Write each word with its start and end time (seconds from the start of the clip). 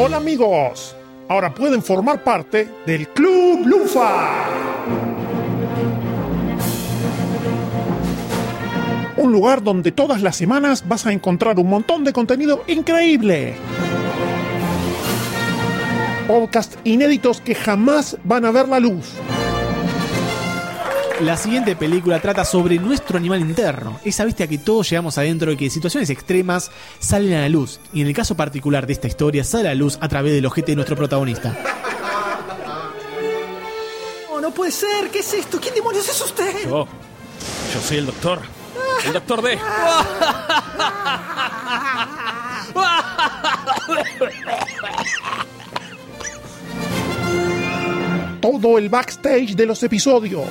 Hola 0.00 0.18
amigos, 0.18 0.94
ahora 1.28 1.52
pueden 1.52 1.82
formar 1.82 2.22
parte 2.22 2.68
del 2.86 3.08
Club 3.08 3.66
Lufa. 3.66 4.46
Un 9.16 9.32
lugar 9.32 9.60
donde 9.60 9.90
todas 9.90 10.22
las 10.22 10.36
semanas 10.36 10.86
vas 10.86 11.04
a 11.04 11.12
encontrar 11.12 11.58
un 11.58 11.68
montón 11.68 12.04
de 12.04 12.12
contenido 12.12 12.62
increíble. 12.68 13.56
Podcasts 16.28 16.78
inéditos 16.84 17.40
que 17.40 17.56
jamás 17.56 18.18
van 18.22 18.44
a 18.44 18.52
ver 18.52 18.68
la 18.68 18.78
luz. 18.78 19.14
La 21.20 21.36
siguiente 21.36 21.74
película 21.74 22.20
trata 22.20 22.44
sobre 22.44 22.78
nuestro 22.78 23.18
animal 23.18 23.40
interno, 23.40 23.98
esa 24.04 24.24
bestia 24.24 24.46
que 24.46 24.58
todos 24.58 24.88
llevamos 24.88 25.18
adentro 25.18 25.50
y 25.50 25.56
que 25.56 25.64
en 25.64 25.70
situaciones 25.72 26.10
extremas 26.10 26.70
salen 27.00 27.34
a 27.34 27.40
la 27.40 27.48
luz. 27.48 27.80
Y 27.92 28.02
en 28.02 28.06
el 28.06 28.14
caso 28.14 28.36
particular 28.36 28.86
de 28.86 28.92
esta 28.92 29.08
historia, 29.08 29.42
sale 29.42 29.68
a 29.68 29.72
la 29.72 29.74
luz 29.74 29.98
a 30.00 30.08
través 30.08 30.32
del 30.32 30.46
ojete 30.46 30.72
de 30.72 30.76
nuestro 30.76 30.94
protagonista. 30.94 31.56
Oh, 34.30 34.40
no 34.40 34.52
puede 34.52 34.70
ser. 34.70 35.10
¿Qué 35.10 35.18
es 35.18 35.34
esto? 35.34 35.58
¿Quién 35.60 35.74
demonios 35.74 36.08
es 36.08 36.20
usted? 36.20 36.54
Yo. 36.64 36.86
Yo 37.74 37.80
soy 37.80 37.96
el 37.96 38.06
doctor. 38.06 38.40
El 39.04 39.12
doctor 39.12 39.42
D. 39.42 39.58
Todo 48.40 48.78
el 48.78 48.88
backstage 48.88 49.56
de 49.56 49.66
los 49.66 49.82
episodios. 49.82 50.46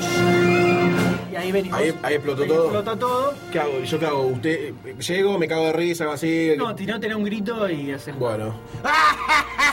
Ahí 1.38 1.52
venimos. 1.52 1.80
Ahí, 1.80 1.94
ahí 2.02 2.16
explotó 2.16 2.46
todo. 2.46 2.64
Explota 2.64 2.96
todo. 2.98 3.36
¿Qué 3.52 3.60
hago? 3.60 3.84
¿Yo 3.84 4.00
qué 4.00 4.06
hago? 4.08 4.22
¿Usted 4.24 4.74
eh, 4.86 4.96
llego, 5.00 5.38
me 5.38 5.48
cago 5.48 5.66
de 5.68 5.74
risa, 5.74 6.06
algo 6.06 6.16
así? 6.16 6.54
No, 6.58 6.74
tiró, 6.74 7.00
tener 7.00 7.16
un 7.16 7.24
grito 7.24 7.70
y 7.70 7.92
hacemos. 7.92 8.20
Bueno. 8.20 8.56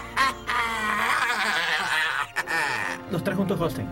Los 3.11 3.25
tres 3.25 3.36
juntos 3.36 3.61
Hosting. 3.61 3.86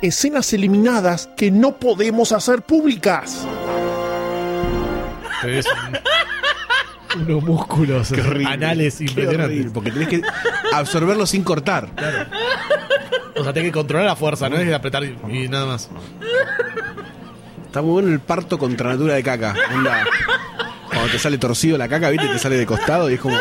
Escenas 0.00 0.52
eliminadas 0.52 1.28
que 1.36 1.50
no 1.50 1.76
podemos 1.76 2.32
hacer 2.32 2.62
públicas. 2.62 3.46
Es 5.46 5.66
unos 7.16 7.42
músculos 7.42 8.12
anales 8.46 9.00
impresionantes. 9.00 9.72
porque 9.72 9.90
tenés 9.90 10.08
que 10.08 10.22
absorberlo 10.72 11.26
sin 11.26 11.42
cortar. 11.42 11.88
O 13.36 13.42
sea, 13.42 13.52
tenés 13.52 13.70
que 13.70 13.72
controlar 13.78 14.06
la 14.06 14.16
fuerza, 14.16 14.48
no 14.48 14.56
es 14.56 14.72
apretar 14.72 15.04
y, 15.04 15.16
y 15.28 15.48
nada 15.48 15.66
más. 15.66 15.90
Está 17.66 17.82
muy 17.82 17.90
bueno 17.90 18.08
el 18.10 18.20
parto 18.20 18.56
contra 18.58 18.90
natura 18.90 19.14
de 19.14 19.22
caca. 19.22 19.54
Onda, 19.74 20.04
cuando 20.88 21.10
te 21.10 21.18
sale 21.18 21.38
torcido 21.38 21.76
la 21.76 21.88
caca, 21.88 22.10
viste, 22.10 22.28
te 22.28 22.38
sale 22.38 22.56
de 22.56 22.66
costado 22.66 23.10
y 23.10 23.14
es 23.14 23.20
como. 23.20 23.36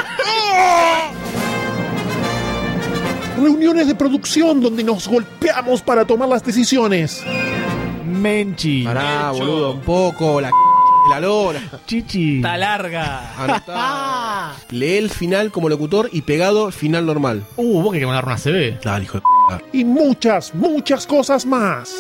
Reuniones 3.40 3.88
de 3.88 3.96
producción 3.96 4.62
donde 4.62 4.84
nos 4.84 5.08
golpeamos 5.08 5.82
para 5.82 6.06
tomar 6.06 6.30
las 6.30 6.44
decisiones. 6.44 7.24
Menchi. 8.06 8.84
Pará, 8.84 9.32
boludo, 9.32 9.74
un 9.74 9.82
poco, 9.82 10.42
la 10.42 10.50
c 10.50 10.54
de 11.04 11.10
la 11.10 11.20
lora. 11.20 11.62
Chichi. 11.86 12.38
Está 12.38 12.58
larga. 12.58 13.34
Anotá. 13.38 14.54
Lee 14.72 14.98
el 14.98 15.10
final 15.10 15.52
como 15.52 15.70
locutor 15.70 16.10
y 16.12 16.22
pegado 16.22 16.72
final 16.72 17.06
normal. 17.06 17.44
Uh, 17.58 17.82
vos 17.82 17.94
que 17.94 18.06
mandar 18.06 18.26
una 18.26 18.38
CB. 18.38 18.80
Dale, 18.82 19.04
hijo 19.04 19.18
de 19.18 19.22
p. 19.22 19.33
Y 19.72 19.84
muchas, 19.84 20.54
muchas 20.54 21.06
cosas 21.06 21.46
más. 21.46 21.94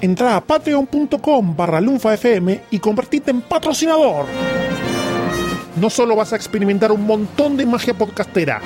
Entra 0.00 0.36
a 0.36 0.40
patreon.com 0.40 1.54
barra 1.54 1.80
lunfafm 1.80 2.58
y 2.70 2.78
convertite 2.78 3.30
en 3.30 3.42
patrocinador. 3.42 4.24
No 5.76 5.90
solo 5.90 6.16
vas 6.16 6.32
a 6.32 6.36
experimentar 6.36 6.90
un 6.90 7.06
montón 7.06 7.56
de 7.56 7.66
magia 7.66 7.92
podcastera, 7.92 8.60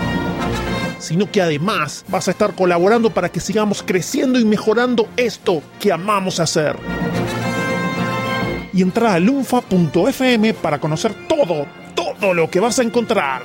sino 0.99 1.31
que 1.31 1.43
además 1.43 2.05
vas 2.09 2.29
a 2.29 2.31
estar 2.31 2.55
colaborando 2.55 3.11
para 3.11 3.31
que 3.31 3.41
sigamos 3.41 3.83
creciendo 3.83 4.39
y 4.39 4.45
mejorando 4.45 5.09
esto 5.17 5.61
que 5.81 5.93
amamos 5.93 6.39
hacer. 6.39 6.77
Y 8.73 8.83
entra 8.83 9.15
a 9.15 9.21
lunfa.fm 9.21 10.55
para 10.55 10.81
conocer 10.81 11.15
todo, 11.29 11.67
lo 12.33 12.49
que 12.49 12.61
vas 12.61 12.79
a 12.79 12.83
encontrar. 12.83 13.43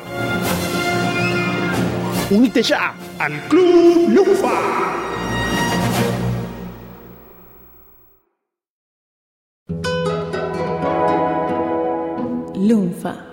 Unite 2.29 2.61
ya 2.61 2.93
al 3.17 3.41
Club 3.49 4.07
Lunfa. 4.09 4.53
Lunfa. 12.55 13.28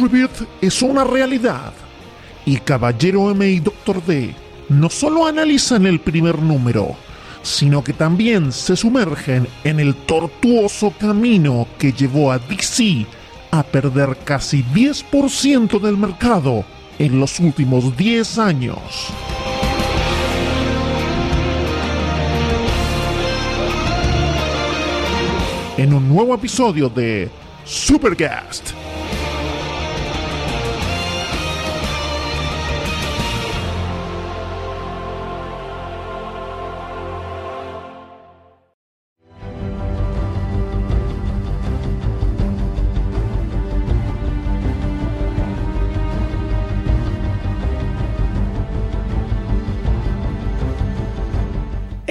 Rebirth 0.00 0.42
es 0.60 0.82
una 0.82 1.04
realidad. 1.04 1.72
Y 2.44 2.58
Caballero 2.58 3.30
M 3.30 3.48
y 3.48 3.60
Doctor 3.60 4.04
D 4.04 4.34
no 4.68 4.90
solo 4.90 5.26
analizan 5.26 5.86
el 5.86 6.00
primer 6.00 6.40
número, 6.40 6.96
sino 7.42 7.82
que 7.82 7.92
también 7.92 8.52
se 8.52 8.76
sumergen 8.76 9.46
en 9.64 9.80
el 9.80 9.94
tortuoso 9.94 10.92
camino 10.98 11.66
que 11.78 11.92
llevó 11.92 12.32
a 12.32 12.38
DC 12.38 13.06
a 13.50 13.62
perder 13.62 14.18
casi 14.24 14.62
10% 14.64 15.80
del 15.80 15.96
mercado 15.96 16.64
en 16.98 17.20
los 17.20 17.38
últimos 17.40 17.96
10 17.96 18.38
años. 18.38 18.78
En 25.76 25.92
un 25.92 26.08
nuevo 26.08 26.34
episodio 26.34 26.88
de 26.88 27.30
Supercast. 27.64 28.85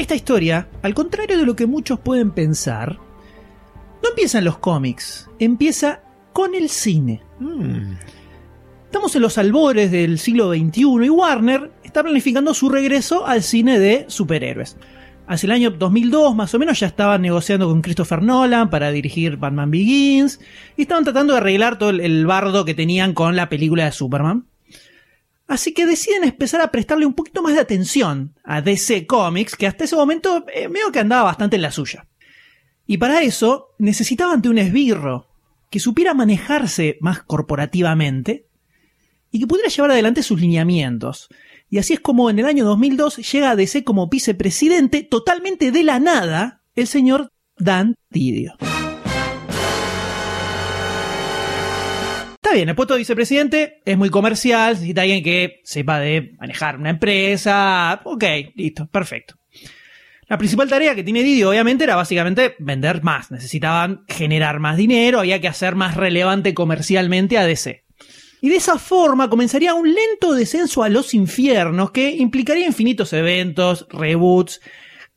Esta 0.05 0.13
historia, 0.13 0.69
al 0.83 0.93
contrario 0.93 1.35
de 1.35 1.47
lo 1.47 1.55
que 1.55 1.65
muchos 1.65 1.99
pueden 1.99 2.29
pensar, 2.29 2.99
no 4.03 4.09
empieza 4.09 4.37
en 4.37 4.45
los 4.45 4.59
cómics, 4.59 5.27
empieza 5.39 6.03
con 6.31 6.53
el 6.53 6.69
cine. 6.69 7.23
Estamos 8.83 9.15
en 9.15 9.23
los 9.23 9.39
albores 9.39 9.89
del 9.89 10.19
siglo 10.19 10.53
XXI 10.53 11.05
y 11.05 11.09
Warner 11.09 11.71
está 11.83 12.03
planificando 12.03 12.53
su 12.53 12.69
regreso 12.69 13.25
al 13.25 13.41
cine 13.41 13.79
de 13.79 14.05
superhéroes. 14.07 14.77
Hacia 15.25 15.47
el 15.47 15.53
año 15.53 15.71
2002 15.71 16.35
más 16.35 16.53
o 16.53 16.59
menos 16.59 16.79
ya 16.79 16.85
estaban 16.85 17.23
negociando 17.23 17.67
con 17.67 17.81
Christopher 17.81 18.21
Nolan 18.21 18.69
para 18.69 18.91
dirigir 18.91 19.37
Batman 19.37 19.71
Begins 19.71 20.39
y 20.77 20.83
estaban 20.83 21.03
tratando 21.03 21.33
de 21.33 21.39
arreglar 21.39 21.79
todo 21.79 21.89
el 21.89 22.27
bardo 22.27 22.63
que 22.63 22.75
tenían 22.75 23.15
con 23.15 23.35
la 23.35 23.49
película 23.49 23.85
de 23.85 23.91
Superman. 23.91 24.45
Así 25.47 25.73
que 25.73 25.85
deciden 25.85 26.23
empezar 26.23 26.61
a 26.61 26.71
prestarle 26.71 27.05
un 27.05 27.13
poquito 27.13 27.43
más 27.43 27.53
de 27.53 27.61
atención 27.61 28.33
a 28.43 28.61
DC 28.61 29.05
Comics, 29.05 29.55
que 29.55 29.67
hasta 29.67 29.83
ese 29.83 29.95
momento 29.95 30.43
eh, 30.53 30.67
medio 30.69 30.91
que 30.91 30.99
andaba 30.99 31.23
bastante 31.23 31.55
en 31.55 31.61
la 31.61 31.71
suya. 31.71 32.07
Y 32.87 32.97
para 32.97 33.21
eso 33.21 33.75
necesitaban 33.77 34.41
de 34.41 34.49
un 34.49 34.57
esbirro 34.57 35.27
que 35.69 35.79
supiera 35.79 36.13
manejarse 36.13 36.97
más 37.01 37.23
corporativamente 37.23 38.47
y 39.31 39.39
que 39.39 39.47
pudiera 39.47 39.69
llevar 39.69 39.91
adelante 39.91 40.23
sus 40.23 40.39
lineamientos. 40.39 41.29
Y 41.69 41.77
así 41.77 41.93
es 41.93 41.99
como 41.99 42.29
en 42.29 42.39
el 42.39 42.45
año 42.45 42.65
2002 42.65 43.17
llega 43.31 43.51
a 43.51 43.55
DC 43.55 43.83
como 43.83 44.07
vicepresidente 44.07 45.03
totalmente 45.03 45.71
de 45.71 45.83
la 45.83 45.99
nada 45.99 46.61
el 46.75 46.87
señor 46.87 47.31
Dan 47.57 47.95
Didio. 48.09 48.53
Bien, 52.55 52.69
el 52.69 52.75
puesto 52.75 52.93
de 52.93 52.99
vicepresidente 52.99 53.81
es 53.85 53.97
muy 53.97 54.09
comercial, 54.09 54.73
necesita 54.73 55.01
alguien 55.01 55.23
que 55.23 55.61
sepa 55.63 55.99
de 55.99 56.35
manejar 56.39 56.77
una 56.77 56.89
empresa. 56.89 58.01
Ok, 58.03 58.23
listo, 58.55 58.87
perfecto. 58.87 59.35
La 60.27 60.39
principal 60.39 60.67
tarea 60.67 60.95
que 60.95 61.03
tiene 61.03 61.21
Didio, 61.21 61.49
obviamente, 61.49 61.83
era 61.83 61.95
básicamente 61.95 62.55
vender 62.57 63.03
más. 63.03 63.29
Necesitaban 63.29 64.05
generar 64.07 64.59
más 64.59 64.77
dinero, 64.77 65.19
había 65.19 65.39
que 65.39 65.47
hacer 65.47 65.75
más 65.75 65.95
relevante 65.95 66.55
comercialmente 66.55 67.37
a 67.37 67.45
DC. 67.45 67.83
Y 68.41 68.49
de 68.49 68.55
esa 68.55 68.79
forma 68.79 69.29
comenzaría 69.29 69.73
un 69.73 69.93
lento 69.93 70.33
descenso 70.33 70.83
a 70.83 70.89
los 70.89 71.13
infiernos 71.13 71.91
que 71.91 72.11
implicaría 72.11 72.65
infinitos 72.65 73.13
eventos, 73.13 73.87
reboots, 73.89 74.61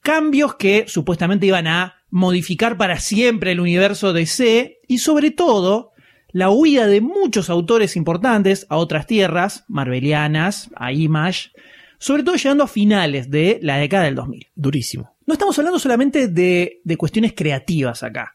cambios 0.02 0.56
que 0.56 0.84
supuestamente 0.88 1.46
iban 1.46 1.66
a 1.66 2.04
modificar 2.10 2.76
para 2.76 3.00
siempre 3.00 3.52
el 3.52 3.60
universo 3.60 4.12
DC 4.12 4.80
y 4.86 4.98
sobre 4.98 5.30
todo 5.30 5.92
la 6.38 6.50
huida 6.50 6.86
de 6.86 7.00
muchos 7.00 7.50
autores 7.50 7.96
importantes 7.96 8.64
a 8.68 8.76
otras 8.76 9.08
tierras, 9.08 9.64
marvelianas, 9.66 10.70
a 10.76 10.92
Image, 10.92 11.50
sobre 11.98 12.22
todo 12.22 12.36
llegando 12.36 12.62
a 12.62 12.68
finales 12.68 13.28
de 13.28 13.58
la 13.60 13.76
década 13.76 14.04
del 14.04 14.14
2000. 14.14 14.46
Durísimo. 14.54 15.16
No 15.26 15.32
estamos 15.32 15.58
hablando 15.58 15.80
solamente 15.80 16.28
de, 16.28 16.80
de 16.84 16.96
cuestiones 16.96 17.32
creativas 17.32 18.04
acá. 18.04 18.34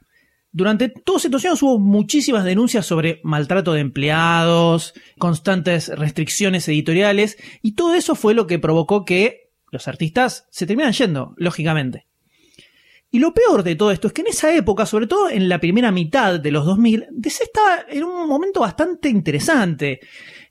Durante 0.52 0.90
todos 0.90 1.24
estos 1.24 1.46
años 1.46 1.64
hubo 1.64 1.80
muchísimas 1.80 2.44
denuncias 2.44 2.86
sobre 2.86 3.22
maltrato 3.24 3.72
de 3.72 3.80
empleados, 3.80 4.94
constantes 5.18 5.88
restricciones 5.88 6.68
editoriales, 6.68 7.38
y 7.62 7.72
todo 7.72 7.96
eso 7.96 8.16
fue 8.16 8.34
lo 8.34 8.48
que 8.48 8.60
provocó 8.60 9.06
que 9.06 9.54
los 9.72 9.88
artistas 9.88 10.46
se 10.52 10.68
terminan 10.68 10.92
yendo, 10.92 11.36
lógicamente. 11.38 12.06
Y 13.14 13.20
lo 13.20 13.32
peor 13.32 13.62
de 13.62 13.76
todo 13.76 13.92
esto 13.92 14.08
es 14.08 14.14
que 14.14 14.22
en 14.22 14.28
esa 14.30 14.52
época, 14.56 14.88
sobre 14.88 15.06
todo 15.06 15.30
en 15.30 15.48
la 15.48 15.60
primera 15.60 15.92
mitad 15.92 16.40
de 16.40 16.50
los 16.50 16.66
2000, 16.66 17.10
DC 17.12 17.44
estaba 17.44 17.86
en 17.88 18.04
un 18.04 18.28
momento 18.28 18.62
bastante 18.62 19.08
interesante. 19.08 20.00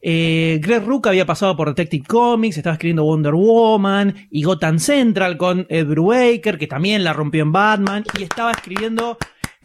Eh, 0.01 0.61
Greg 0.63 0.85
Rook 0.85 1.09
había 1.09 1.27
pasado 1.27 1.57
por 1.57 1.67
Detective 1.67 2.07
Comics, 2.07 2.57
estaba 2.59 2.75
escribiendo 2.75 3.03
Wonder 3.03 3.35
Woman 3.35 4.29
y 4.31 4.45
Gotham 4.45 4.79
Central 4.79 5.37
con 5.37 5.67
Ed 5.69 5.87
Brubaker, 5.89 6.57
que 6.57 6.69
también 6.69 7.03
la 7.03 7.13
rompió 7.13 7.43
en 7.43 7.51
Batman, 7.51 8.05
y 8.17 8.23
estaba 8.23 8.53
escribiendo 8.53 9.19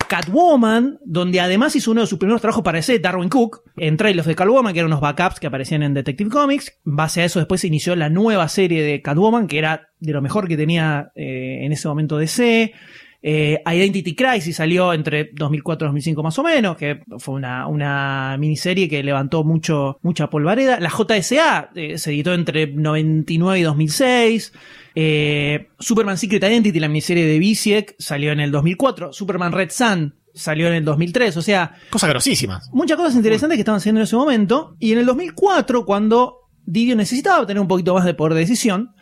Catwoman, 0.07 0.99
donde 1.03 1.39
además 1.39 1.75
hizo 1.75 1.91
uno 1.91 2.01
de 2.01 2.07
sus 2.07 2.19
primeros 2.19 2.41
trabajos 2.41 2.63
para 2.63 2.79
ese, 2.79 2.99
Darwin 2.99 3.29
Cook, 3.29 3.63
en 3.77 3.97
Trail 3.97 4.19
of 4.19 4.27
the 4.27 4.35
Catwoman, 4.35 4.73
que 4.73 4.79
eran 4.79 4.91
unos 4.91 5.01
backups 5.01 5.39
que 5.39 5.47
aparecían 5.47 5.83
en 5.83 5.93
Detective 5.93 6.29
Comics. 6.29 6.79
Base 6.83 7.21
a 7.21 7.25
eso 7.25 7.39
después 7.39 7.61
se 7.61 7.67
inició 7.67 7.95
la 7.95 8.09
nueva 8.09 8.47
serie 8.47 8.83
de 8.83 9.01
Catwoman, 9.01 9.47
que 9.47 9.57
era 9.57 9.89
de 9.99 10.13
lo 10.13 10.21
mejor 10.21 10.47
que 10.47 10.57
tenía 10.57 11.11
eh, 11.15 11.59
en 11.63 11.71
ese 11.71 11.87
momento 11.87 12.17
DC. 12.17 12.73
Eh, 13.21 13.61
Identity 13.65 14.15
Crisis 14.15 14.55
salió 14.55 14.93
entre 14.93 15.31
2004 15.33 15.85
y 15.85 15.89
2005 15.89 16.23
más 16.23 16.37
o 16.39 16.43
menos, 16.43 16.77
que 16.77 17.01
fue 17.17 17.35
una, 17.35 17.67
una 17.67 18.37
miniserie 18.39 18.87
que 18.87 19.03
levantó 19.03 19.43
mucho, 19.43 19.97
mucha 20.01 20.29
polvareda. 20.29 20.79
La 20.79 20.89
JSA 20.89 21.71
eh, 21.75 21.97
se 21.97 22.11
editó 22.11 22.33
entre 22.33 22.67
99 22.67 23.59
y 23.59 23.63
2006. 23.63 24.53
Eh, 24.99 25.67
Superman 25.77 26.17
Secret 26.17 26.41
Identity, 26.41 26.79
la 26.79 26.87
miniserie 26.87 27.23
de 27.27 27.37
Visiek, 27.37 27.95
salió 27.99 28.31
en 28.31 28.39
el 28.39 28.49
2004. 28.49 29.13
Superman 29.13 29.51
Red 29.51 29.69
Sun 29.69 30.15
salió 30.33 30.65
en 30.69 30.73
el 30.73 30.85
2003. 30.85 31.37
O 31.37 31.43
sea, 31.43 31.75
Cosas 31.91 32.09
grosísimas. 32.09 32.67
muchas 32.73 32.97
cosas 32.97 33.13
interesantes 33.13 33.57
que 33.57 33.61
estaban 33.61 33.77
haciendo 33.77 34.01
en 34.01 34.05
ese 34.05 34.15
momento. 34.15 34.75
Y 34.79 34.93
en 34.93 34.97
el 34.97 35.05
2004, 35.05 35.85
cuando 35.85 36.49
Didio 36.65 36.95
necesitaba 36.95 37.45
tener 37.45 37.61
un 37.61 37.67
poquito 37.67 37.93
más 37.93 38.05
de 38.05 38.15
poder 38.15 38.33
de 38.33 38.39
decisión, 38.39 38.95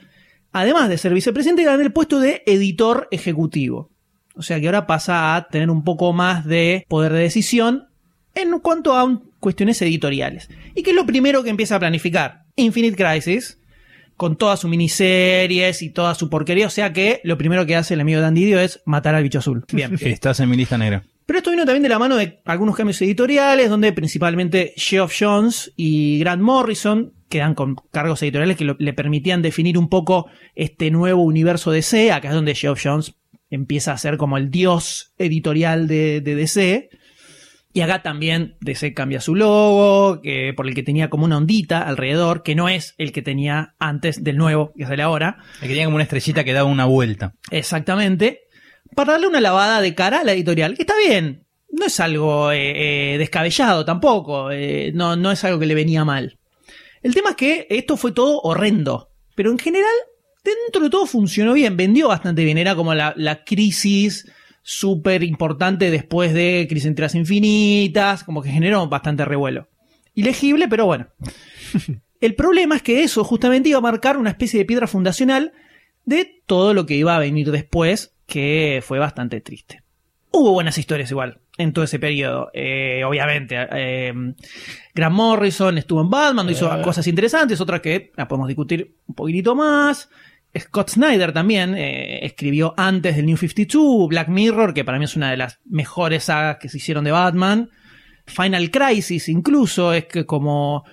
además 0.51 0.89
de 0.89 0.97
ser 0.97 1.13
vicepresidente, 1.13 1.63
ganó 1.63 1.81
el 1.81 1.93
puesto 1.93 2.19
de 2.19 2.43
editor 2.45 3.07
ejecutivo. 3.11 3.89
O 4.35 4.41
sea 4.41 4.59
que 4.59 4.65
ahora 4.65 4.87
pasa 4.87 5.37
a 5.37 5.47
tener 5.47 5.69
un 5.69 5.85
poco 5.85 6.11
más 6.11 6.43
de 6.43 6.85
poder 6.89 7.13
de 7.13 7.19
decisión 7.19 7.87
en 8.33 8.59
cuanto 8.59 8.97
a 8.97 9.21
cuestiones 9.39 9.81
editoriales. 9.81 10.49
¿Y 10.75 10.83
qué 10.83 10.89
es 10.89 10.95
lo 10.97 11.05
primero 11.05 11.41
que 11.41 11.51
empieza 11.51 11.77
a 11.77 11.79
planificar? 11.79 12.43
Infinite 12.57 13.01
Crisis, 13.01 13.59
con 14.17 14.37
todas 14.37 14.59
sus 14.59 14.69
miniseries 14.69 15.81
y 15.81 15.89
toda 15.89 16.15
su 16.15 16.29
porquería. 16.29 16.67
O 16.67 16.69
sea 16.71 16.93
que 16.93 17.21
lo 17.23 17.37
primero 17.37 17.65
que 17.65 17.75
hace 17.75 17.93
el 17.95 18.01
amigo 18.01 18.19
de 18.21 18.27
Andy 18.27 18.45
Dio 18.45 18.59
es 18.59 18.81
matar 18.85 19.15
al 19.15 19.23
bicho 19.23 19.39
azul. 19.39 19.65
Bien. 19.71 19.95
Estás 20.01 20.39
en 20.39 20.49
mi 20.49 20.57
lista 20.57 20.77
negra. 20.77 21.03
Pero 21.25 21.39
esto 21.39 21.49
vino 21.49 21.65
también 21.65 21.81
de 21.83 21.89
la 21.89 21.97
mano 21.97 22.15
de 22.17 22.39
algunos 22.45 22.75
cambios 22.75 23.01
editoriales, 23.01 23.69
donde 23.69 23.91
principalmente 23.93 24.73
Geoff 24.77 25.13
Jones 25.19 25.73
y 25.75 26.19
Grant 26.19 26.41
Morrison 26.41 27.13
quedan 27.29 27.55
con 27.55 27.75
cargos 27.91 28.21
editoriales 28.21 28.57
que 28.57 28.63
lo- 28.65 28.75
le 28.77 28.93
permitían 28.93 29.41
definir 29.41 29.77
un 29.79 29.89
poco 29.89 30.27
este 30.53 30.91
nuevo 30.91 31.23
universo 31.23 31.71
DC. 31.71 32.11
Acá 32.11 32.27
es 32.29 32.35
donde 32.35 32.53
Geoff 32.53 32.79
Jones 32.83 33.15
empieza 33.49 33.91
a 33.91 33.97
ser 33.97 34.17
como 34.17 34.37
el 34.37 34.51
dios 34.51 35.13
editorial 35.17 35.87
de, 35.87 36.21
de 36.21 36.35
DC. 36.35 36.89
Y 37.75 37.81
acá 37.81 38.01
también 38.01 38.55
DC 38.61 38.93
cambia 38.93 39.19
su 39.19 39.35
logo, 39.35 40.21
que, 40.21 40.53
por 40.55 40.65
el 40.65 40.73
que 40.73 40.81
tenía 40.81 41.09
como 41.09 41.25
una 41.25 41.35
ondita 41.35 41.81
alrededor, 41.81 42.41
que 42.41 42.55
no 42.55 42.69
es 42.69 42.95
el 42.97 43.11
que 43.11 43.21
tenía 43.21 43.75
antes 43.79 44.23
del 44.23 44.37
nuevo, 44.37 44.71
que 44.77 44.85
sale 44.85 45.03
ahora. 45.03 45.39
El 45.55 45.63
que 45.63 45.73
tenía 45.73 45.83
como 45.83 45.95
una 45.95 46.05
estrellita 46.05 46.45
que 46.45 46.53
daba 46.53 46.69
una 46.69 46.85
vuelta. 46.85 47.33
Exactamente. 47.51 48.43
Para 48.95 49.11
darle 49.11 49.27
una 49.27 49.41
lavada 49.41 49.81
de 49.81 49.93
cara 49.93 50.21
a 50.21 50.23
la 50.23 50.31
editorial. 50.31 50.75
Que 50.77 50.83
está 50.83 50.93
bien. 50.97 51.47
No 51.69 51.87
es 51.87 51.99
algo 51.99 52.49
eh, 52.53 53.15
eh, 53.15 53.17
descabellado 53.17 53.83
tampoco. 53.83 54.51
eh, 54.51 54.93
no, 54.93 55.17
no 55.17 55.33
es 55.33 55.43
algo 55.43 55.59
que 55.59 55.65
le 55.65 55.75
venía 55.75 56.05
mal. 56.05 56.39
El 57.03 57.13
tema 57.13 57.31
es 57.31 57.35
que 57.35 57.67
esto 57.69 57.97
fue 57.97 58.13
todo 58.13 58.39
horrendo. 58.39 59.09
Pero 59.35 59.51
en 59.51 59.59
general, 59.59 59.91
dentro 60.45 60.81
de 60.81 60.89
todo 60.89 61.05
funcionó 61.07 61.51
bien. 61.51 61.75
Vendió 61.75 62.07
bastante 62.07 62.45
bien. 62.45 62.57
Era 62.57 62.73
como 62.73 62.93
la, 62.93 63.13
la 63.17 63.43
crisis 63.43 64.31
súper 64.67 65.21
importante 65.21 65.91
después 65.91 66.33
de 66.33 66.65
Crisis 66.67 66.87
en 66.87 66.95
Tierras 66.95 67.13
Infinitas. 67.13 68.23
Como 68.23 68.41
que 68.41 68.49
generó 68.49 68.87
bastante 68.87 69.23
revuelo. 69.23 69.69
Ilegible, 70.15 70.67
pero 70.67 70.87
bueno. 70.87 71.07
El 72.19 72.33
problema 72.33 72.75
es 72.75 72.81
que 72.81 73.03
eso 73.03 73.23
justamente 73.23 73.69
iba 73.69 73.77
a 73.77 73.81
marcar 73.81 74.17
una 74.17 74.31
especie 74.31 74.57
de 74.57 74.65
piedra 74.65 74.87
fundacional 74.87 75.53
de 76.05 76.41
todo 76.47 76.73
lo 76.73 76.87
que 76.87 76.95
iba 76.95 77.15
a 77.15 77.19
venir 77.19 77.51
después, 77.51 78.15
que 78.25 78.81
fue 78.83 78.97
bastante 78.97 79.39
triste. 79.39 79.83
Hubo 80.31 80.51
buenas 80.53 80.77
historias 80.77 81.11
igual 81.11 81.39
en 81.57 81.71
todo 81.71 81.85
ese 81.85 81.99
periodo. 81.99 82.49
Eh, 82.53 83.03
obviamente, 83.05 83.55
eh, 83.71 84.13
Grant 84.95 85.15
Morrison 85.15 85.77
estuvo 85.77 86.01
en 86.01 86.09
Batman, 86.09 86.49
hizo 86.49 86.81
cosas 86.81 87.05
interesantes, 87.05 87.61
otras 87.61 87.81
que 87.81 88.11
las 88.15 88.27
podemos 88.27 88.47
discutir 88.47 88.95
un 89.05 89.15
poquitito 89.15 89.53
más. 89.53 90.09
Scott 90.57 90.89
Snyder 90.91 91.33
también 91.33 91.75
eh, 91.75 92.25
escribió 92.25 92.73
antes 92.77 93.15
del 93.15 93.25
New 93.25 93.37
52, 93.37 94.07
Black 94.07 94.29
Mirror, 94.29 94.73
que 94.73 94.85
para 94.85 94.97
mí 94.97 95.05
es 95.05 95.15
una 95.15 95.31
de 95.31 95.37
las 95.37 95.59
mejores 95.65 96.25
sagas 96.25 96.57
que 96.59 96.69
se 96.69 96.77
hicieron 96.77 97.03
de 97.03 97.11
Batman. 97.11 97.69
Final 98.25 98.71
Crisis 98.71 99.29
incluso 99.29 99.93
es 99.93 100.05
que 100.05 100.25
como 100.25 100.83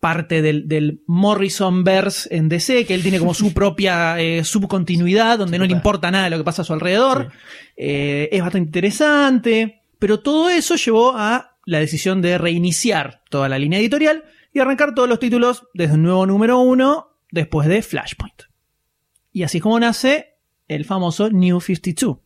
parte 0.00 0.40
del, 0.40 0.66
del 0.66 1.02
Morrison-verse 1.06 2.34
en 2.34 2.48
DC, 2.48 2.86
que 2.86 2.94
él 2.94 3.02
tiene 3.02 3.18
como 3.18 3.34
su 3.34 3.52
propia 3.52 4.18
eh, 4.18 4.44
subcontinuidad, 4.44 5.38
donde 5.38 5.58
no 5.58 5.66
le 5.66 5.72
importa 5.72 6.10
nada 6.10 6.24
de 6.24 6.30
lo 6.30 6.38
que 6.38 6.44
pasa 6.44 6.62
a 6.62 6.64
su 6.64 6.72
alrededor. 6.72 7.30
Eh, 7.76 8.30
es 8.32 8.40
bastante 8.40 8.66
interesante, 8.66 9.82
pero 9.98 10.20
todo 10.20 10.48
eso 10.48 10.76
llevó 10.76 11.12
a 11.16 11.56
la 11.66 11.78
decisión 11.78 12.22
de 12.22 12.38
reiniciar 12.38 13.22
toda 13.28 13.48
la 13.50 13.58
línea 13.58 13.78
editorial 13.78 14.24
y 14.52 14.58
arrancar 14.58 14.94
todos 14.94 15.08
los 15.08 15.20
títulos 15.20 15.68
desde 15.74 15.94
un 15.94 16.02
nuevo 16.02 16.26
número 16.26 16.58
uno 16.58 17.18
después 17.30 17.68
de 17.68 17.82
Flashpoint. 17.82 18.49
Y 19.32 19.44
así 19.44 19.58
es 19.58 19.62
como 19.62 19.78
nace 19.78 20.34
el 20.66 20.84
famoso 20.84 21.30
New 21.30 21.60
52. 21.60 22.18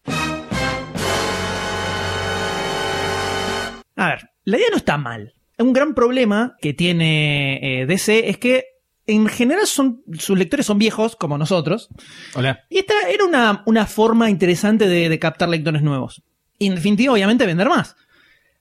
A 3.96 4.08
ver, 4.08 4.30
la 4.44 4.56
idea 4.56 4.68
no 4.70 4.76
está 4.76 4.96
mal. 4.98 5.34
Un 5.58 5.72
gran 5.72 5.94
problema 5.94 6.56
que 6.60 6.72
tiene 6.74 7.82
eh, 7.82 7.86
DC 7.86 8.28
es 8.28 8.38
que 8.38 8.64
en 9.06 9.26
general 9.28 9.66
son, 9.66 10.02
sus 10.18 10.36
lectores 10.38 10.66
son 10.66 10.78
viejos, 10.78 11.14
como 11.14 11.36
nosotros, 11.36 11.90
Hola. 12.34 12.64
y 12.70 12.78
esta 12.78 12.94
era 13.10 13.24
una, 13.24 13.62
una 13.66 13.86
forma 13.86 14.30
interesante 14.30 14.88
de, 14.88 15.10
de 15.10 15.18
captar 15.18 15.50
lectores 15.50 15.82
nuevos. 15.82 16.22
Y 16.58 16.68
en 16.68 16.76
definitiva, 16.76 17.12
obviamente, 17.12 17.44
vender 17.44 17.68
más. 17.68 17.96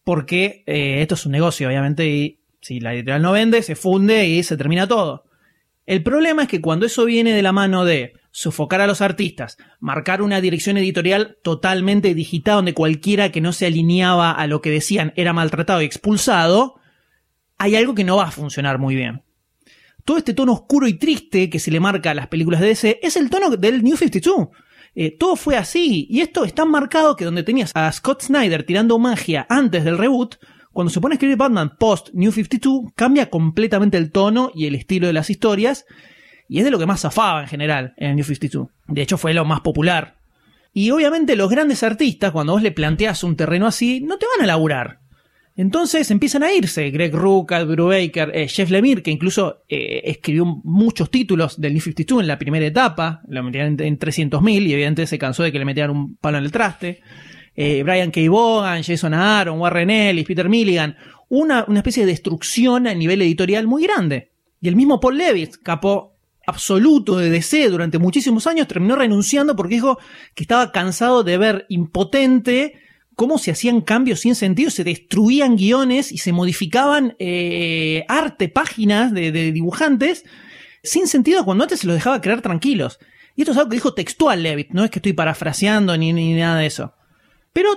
Porque 0.04 0.64
eh, 0.68 1.02
esto 1.02 1.16
es 1.16 1.26
un 1.26 1.32
negocio, 1.32 1.70
obviamente, 1.70 2.06
y 2.08 2.40
si 2.60 2.82
la 2.82 2.94
editorial 2.94 3.22
no 3.22 3.32
vende, 3.32 3.62
se 3.62 3.76
funde 3.76 4.28
y 4.28 4.44
se 4.44 4.58
termina 4.58 4.86
todo. 4.86 5.24
El 5.86 6.04
problema 6.04 6.44
es 6.44 6.50
que 6.50 6.62
cuando 6.62 6.86
eso 6.86 7.06
viene 7.06 7.34
de 7.34 7.42
la 7.42 7.54
mano 7.54 7.86
de 7.86 8.14
sofocar 8.36 8.82
a 8.82 8.88
los 8.88 9.02
artistas, 9.02 9.58
marcar 9.80 10.24
una 10.24 10.42
dirección 10.42 10.76
editorial 10.78 11.38
totalmente 11.44 12.16
digital 12.16 12.56
donde 12.56 12.74
cualquiera 12.74 13.32
que 13.32 13.42
no 13.42 13.54
se 13.54 13.68
alineaba 13.68 14.32
a 14.32 14.48
lo 14.48 14.60
que 14.60 14.72
decían 14.72 15.14
era 15.16 15.34
maltratado 15.34 15.84
y 15.84 15.86
expulsado, 15.86 16.80
hay 17.60 17.76
algo 17.76 17.94
que 17.94 18.04
no 18.04 18.18
va 18.18 18.26
a 18.26 18.32
funcionar 18.32 18.80
muy 18.80 18.96
bien. 18.96 19.22
Todo 20.04 20.18
este 20.18 20.34
tono 20.34 20.52
oscuro 20.52 20.88
y 20.88 20.96
triste 20.96 21.48
que 21.52 21.60
se 21.60 21.70
le 21.70 21.80
marca 21.80 22.10
a 22.10 22.16
las 22.16 22.28
películas 22.28 22.60
de 22.60 22.68
DC 22.68 23.00
es 23.04 23.16
el 23.18 23.30
tono 23.30 23.52
del 23.52 23.84
New 23.84 23.96
52. 23.96 24.48
Eh, 24.96 25.16
todo 25.16 25.36
fue 25.36 25.56
así, 25.56 26.08
y 26.10 26.22
esto 26.22 26.44
es 26.44 26.56
tan 26.56 26.72
marcado 26.72 27.16
que 27.16 27.26
donde 27.26 27.44
tenías 27.44 27.72
a 27.76 27.92
Scott 27.92 28.24
Snyder 28.24 28.64
tirando 28.64 28.98
magia 28.98 29.46
antes 29.48 29.84
del 29.84 30.00
reboot, 30.00 30.38
cuando 30.72 30.90
se 30.90 31.00
pone 31.00 31.14
a 31.14 31.18
escribir 31.18 31.38
Batman 31.38 31.78
post 31.78 32.10
New 32.14 32.32
52, 32.32 32.94
cambia 32.96 33.30
completamente 33.30 33.98
el 33.98 34.12
tono 34.12 34.52
y 34.56 34.66
el 34.66 34.74
estilo 34.74 35.06
de 35.06 35.14
las 35.14 35.30
historias, 35.30 35.86
y 36.54 36.60
es 36.60 36.66
de 36.66 36.70
lo 36.70 36.78
que 36.78 36.86
más 36.86 37.02
zafaba 37.02 37.42
en 37.42 37.48
general 37.48 37.96
en 37.98 38.12
el 38.12 38.16
New 38.16 38.26
52. 38.26 38.68
De 38.88 39.02
hecho, 39.02 39.18
fue 39.18 39.34
lo 39.34 39.44
más 39.44 39.62
popular. 39.62 40.18
Y 40.72 40.92
obviamente 40.92 41.36
los 41.36 41.50
grandes 41.50 41.82
artistas, 41.82 42.32
cuando 42.32 42.54
vos 42.54 42.62
le 42.62 42.72
planteas 42.72 43.24
un 43.24 43.36
terreno 43.36 43.66
así, 43.66 44.02
no 44.02 44.20
te 44.20 44.28
van 44.28 44.44
a 44.44 44.46
laburar. 44.46 45.00
Entonces 45.56 46.12
empiezan 46.12 46.44
a 46.44 46.54
irse. 46.54 46.92
Greg 46.92 47.12
Rook, 47.12 47.54
Al 47.54 47.66
Brubaker, 47.66 48.30
eh, 48.36 48.48
Jeff 48.48 48.70
Lemire, 48.70 49.02
que 49.02 49.10
incluso 49.10 49.64
eh, 49.68 50.02
escribió 50.04 50.46
muchos 50.46 51.10
títulos 51.10 51.60
del 51.60 51.74
New 51.74 51.82
52 51.82 52.22
en 52.22 52.28
la 52.28 52.38
primera 52.38 52.68
etapa, 52.68 53.24
lo 53.28 53.42
metían 53.42 53.80
en, 53.80 53.82
en 53.82 53.98
300.000 53.98 54.52
y 54.52 54.74
evidentemente 54.74 55.08
se 55.08 55.18
cansó 55.18 55.42
de 55.42 55.52
que 55.52 55.58
le 55.58 55.66
metieran 55.66 55.90
un 55.90 56.18
palo 56.18 56.38
en 56.38 56.44
el 56.44 56.52
traste. 56.52 57.02
Eh, 57.56 57.82
Brian 57.82 58.12
K. 58.12 58.22
Vaughan, 58.30 58.84
Jason 58.84 59.16
Aaron, 59.16 59.60
Warren 59.60 59.90
Ellis, 59.90 60.28
Peter 60.28 60.48
Milligan, 60.48 60.98
una, 61.30 61.66
una 61.68 61.80
especie 61.80 62.06
de 62.06 62.12
destrucción 62.12 62.86
a 62.86 62.94
nivel 62.94 63.24
editorial 63.24 63.66
muy 63.66 63.82
grande. 63.82 64.30
Y 64.62 64.68
el 64.68 64.76
mismo 64.76 65.00
Paul 65.00 65.18
Levitz, 65.18 65.58
capo 65.58 66.13
absoluto 66.46 67.18
de 67.18 67.30
DC 67.30 67.70
durante 67.70 68.00
muchísimos 68.00 68.48
años, 68.48 68.68
terminó 68.68 68.96
renunciando 68.96 69.56
porque 69.56 69.76
dijo 69.76 69.98
que 70.36 70.44
estaba 70.44 70.72
cansado 70.72 71.24
de 71.24 71.38
ver 71.38 71.66
impotente 71.70 72.76
cómo 73.16 73.38
se 73.38 73.52
hacían 73.52 73.82
cambios 73.82 74.22
sin 74.22 74.36
sentido, 74.36 74.72
se 74.72 74.84
destruían 74.84 75.56
guiones 75.56 76.12
y 76.12 76.18
se 76.18 76.34
modificaban 76.34 77.16
eh, 77.20 78.06
arte, 78.08 78.50
páginas 78.50 79.14
de, 79.14 79.32
dibujantes 79.52 80.26
sin 80.84 81.08
sentido 81.08 81.46
cuando 81.46 81.64
antes 81.64 81.82
se 81.82 81.88
los 81.88 81.96
dejaba 81.96 82.22
crear 82.22 82.42
tranquilos. 82.42 83.00
Y 83.36 83.42
esto 83.42 83.52
es 83.52 83.58
algo 83.58 83.70
que 83.70 83.78
dijo 83.78 83.94
textual 83.94 84.44
Levitt, 84.44 84.72
no 84.72 84.84
es 84.84 84.92
que 84.92 85.00
estoy 85.00 85.14
parafraseando 85.14 85.98
ni, 85.98 86.14
ni 86.14 86.34
nada 86.34 86.60
de 86.60 86.66
eso. 86.66 86.94
Pero 87.52 87.70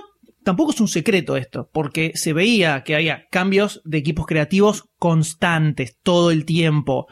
tampoco 0.43 0.71
es 0.71 0.81
un 0.81 0.87
secreto 0.87 1.35
esto, 1.37 1.69
porque 1.71 2.11
se 2.15 2.33
veía 2.33 2.83
que 2.83 2.95
había 2.95 3.27
cambios 3.29 3.81
de 3.85 3.97
equipos 3.97 4.25
creativos 4.25 4.89
constantes 4.97 5.97
todo 6.03 6.31
el 6.31 6.45
tiempo. 6.45 7.07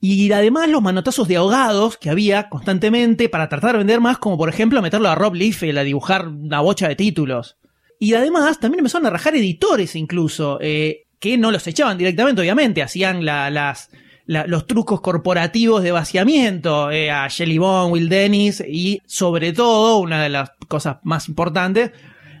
Y 0.00 0.32
además 0.32 0.68
los 0.68 0.80
manotazos 0.82 1.28
de 1.28 1.36
ahogados 1.36 1.98
que 1.98 2.08
había 2.08 2.48
constantemente 2.48 3.28
para 3.28 3.48
tratar 3.50 3.72
de 3.72 3.78
vender 3.78 4.00
más, 4.00 4.16
como 4.18 4.38
por 4.38 4.48
ejemplo 4.48 4.80
meterlo 4.80 5.10
a 5.10 5.14
Rob 5.14 5.34
Liefeld 5.34 5.76
a 5.78 5.82
dibujar 5.84 6.26
una 6.28 6.60
bocha 6.60 6.88
de 6.88 6.96
títulos. 6.96 7.56
Y 7.98 8.14
además 8.14 8.58
también 8.60 8.78
empezaron 8.80 9.06
a 9.06 9.10
rajar 9.10 9.36
editores 9.36 9.94
incluso, 9.96 10.58
eh, 10.62 11.02
que 11.18 11.36
no 11.36 11.50
los 11.50 11.66
echaban 11.66 11.98
directamente, 11.98 12.40
obviamente, 12.40 12.82
hacían 12.82 13.26
la- 13.26 13.50
las, 13.50 13.90
la- 14.24 14.46
los 14.46 14.66
trucos 14.66 15.02
corporativos 15.02 15.82
de 15.82 15.92
vaciamiento 15.92 16.90
eh, 16.90 17.10
a 17.10 17.28
Shelly 17.28 17.58
Bond, 17.58 17.92
Will 17.92 18.08
Dennis 18.08 18.64
y 18.66 19.02
sobre 19.04 19.52
todo, 19.52 19.98
una 19.98 20.22
de 20.22 20.30
las 20.30 20.52
cosas 20.66 20.96
más 21.02 21.28
importantes, 21.28 21.90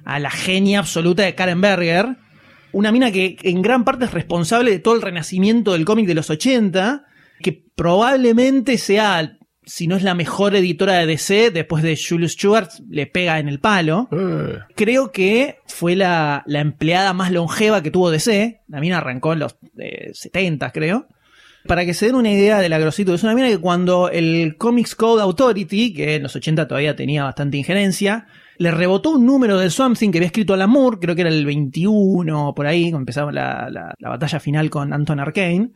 a 0.06 0.18
la 0.18 0.30
genia 0.30 0.78
absoluta 0.78 1.24
de 1.24 1.34
Karen 1.34 1.60
Berger, 1.60 2.16
una 2.72 2.90
mina 2.90 3.12
que 3.12 3.36
en 3.42 3.60
gran 3.60 3.84
parte 3.84 4.06
es 4.06 4.12
responsable 4.14 4.70
de 4.70 4.78
todo 4.78 4.94
el 4.94 5.02
renacimiento 5.02 5.72
del 5.74 5.84
cómic 5.84 6.06
de 6.06 6.14
los 6.14 6.30
80, 6.30 7.04
que 7.40 7.64
probablemente 7.74 8.78
sea, 8.78 9.36
si 9.64 9.86
no 9.86 9.96
es 9.96 10.02
la 10.02 10.14
mejor 10.14 10.54
editora 10.56 10.94
de 10.94 11.06
DC, 11.06 11.50
después 11.50 11.82
de 11.82 11.96
Julius 11.96 12.32
Stewart, 12.32 12.68
le 12.88 13.06
pega 13.06 13.38
en 13.38 13.48
el 13.48 13.60
palo. 13.60 14.08
Creo 14.76 15.12
que 15.12 15.56
fue 15.66 15.96
la, 15.96 16.42
la 16.46 16.60
empleada 16.60 17.12
más 17.12 17.30
longeva 17.30 17.82
que 17.82 17.90
tuvo 17.90 18.10
DC. 18.10 18.60
La 18.68 18.80
mina 18.80 18.98
arrancó 18.98 19.32
en 19.32 19.40
los 19.40 19.56
eh, 19.78 20.10
70, 20.12 20.70
creo. 20.72 21.06
Para 21.66 21.84
que 21.84 21.92
se 21.92 22.06
den 22.06 22.14
una 22.14 22.30
idea 22.32 22.58
de 22.58 22.70
la 22.70 22.78
grosito, 22.78 23.12
es 23.14 23.22
una 23.22 23.34
mina 23.34 23.48
que 23.48 23.58
cuando 23.58 24.08
el 24.08 24.56
Comics 24.56 24.94
Code 24.94 25.20
Authority, 25.22 25.92
que 25.92 26.14
en 26.16 26.22
los 26.22 26.34
80 26.34 26.66
todavía 26.66 26.96
tenía 26.96 27.24
bastante 27.24 27.58
injerencia, 27.58 28.26
le 28.56 28.70
rebotó 28.70 29.10
un 29.10 29.26
número 29.26 29.58
del 29.58 29.70
Swamp 29.70 29.96
Thing 29.98 30.10
que 30.10 30.18
había 30.18 30.28
escrito 30.28 30.54
Alan 30.54 30.70
Moore, 30.70 30.96
creo 30.98 31.14
que 31.14 31.20
era 31.20 31.28
el 31.30 31.44
21 31.44 32.54
por 32.54 32.66
ahí, 32.66 32.84
cuando 32.84 32.98
empezaba 33.00 33.30
la, 33.30 33.68
la- 33.70 33.94
la 33.98 34.08
batalla 34.08 34.40
final 34.40 34.70
con 34.70 34.92
Anton 34.94 35.20
Arcane. 35.20 35.70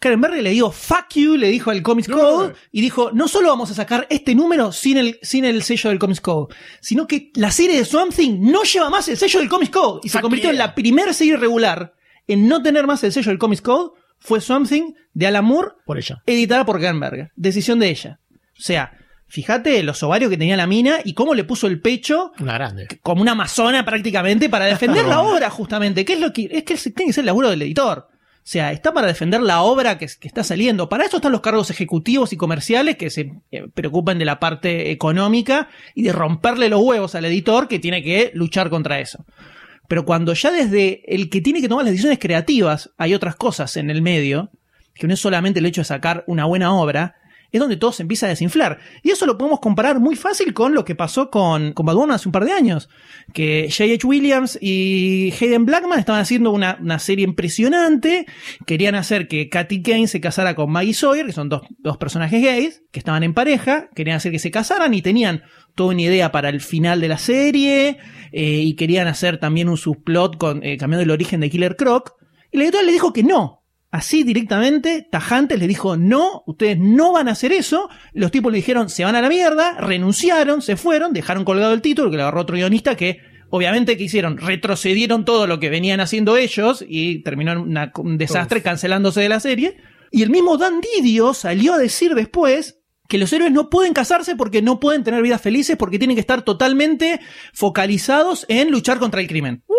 Berry 0.00 0.42
le 0.42 0.50
dijo 0.50 0.70
fuck 0.72 1.08
you, 1.14 1.36
le 1.36 1.48
dijo 1.48 1.70
al 1.70 1.82
Comics 1.82 2.08
Code 2.08 2.54
y 2.72 2.80
dijo, 2.80 3.10
no 3.12 3.28
solo 3.28 3.48
vamos 3.48 3.70
a 3.70 3.74
sacar 3.74 4.06
este 4.10 4.34
número 4.34 4.72
sin 4.72 4.96
el, 4.96 5.18
sin 5.22 5.44
el 5.44 5.62
sello 5.62 5.90
del 5.90 5.98
Comics 5.98 6.20
Code, 6.20 6.54
sino 6.80 7.06
que 7.06 7.30
la 7.34 7.50
serie 7.50 7.76
de 7.76 7.84
Swamp 7.84 8.12
Thing 8.14 8.38
no 8.40 8.62
lleva 8.62 8.88
más 8.90 9.08
el 9.08 9.16
sello 9.18 9.40
del 9.40 9.48
Comics 9.48 9.70
Code 9.70 10.00
y 10.02 10.08
se 10.08 10.20
convirtió 10.20 10.50
en 10.50 10.58
la 10.58 10.74
primera 10.74 11.12
serie 11.12 11.36
regular 11.36 11.94
en 12.26 12.48
no 12.48 12.62
tener 12.62 12.86
más 12.86 13.02
el 13.04 13.12
sello 13.12 13.30
del 13.30 13.38
Comics 13.38 13.60
Code, 13.62 13.90
fue 14.18 14.40
Swamp 14.40 14.68
Thing 14.68 14.92
de 15.14 15.26
Alan 15.26 15.44
Moore, 15.44 15.70
Por 15.84 15.98
ella. 15.98 16.22
editada 16.26 16.64
por 16.64 16.80
Karen 16.80 17.00
Berger. 17.00 17.30
Decisión 17.36 17.78
de 17.78 17.88
ella. 17.90 18.20
O 18.58 18.62
sea, 18.62 18.92
fíjate 19.26 19.82
los 19.82 20.02
ovarios 20.02 20.30
que 20.30 20.36
tenía 20.36 20.56
la 20.56 20.66
mina 20.66 20.98
y 21.04 21.14
cómo 21.14 21.34
le 21.34 21.44
puso 21.44 21.66
el 21.66 21.80
pecho 21.80 22.32
Una 22.38 22.54
grande. 22.54 22.86
como 23.02 23.22
una 23.22 23.32
amazona 23.32 23.84
prácticamente 23.84 24.48
para 24.48 24.66
defender 24.66 25.06
la 25.06 25.20
obra 25.22 25.50
justamente, 25.50 26.04
que 26.04 26.12
es 26.14 26.20
lo 26.20 26.32
que 26.32 26.48
es 26.52 26.64
que 26.64 26.76
tiene 26.90 27.08
que 27.08 27.12
ser 27.12 27.22
el 27.22 27.26
laburo 27.26 27.50
del 27.50 27.62
editor. 27.62 28.08
O 28.42 28.46
sea, 28.50 28.72
está 28.72 28.92
para 28.92 29.06
defender 29.06 29.42
la 29.42 29.62
obra 29.62 29.98
que, 29.98 30.06
que 30.18 30.26
está 30.26 30.42
saliendo. 30.42 30.88
Para 30.88 31.04
eso 31.04 31.18
están 31.18 31.30
los 31.30 31.42
cargos 31.42 31.70
ejecutivos 31.70 32.32
y 32.32 32.36
comerciales 32.36 32.96
que 32.96 33.10
se 33.10 33.34
eh, 33.50 33.68
preocupan 33.74 34.18
de 34.18 34.24
la 34.24 34.40
parte 34.40 34.90
económica 34.90 35.68
y 35.94 36.02
de 36.02 36.12
romperle 36.12 36.68
los 36.68 36.80
huevos 36.80 37.14
al 37.14 37.26
editor 37.26 37.68
que 37.68 37.78
tiene 37.78 38.02
que 38.02 38.30
luchar 38.34 38.70
contra 38.70 38.98
eso. 38.98 39.24
Pero 39.88 40.04
cuando 40.04 40.32
ya 40.32 40.50
desde 40.50 41.02
el 41.14 41.28
que 41.28 41.40
tiene 41.40 41.60
que 41.60 41.68
tomar 41.68 41.84
las 41.84 41.92
decisiones 41.92 42.18
creativas 42.18 42.90
hay 42.96 43.12
otras 43.12 43.36
cosas 43.36 43.76
en 43.76 43.90
el 43.90 44.02
medio, 44.02 44.50
que 44.94 45.06
no 45.06 45.14
es 45.14 45.20
solamente 45.20 45.60
el 45.60 45.66
hecho 45.66 45.82
de 45.82 45.86
sacar 45.86 46.24
una 46.26 46.44
buena 46.44 46.74
obra, 46.74 47.16
es 47.52 47.60
donde 47.60 47.76
todo 47.76 47.92
se 47.92 48.02
empieza 48.02 48.26
a 48.26 48.28
desinflar. 48.28 48.78
Y 49.02 49.10
eso 49.10 49.26
lo 49.26 49.38
podemos 49.38 49.60
comparar 49.60 50.00
muy 50.00 50.16
fácil 50.16 50.54
con 50.54 50.74
lo 50.74 50.84
que 50.84 50.94
pasó 50.94 51.30
con, 51.30 51.72
con 51.72 51.86
Batwoman 51.86 52.14
hace 52.14 52.28
un 52.28 52.32
par 52.32 52.44
de 52.44 52.52
años. 52.52 52.88
Que 53.32 53.68
J.H. 53.70 54.06
Williams 54.06 54.58
y 54.60 55.32
Hayden 55.40 55.66
Blackman 55.66 55.98
estaban 55.98 56.20
haciendo 56.20 56.50
una, 56.50 56.78
una 56.80 56.98
serie 56.98 57.24
impresionante. 57.24 58.26
Querían 58.66 58.94
hacer 58.94 59.28
que 59.28 59.48
Katy 59.48 59.82
Kane 59.82 60.08
se 60.08 60.20
casara 60.20 60.54
con 60.54 60.70
Maggie 60.70 60.94
Sawyer, 60.94 61.26
que 61.26 61.32
son 61.32 61.48
dos, 61.48 61.62
dos 61.78 61.96
personajes 61.96 62.42
gays, 62.42 62.82
que 62.92 63.00
estaban 63.00 63.22
en 63.22 63.34
pareja. 63.34 63.88
Querían 63.94 64.16
hacer 64.16 64.32
que 64.32 64.38
se 64.38 64.50
casaran 64.50 64.94
y 64.94 65.02
tenían 65.02 65.42
toda 65.74 65.90
una 65.90 66.02
idea 66.02 66.32
para 66.32 66.48
el 66.48 66.60
final 66.60 67.00
de 67.00 67.08
la 67.08 67.18
serie. 67.18 67.98
eh, 68.32 68.62
y 68.62 68.74
querían 68.74 69.08
hacer 69.08 69.38
también 69.38 69.68
un 69.68 69.76
subplot 69.76 70.38
con, 70.38 70.62
eh, 70.64 70.76
cambiando 70.76 71.02
el 71.02 71.10
origen 71.10 71.40
de 71.40 71.50
Killer 71.50 71.76
Croc. 71.76 72.14
Y 72.52 72.58
la 72.58 72.64
editorial 72.64 72.86
le 72.86 72.92
dijo 72.92 73.12
que 73.12 73.22
no, 73.22 73.59
Así 73.92 74.22
directamente, 74.22 75.08
Tajantes 75.10 75.58
le 75.58 75.66
dijo, 75.66 75.96
no, 75.96 76.44
ustedes 76.46 76.78
no 76.78 77.12
van 77.12 77.28
a 77.28 77.32
hacer 77.32 77.50
eso. 77.52 77.88
Los 78.12 78.30
tipos 78.30 78.52
le 78.52 78.56
dijeron, 78.58 78.88
se 78.88 79.04
van 79.04 79.16
a 79.16 79.20
la 79.22 79.28
mierda, 79.28 79.76
renunciaron, 79.80 80.62
se 80.62 80.76
fueron, 80.76 81.12
dejaron 81.12 81.44
colgado 81.44 81.72
el 81.74 81.82
título, 81.82 82.08
que 82.10 82.16
le 82.16 82.22
agarró 82.22 82.42
otro 82.42 82.54
guionista 82.56 82.96
que, 82.96 83.18
obviamente, 83.50 83.96
que 83.96 84.04
hicieron? 84.04 84.38
Retrocedieron 84.38 85.24
todo 85.24 85.48
lo 85.48 85.58
que 85.58 85.70
venían 85.70 85.98
haciendo 86.00 86.36
ellos 86.36 86.84
y 86.88 87.22
terminó 87.24 87.50
en 87.52 87.58
una- 87.58 87.92
un 87.96 88.16
desastre 88.16 88.62
cancelándose 88.62 89.22
de 89.22 89.28
la 89.28 89.40
serie. 89.40 89.76
Y 90.12 90.22
el 90.22 90.30
mismo 90.30 90.56
Dan 90.56 90.80
Didio 90.80 91.34
salió 91.34 91.74
a 91.74 91.78
decir 91.78 92.14
después 92.14 92.76
que 93.08 93.18
los 93.18 93.32
héroes 93.32 93.50
no 93.50 93.70
pueden 93.70 93.92
casarse 93.92 94.36
porque 94.36 94.62
no 94.62 94.78
pueden 94.78 95.02
tener 95.02 95.20
vidas 95.20 95.40
felices 95.40 95.76
porque 95.76 95.98
tienen 95.98 96.14
que 96.16 96.20
estar 96.20 96.42
totalmente 96.42 97.18
focalizados 97.52 98.46
en 98.48 98.70
luchar 98.70 98.98
contra 98.98 99.20
el 99.20 99.26
crimen. 99.26 99.64
¿What? 99.66 99.76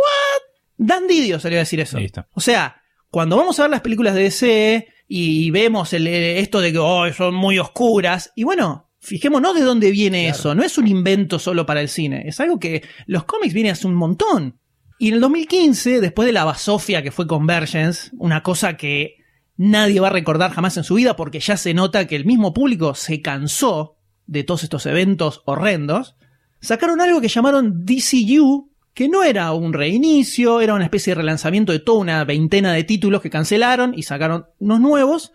Dan 0.77 1.08
Didio 1.08 1.39
salió 1.39 1.60
a 1.60 1.62
decir 1.62 1.80
eso. 1.80 1.98
Listo. 1.98 2.25
O 2.34 2.41
sea, 2.41 2.81
cuando 3.12 3.38
vamos 3.38 3.60
a 3.60 3.63
ver 3.63 3.72
las 3.72 3.82
películas 3.82 4.15
de 4.15 4.22
DC 4.24 4.88
y 5.08 5.51
vemos 5.51 5.94
el- 5.94 6.08
eh, 6.08 6.39
esto 6.39 6.60
de 6.62 6.72
que 6.72 6.80
oh, 6.80 7.12
son 7.13 7.36
muy 7.36 7.60
oscuras, 7.60 8.32
y 8.36 8.44
bueno, 8.44 8.89
fijémonos 9.00 9.53
de 9.56 9.62
dónde 9.62 9.91
viene 9.91 10.27
eso. 10.30 10.56
No 10.56 10.63
es 10.63 10.77
un 10.77 10.88
invento 10.88 11.38
solo 11.38 11.65
para 11.65 11.82
el 11.82 11.89
cine, 11.89 12.24
es 12.25 12.39
algo 12.39 12.58
que 12.60 12.84
los 13.08 13.25
cómics 13.25 13.53
vienen 13.53 13.74
hace 13.74 13.86
un 13.88 13.96
montón. 13.96 14.58
Y 14.98 15.10
en 15.10 15.15
el 15.15 15.20
2015, 15.22 16.00
después 16.00 16.25
de 16.27 16.32
la 16.34 16.46
basofia 16.46 17.01
que 17.03 17.12
fue 17.12 17.27
Convergence, 17.27 18.12
una 18.18 18.41
cosa 18.44 18.77
que 18.77 19.15
nadie 19.58 20.00
va 20.00 20.08
a 20.08 20.12
recordar 20.12 20.51
jamás 20.51 20.77
en 20.77 20.84
su 20.84 20.96
vida 20.96 21.15
porque 21.15 21.39
ya 21.39 21.58
se 21.58 21.74
nota 21.74 22.08
que 22.08 22.15
el 22.15 22.25
mismo 22.25 22.53
público 22.53 22.96
se 22.96 23.22
cansó 23.22 23.98
de 24.27 24.44
todos 24.44 24.63
estos 24.63 24.86
eventos 24.86 25.41
horrendos, 25.46 26.15
sacaron 26.62 27.01
algo 27.01 27.20
que 27.20 27.27
llamaron 27.27 27.84
DCU, 27.86 28.71
que 28.93 29.07
no 29.07 29.24
era 29.24 29.51
un 29.53 29.74
reinicio, 29.74 30.62
era 30.62 30.74
una 30.74 30.83
especie 30.83 31.12
de 31.12 31.21
relanzamiento 31.21 31.71
de 31.71 31.79
toda 31.79 32.00
una 32.00 32.24
veintena 32.25 32.74
de 32.74 32.83
títulos 32.83 33.21
que 33.21 33.29
cancelaron 33.29 33.93
y 33.95 34.03
sacaron 34.03 34.48
unos 34.60 34.79
nuevos, 34.81 35.31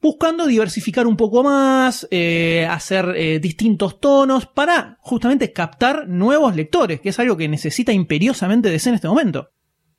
buscando 0.00 0.46
diversificar 0.46 1.06
un 1.06 1.16
poco 1.16 1.42
más, 1.42 2.06
eh, 2.10 2.66
hacer 2.70 3.12
eh, 3.16 3.40
distintos 3.40 4.00
tonos 4.00 4.46
para 4.46 4.98
justamente 5.00 5.52
captar 5.52 6.06
nuevos 6.06 6.54
lectores, 6.54 7.00
que 7.00 7.08
es 7.08 7.18
algo 7.18 7.36
que 7.36 7.48
necesita 7.48 7.92
imperiosamente 7.92 8.70
DC 8.70 8.90
en 8.90 8.94
este 8.94 9.08
momento. 9.08 9.50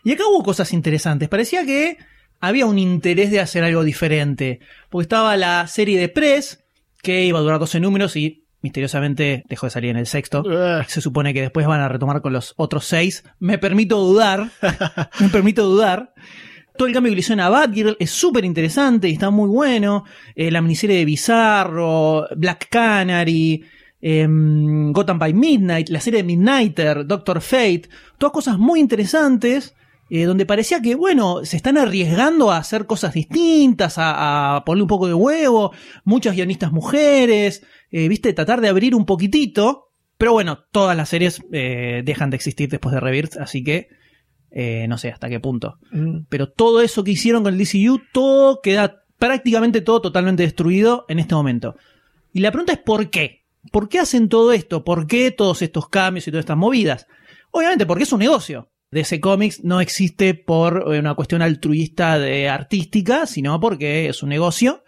Y 0.04 0.14
acá 0.14 0.24
hubo 0.30 0.44
cosas 0.44 0.72
interesantes, 0.72 1.28
parecía 1.28 1.66
que 1.66 1.98
había 2.40 2.66
un 2.68 2.80
interés 2.80 3.32
de 3.32 3.42
hacer 3.42 3.64
algo 3.64 3.84
diferente, 3.84 4.60
porque 4.90 5.04
estaba 5.04 5.36
la 5.36 5.68
serie 5.68 6.00
de 6.00 6.08
Press, 6.08 6.64
que 7.02 7.26
iba 7.26 7.40
a 7.40 7.42
durar 7.42 7.60
12 7.60 7.80
números 7.80 8.16
y 8.16 8.47
misteriosamente 8.62 9.44
dejó 9.48 9.68
de 9.68 9.72
salir 9.72 9.92
en 9.92 9.98
el 9.98 10.08
sexto. 10.08 10.44
Eh. 10.50 10.84
Se 10.88 11.02
supone 11.02 11.34
que 11.34 11.42
después 11.42 11.68
van 11.68 11.82
a 11.82 11.90
retomar 11.90 12.22
con 12.22 12.34
los 12.34 12.54
otros 12.58 12.86
seis. 12.86 13.24
Me 13.40 13.58
permito 13.58 13.98
dudar. 14.00 14.50
me 15.20 15.30
permito 15.30 15.64
dudar. 15.64 16.14
Todo 16.78 16.88
el 16.88 16.94
cambio 16.94 17.10
que 17.12 17.16
le 17.16 17.20
hicieron 17.22 17.40
a 17.40 17.50
Batgirl 17.50 17.98
es 18.00 18.12
súper 18.12 18.46
interesante 18.46 19.10
y 19.10 19.14
está 19.14 19.32
muy 19.32 19.50
bueno. 19.50 20.06
Eh, 20.36 20.52
la 20.52 20.62
miniserie 20.62 20.98
de 20.98 21.06
Bizarro, 21.06 22.28
Black 22.36 22.68
Canary, 22.70 23.64
em, 24.00 24.92
Gotham 24.92 25.18
by 25.18 25.34
Midnight, 25.34 25.90
la 25.90 26.00
serie 26.00 26.22
de 26.22 26.28
Midnighter, 26.28 27.08
Doctor 27.08 27.42
Fate, 27.42 27.90
todas 28.20 28.32
cosas 28.32 28.60
muy 28.60 28.80
interesantes. 28.80 29.74
Eh, 30.10 30.24
donde 30.24 30.46
parecía 30.46 30.82
que, 30.82 30.96
bueno, 30.96 31.44
se 31.44 31.58
están 31.58 31.78
arriesgando 31.78 32.52
a 32.52 32.58
hacer 32.58 32.86
cosas 32.86 33.14
distintas, 33.14 33.98
a, 33.98 34.56
a 34.56 34.66
ponerle 34.66 34.84
un 34.84 34.88
poco 34.88 35.08
de 35.08 35.14
huevo, 35.14 35.74
muchas 36.04 36.36
guionistas 36.36 36.72
mujeres, 36.72 37.64
eh, 37.92 38.08
viste, 38.08 38.34
tratar 38.34 38.62
de 38.62 38.70
abrir 38.70 38.96
un 38.96 39.06
poquitito. 39.06 39.90
Pero 40.18 40.34
bueno, 40.34 40.60
todas 40.72 40.98
las 40.98 41.10
series 41.10 41.44
eh, 41.52 42.02
dejan 42.04 42.32
de 42.32 42.38
existir 42.38 42.70
después 42.70 42.94
de 42.94 43.00
Rebirth, 43.00 43.38
así 43.38 43.64
que 43.64 43.90
no 44.88 44.98
sé 44.98 45.10
hasta 45.10 45.30
qué 45.30 45.40
punto. 45.40 45.78
Mm. 45.92 46.22
Pero 46.30 46.50
todo 46.50 46.82
eso 46.82 47.04
que 47.04 47.12
hicieron 47.12 47.44
con 47.44 47.54
el 47.54 47.60
DCU, 47.60 48.02
todo 48.12 48.62
queda 48.62 49.04
prácticamente 49.20 49.82
todo 49.82 50.02
totalmente 50.02 50.42
destruido 50.42 51.06
en 51.10 51.20
este 51.20 51.36
momento. 51.36 51.76
Y 52.34 52.40
la 52.40 52.52
pregunta 52.52 52.74
es 52.74 52.80
¿por 52.80 53.10
qué? 53.12 53.46
¿Por 53.72 53.90
qué 53.90 54.00
hacen 54.00 54.30
todo 54.30 54.54
esto? 54.54 54.84
¿Por 54.84 55.08
qué 55.08 55.32
todos 55.32 55.62
estos 55.62 55.90
cambios 55.90 56.28
y 56.28 56.32
todas 56.32 56.44
estas 56.44 56.58
movidas? 56.58 57.08
Obviamente 57.52 57.86
porque 57.86 58.04
es 58.04 58.12
un 58.12 58.20
negocio. 58.20 58.70
DC 58.92 59.20
Comics 59.20 59.64
no 59.64 59.82
existe 59.82 60.34
por 60.34 60.94
eh, 60.94 61.00
una 61.00 61.16
cuestión 61.16 61.42
altruista 61.42 62.18
de 62.20 62.50
artística, 62.50 63.26
sino 63.26 63.60
porque 63.60 64.08
es 64.08 64.24
un 64.24 64.30
negocio 64.30 64.84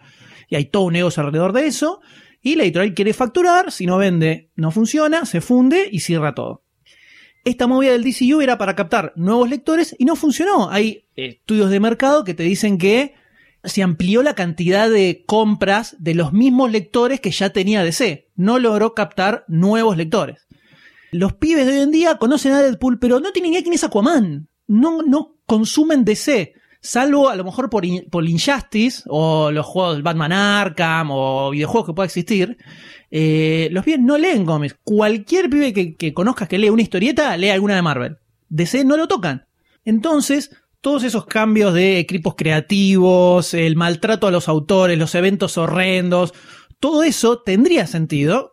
y 0.48 0.56
hay 0.56 0.66
todo 0.66 0.84
un 0.84 0.94
negocio 0.94 1.22
alrededor 1.22 1.52
de 1.52 1.66
eso. 1.66 2.00
Y 2.42 2.56
la 2.56 2.64
editorial 2.64 2.94
quiere 2.94 3.12
facturar, 3.12 3.70
si 3.70 3.84
no 3.84 3.98
vende, 3.98 4.50
no 4.56 4.70
funciona, 4.70 5.26
se 5.26 5.40
funde 5.40 5.88
y 5.90 6.00
cierra 6.00 6.34
todo. 6.34 6.64
Esta 7.44 7.66
movida 7.66 7.92
del 7.92 8.04
DCU 8.04 8.40
era 8.40 8.58
para 8.58 8.76
captar 8.76 9.12
nuevos 9.16 9.48
lectores 9.48 9.94
y 9.98 10.04
no 10.04 10.16
funcionó. 10.16 10.70
Hay 10.70 11.06
estudios 11.16 11.70
de 11.70 11.80
mercado 11.80 12.24
que 12.24 12.34
te 12.34 12.42
dicen 12.42 12.78
que 12.78 13.14
se 13.64 13.82
amplió 13.82 14.22
la 14.22 14.34
cantidad 14.34 14.90
de 14.90 15.24
compras 15.26 15.96
de 15.98 16.14
los 16.14 16.32
mismos 16.32 16.70
lectores 16.70 17.20
que 17.20 17.30
ya 17.30 17.50
tenía 17.50 17.82
DC. 17.82 18.28
No 18.36 18.58
logró 18.58 18.94
captar 18.94 19.44
nuevos 19.48 19.96
lectores. 19.96 20.46
Los 21.12 21.34
pibes 21.34 21.66
de 21.66 21.72
hoy 21.72 21.78
en 21.80 21.90
día 21.90 22.16
conocen 22.16 22.52
a 22.52 22.62
Deadpool, 22.62 22.98
pero 22.98 23.20
no 23.20 23.32
tienen 23.32 23.52
idea 23.52 23.62
quién 23.62 23.74
es 23.74 23.84
Aquaman. 23.84 24.48
No, 24.66 25.02
no 25.02 25.36
consumen 25.46 26.04
DC. 26.04 26.54
Salvo 26.80 27.28
a 27.28 27.36
lo 27.36 27.44
mejor 27.44 27.68
por, 27.68 27.84
por 28.10 28.26
Injustice 28.26 29.02
o 29.06 29.50
los 29.50 29.66
juegos 29.66 30.02
Batman 30.02 30.32
Arkham 30.32 31.10
o 31.10 31.50
videojuegos 31.50 31.88
que 31.88 31.94
pueda 31.94 32.06
existir. 32.06 32.56
eh, 33.10 33.68
los 33.72 33.84
pibes 33.84 34.00
no 34.00 34.16
leen 34.16 34.46
cómics. 34.46 34.76
Cualquier 34.84 35.50
pibe 35.50 35.72
que, 35.72 35.96
que 35.96 36.14
conozcas 36.14 36.48
que 36.48 36.58
lee 36.58 36.70
una 36.70 36.82
historieta, 36.82 37.36
lee 37.36 37.50
alguna 37.50 37.74
de 37.74 37.82
Marvel. 37.82 38.18
DC 38.48 38.84
no 38.84 38.96
lo 38.96 39.08
tocan. 39.08 39.46
Entonces, 39.84 40.50
todos 40.80 41.04
esos 41.04 41.26
cambios 41.26 41.74
de 41.74 41.98
equipos 41.98 42.34
creativos, 42.36 43.52
el 43.54 43.76
maltrato 43.76 44.26
a 44.26 44.30
los 44.30 44.48
autores, 44.48 44.98
los 44.98 45.14
eventos 45.14 45.58
horrendos, 45.58 46.32
todo 46.78 47.02
eso 47.02 47.40
tendría 47.40 47.86
sentido 47.86 48.49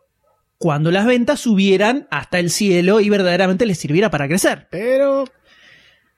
cuando 0.58 0.90
las 0.90 1.06
ventas 1.06 1.40
subieran 1.40 2.08
hasta 2.10 2.38
el 2.38 2.50
cielo 2.50 3.00
y 3.00 3.08
verdaderamente 3.08 3.64
les 3.64 3.78
sirviera 3.78 4.10
para 4.10 4.28
crecer. 4.28 4.68
Pero. 4.70 5.24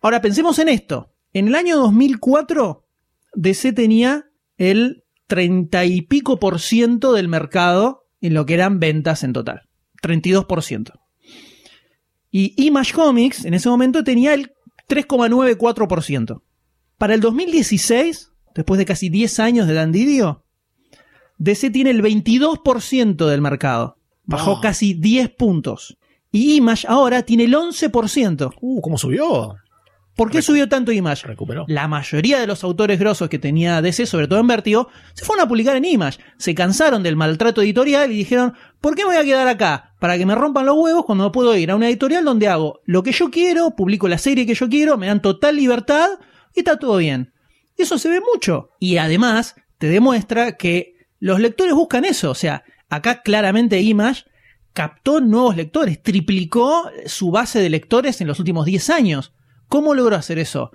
Ahora 0.00 0.23
pensemos 0.23 0.59
en 0.59 0.70
esto. 0.70 1.12
En 1.32 1.49
el 1.49 1.54
año 1.54 1.76
2004, 1.76 2.87
DC 3.35 3.73
tenía 3.73 4.30
el 4.56 5.04
30 5.26 5.85
y 5.85 6.02
pico 6.02 6.40
por 6.40 6.59
ciento 6.59 7.12
del 7.12 7.28
mercado 7.28 8.09
en 8.20 8.35
lo 8.35 8.47
que 8.47 8.54
eran 8.54 8.80
ventas 8.80 9.23
en 9.23 9.32
total. 9.32 9.68
32%. 10.02 10.92
Y 12.30 12.54
Image 12.64 12.94
Comics 12.94 13.44
en 13.44 13.54
ese 13.54 13.68
momento 13.68 14.02
tenía 14.02 14.35
el 14.35 14.52
3,94%. 14.88 16.42
Para 16.97 17.14
el 17.14 17.20
2016, 17.20 18.32
después 18.54 18.78
de 18.78 18.87
casi 18.87 19.09
10 19.09 19.38
años 19.40 19.66
de 19.66 19.75
Dandidio, 19.75 20.44
DC 21.38 21.70
tiene 21.70 21.90
el 21.90 22.02
22% 22.02 23.26
del 23.26 23.40
mercado. 23.40 24.00
Bajó 24.25 24.61
casi 24.61 24.95
10 24.95 25.31
puntos. 25.31 25.97
Y 26.33 26.55
Image 26.55 26.87
ahora 26.89 27.23
tiene 27.23 27.45
el 27.45 27.55
11%. 27.55 28.55
Uh, 28.61 28.81
¿cómo 28.81 28.97
subió? 28.97 29.57
¿Por 30.21 30.31
qué 30.31 30.43
subió 30.43 30.69
tanto 30.69 30.93
Image? 30.93 31.27
Recuperó. 31.27 31.65
La 31.67 31.89
mayoría 31.89 32.39
de 32.39 32.47
los 32.47 32.62
autores 32.62 32.99
grosos 32.99 33.29
que 33.29 33.39
tenía 33.39 33.81
DC, 33.81 34.07
sobre 34.07 34.29
todo 34.29 34.39
en 34.39 34.47
Vertigo, 34.47 34.89
se 35.15 35.25
fueron 35.25 35.47
a 35.47 35.49
publicar 35.49 35.77
en 35.77 35.85
Image. 35.85 36.19
Se 36.37 36.55
cansaron 36.55 37.03
del 37.03 37.17
maltrato 37.17 37.62
editorial 37.62 38.12
y 38.12 38.17
dijeron, 38.17 38.55
¿por 38.81 38.95
qué 38.95 39.05
me 39.05 39.15
voy 39.15 39.17
a 39.17 39.25
quedar 39.25 39.49
acá? 39.49 39.95
Para 39.99 40.19
que 40.19 40.27
me 40.27 40.35
rompan 40.35 40.67
los 40.67 40.77
huevos 40.77 41.07
cuando 41.07 41.33
puedo 41.33 41.57
ir 41.57 41.71
a 41.71 41.77
una 41.77 41.89
editorial 41.89 42.25
donde 42.25 42.49
hago 42.49 42.81
lo 42.85 43.03
que 43.03 43.12
yo 43.12 43.31
quiero, 43.31 43.75
publico 43.75 44.09
la 44.09 44.19
serie 44.19 44.47
que 44.47 44.55
yo 44.55 44.69
quiero, 44.69 44.99
me 44.99 45.07
dan 45.07 45.23
total 45.23 45.57
libertad 45.57 46.11
y 46.55 46.61
está 46.61 46.79
todo 46.79 46.99
bien. 46.99 47.33
Eso 47.79 47.97
se 47.99 48.11
ve 48.11 48.21
mucho. 48.21 48.71
Y 48.79 48.99
además 48.99 49.55
te 49.79 49.89
demuestra 49.89 50.59
que 50.59 50.97
los 51.19 51.41
lectores 51.41 51.75
buscan 51.75 52.05
eso. 52.05 52.31
O 52.31 52.35
sea, 52.35 52.62
acá 52.90 53.23
claramente 53.23 53.80
Image 53.80 54.25
captó 54.73 55.20
nuevos 55.20 55.56
lectores, 55.56 56.02
triplicó 56.02 56.90
su 57.06 57.30
base 57.30 57.61
de 57.61 57.70
lectores 57.70 58.20
en 58.20 58.26
los 58.26 58.38
últimos 58.38 58.66
10 58.66 58.90
años. 58.90 59.32
¿Cómo 59.68 59.94
logró 59.94 60.16
hacer 60.16 60.38
eso? 60.38 60.73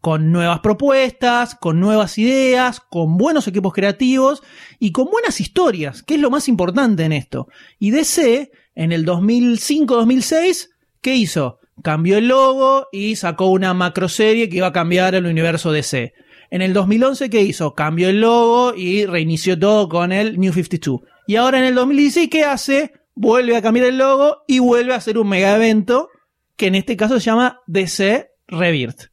Con 0.00 0.32
nuevas 0.32 0.60
propuestas, 0.60 1.54
con 1.54 1.80
nuevas 1.80 2.18
ideas, 2.18 2.80
con 2.80 3.16
buenos 3.16 3.48
equipos 3.48 3.72
creativos 3.72 4.42
y 4.78 4.92
con 4.92 5.06
buenas 5.06 5.40
historias, 5.40 6.02
que 6.02 6.14
es 6.14 6.20
lo 6.20 6.30
más 6.30 6.48
importante 6.48 7.04
en 7.04 7.12
esto. 7.12 7.48
Y 7.78 7.90
DC, 7.90 8.52
en 8.74 8.92
el 8.92 9.04
2005-2006, 9.04 10.70
¿qué 11.00 11.16
hizo? 11.16 11.58
Cambió 11.82 12.18
el 12.18 12.28
logo 12.28 12.88
y 12.92 13.16
sacó 13.16 13.46
una 13.46 13.72
macroserie 13.74 14.48
que 14.48 14.58
iba 14.58 14.68
a 14.68 14.72
cambiar 14.72 15.14
el 15.14 15.26
universo 15.26 15.72
DC. 15.72 16.12
En 16.50 16.62
el 16.62 16.72
2011, 16.72 17.28
¿qué 17.30 17.42
hizo? 17.42 17.74
Cambió 17.74 18.08
el 18.08 18.20
logo 18.20 18.74
y 18.74 19.04
reinició 19.06 19.58
todo 19.58 19.88
con 19.88 20.12
el 20.12 20.38
New 20.38 20.52
52. 20.52 21.00
Y 21.28 21.36
ahora 21.36 21.58
en 21.58 21.64
el 21.64 21.74
2016, 21.74 22.30
¿qué 22.30 22.44
hace? 22.44 22.94
Vuelve 23.14 23.54
a 23.54 23.60
cambiar 23.60 23.84
el 23.84 23.98
logo 23.98 24.44
y 24.46 24.60
vuelve 24.60 24.94
a 24.94 24.96
hacer 24.96 25.18
un 25.18 25.28
mega 25.28 25.54
evento 25.54 26.08
que 26.56 26.68
en 26.68 26.74
este 26.74 26.96
caso 26.96 27.20
se 27.20 27.26
llama 27.26 27.60
DC 27.66 28.30
Rebirth. 28.46 29.10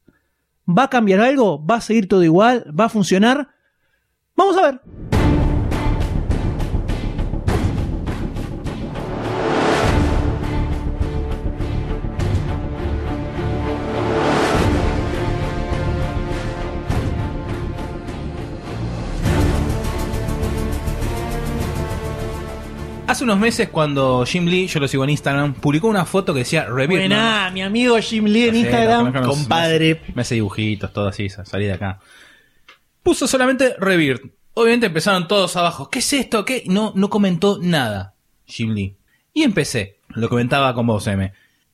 ¿Va 0.65 0.83
a 0.83 0.89
cambiar 0.89 1.19
algo? 1.19 1.61
¿Va 1.65 1.75
a 1.75 1.81
seguir 1.81 2.07
todo 2.07 2.23
igual? 2.23 2.73
¿Va 2.79 2.85
a 2.85 2.89
funcionar? 2.89 3.49
Vamos 4.33 4.55
a 4.55 4.61
ver. 4.61 5.14
Hace 23.15 23.23
unos 23.23 23.39
meses 23.39 23.69
cuando 23.69 24.25
Jim 24.25 24.45
Lee, 24.45 24.67
yo 24.67 24.81
lo 24.81 24.89
sigo 24.89 25.05
en 25.05 25.09
Instagram, 25.11 25.53
publicó 25.53 25.87
una 25.87 26.03
foto 26.03 26.33
que 26.33 26.39
decía 26.39 26.65
Rebirth. 26.65 26.99
Buena, 26.99 27.49
mi 27.49 27.61
amigo 27.61 27.97
Jim 28.01 28.25
Lee 28.25 28.49
en 28.49 28.55
Instagram, 28.57 29.13
compadre. 29.23 30.01
Me 30.13 30.23
hace 30.23 30.35
dibujitos, 30.35 30.91
todo 30.91 31.07
así, 31.07 31.29
sa- 31.29 31.45
salí 31.45 31.63
de 31.63 31.71
acá. 31.71 31.99
Puso 33.03 33.25
solamente 33.25 33.73
Rebirth. 33.79 34.21
Obviamente 34.53 34.87
empezaron 34.87 35.29
todos 35.29 35.55
abajo. 35.55 35.89
¿Qué 35.89 35.99
es 35.99 36.11
esto? 36.11 36.43
¿Qué? 36.43 36.63
No, 36.67 36.91
no 36.93 37.09
comentó 37.09 37.57
nada, 37.61 38.15
Jim 38.45 38.71
Lee. 38.71 38.97
Y 39.33 39.43
empecé. 39.43 39.99
Lo 40.09 40.27
comentaba 40.27 40.73
con 40.73 40.85
vos, 40.85 41.07
M. 41.07 41.31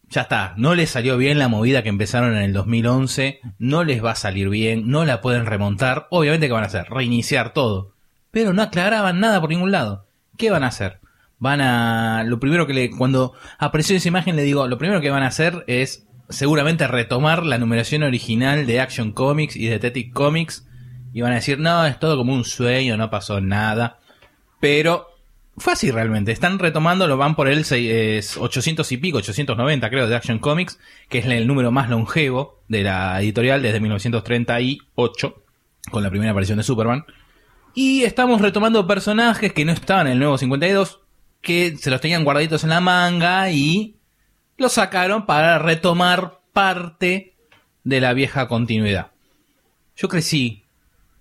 Ya 0.09 0.21
está, 0.21 0.53
no 0.57 0.75
les 0.75 0.91
salió 0.91 1.17
bien 1.17 1.39
la 1.39 1.47
movida 1.47 1.81
que 1.81 1.89
empezaron 1.89 2.35
en 2.37 2.43
el 2.43 2.53
2011, 2.53 3.39
no 3.57 3.83
les 3.83 4.05
va 4.05 4.11
a 4.11 4.15
salir 4.15 4.47
bien, 4.49 4.89
no 4.91 5.05
la 5.05 5.21
pueden 5.21 5.47
remontar, 5.47 6.05
obviamente 6.11 6.45
que 6.45 6.53
van 6.53 6.65
a 6.65 6.67
hacer, 6.67 6.85
reiniciar 6.87 7.51
todo. 7.51 7.93
Pero 8.29 8.53
no 8.53 8.61
aclaraban 8.61 9.19
nada 9.19 9.41
por 9.41 9.49
ningún 9.49 9.71
lado. 9.71 10.05
¿Qué 10.37 10.51
van 10.51 10.63
a 10.63 10.67
hacer? 10.67 10.99
Van 11.41 11.59
a... 11.59 12.23
Lo 12.23 12.39
primero 12.39 12.65
que 12.67 12.73
le... 12.73 12.89
Cuando 12.91 13.33
apareció 13.59 13.97
esa 13.97 14.07
imagen 14.07 14.37
le 14.37 14.43
digo, 14.43 14.65
lo 14.67 14.77
primero 14.77 15.01
que 15.01 15.09
van 15.09 15.23
a 15.23 15.27
hacer 15.27 15.65
es 15.67 16.05
seguramente 16.29 16.87
retomar 16.87 17.45
la 17.45 17.57
numeración 17.57 18.03
original 18.03 18.65
de 18.65 18.79
Action 18.79 19.11
Comics 19.11 19.57
y 19.57 19.65
de 19.65 19.71
Detective 19.71 20.11
Comics 20.13 20.65
y 21.13 21.19
van 21.21 21.33
a 21.33 21.35
decir, 21.35 21.59
no, 21.59 21.85
es 21.85 21.99
todo 21.99 22.15
como 22.15 22.33
un 22.33 22.45
sueño, 22.45 22.95
no 22.95 23.09
pasó 23.09 23.41
nada. 23.41 23.99
Pero 24.61 25.07
fue 25.57 25.73
así 25.73 25.91
realmente. 25.91 26.31
Están 26.31 26.57
retomando, 26.59 27.07
lo 27.07 27.17
van 27.17 27.35
por 27.35 27.49
el 27.49 27.65
sei- 27.65 27.89
es 28.17 28.37
800 28.37 28.89
y 28.93 28.97
pico, 28.97 29.17
890 29.17 29.89
creo, 29.89 30.07
de 30.07 30.15
Action 30.15 30.39
Comics, 30.39 30.79
que 31.09 31.17
es 31.17 31.25
el 31.25 31.47
número 31.47 31.71
más 31.71 31.89
longevo 31.89 32.61
de 32.69 32.83
la 32.83 33.19
editorial 33.19 33.61
desde 33.61 33.79
1938, 33.81 35.35
con 35.89 36.03
la 36.03 36.09
primera 36.09 36.31
aparición 36.31 36.57
de 36.59 36.63
Superman. 36.63 37.03
Y 37.73 38.03
estamos 38.03 38.39
retomando 38.41 38.87
personajes 38.87 39.51
que 39.53 39.65
no 39.65 39.71
estaban 39.73 40.07
en 40.07 40.13
el 40.13 40.19
nuevo 40.19 40.37
52, 40.37 41.00
que 41.41 41.75
se 41.77 41.89
los 41.89 42.01
tenían 42.01 42.23
guardaditos 42.23 42.63
en 42.63 42.69
la 42.69 42.81
manga 42.81 43.51
y 43.51 43.97
los 44.57 44.73
sacaron 44.73 45.25
para 45.25 45.57
retomar 45.59 46.39
parte 46.53 47.35
de 47.83 48.01
la 48.01 48.13
vieja 48.13 48.47
continuidad. 48.47 49.11
Yo 49.95 50.07
crecí, 50.07 50.63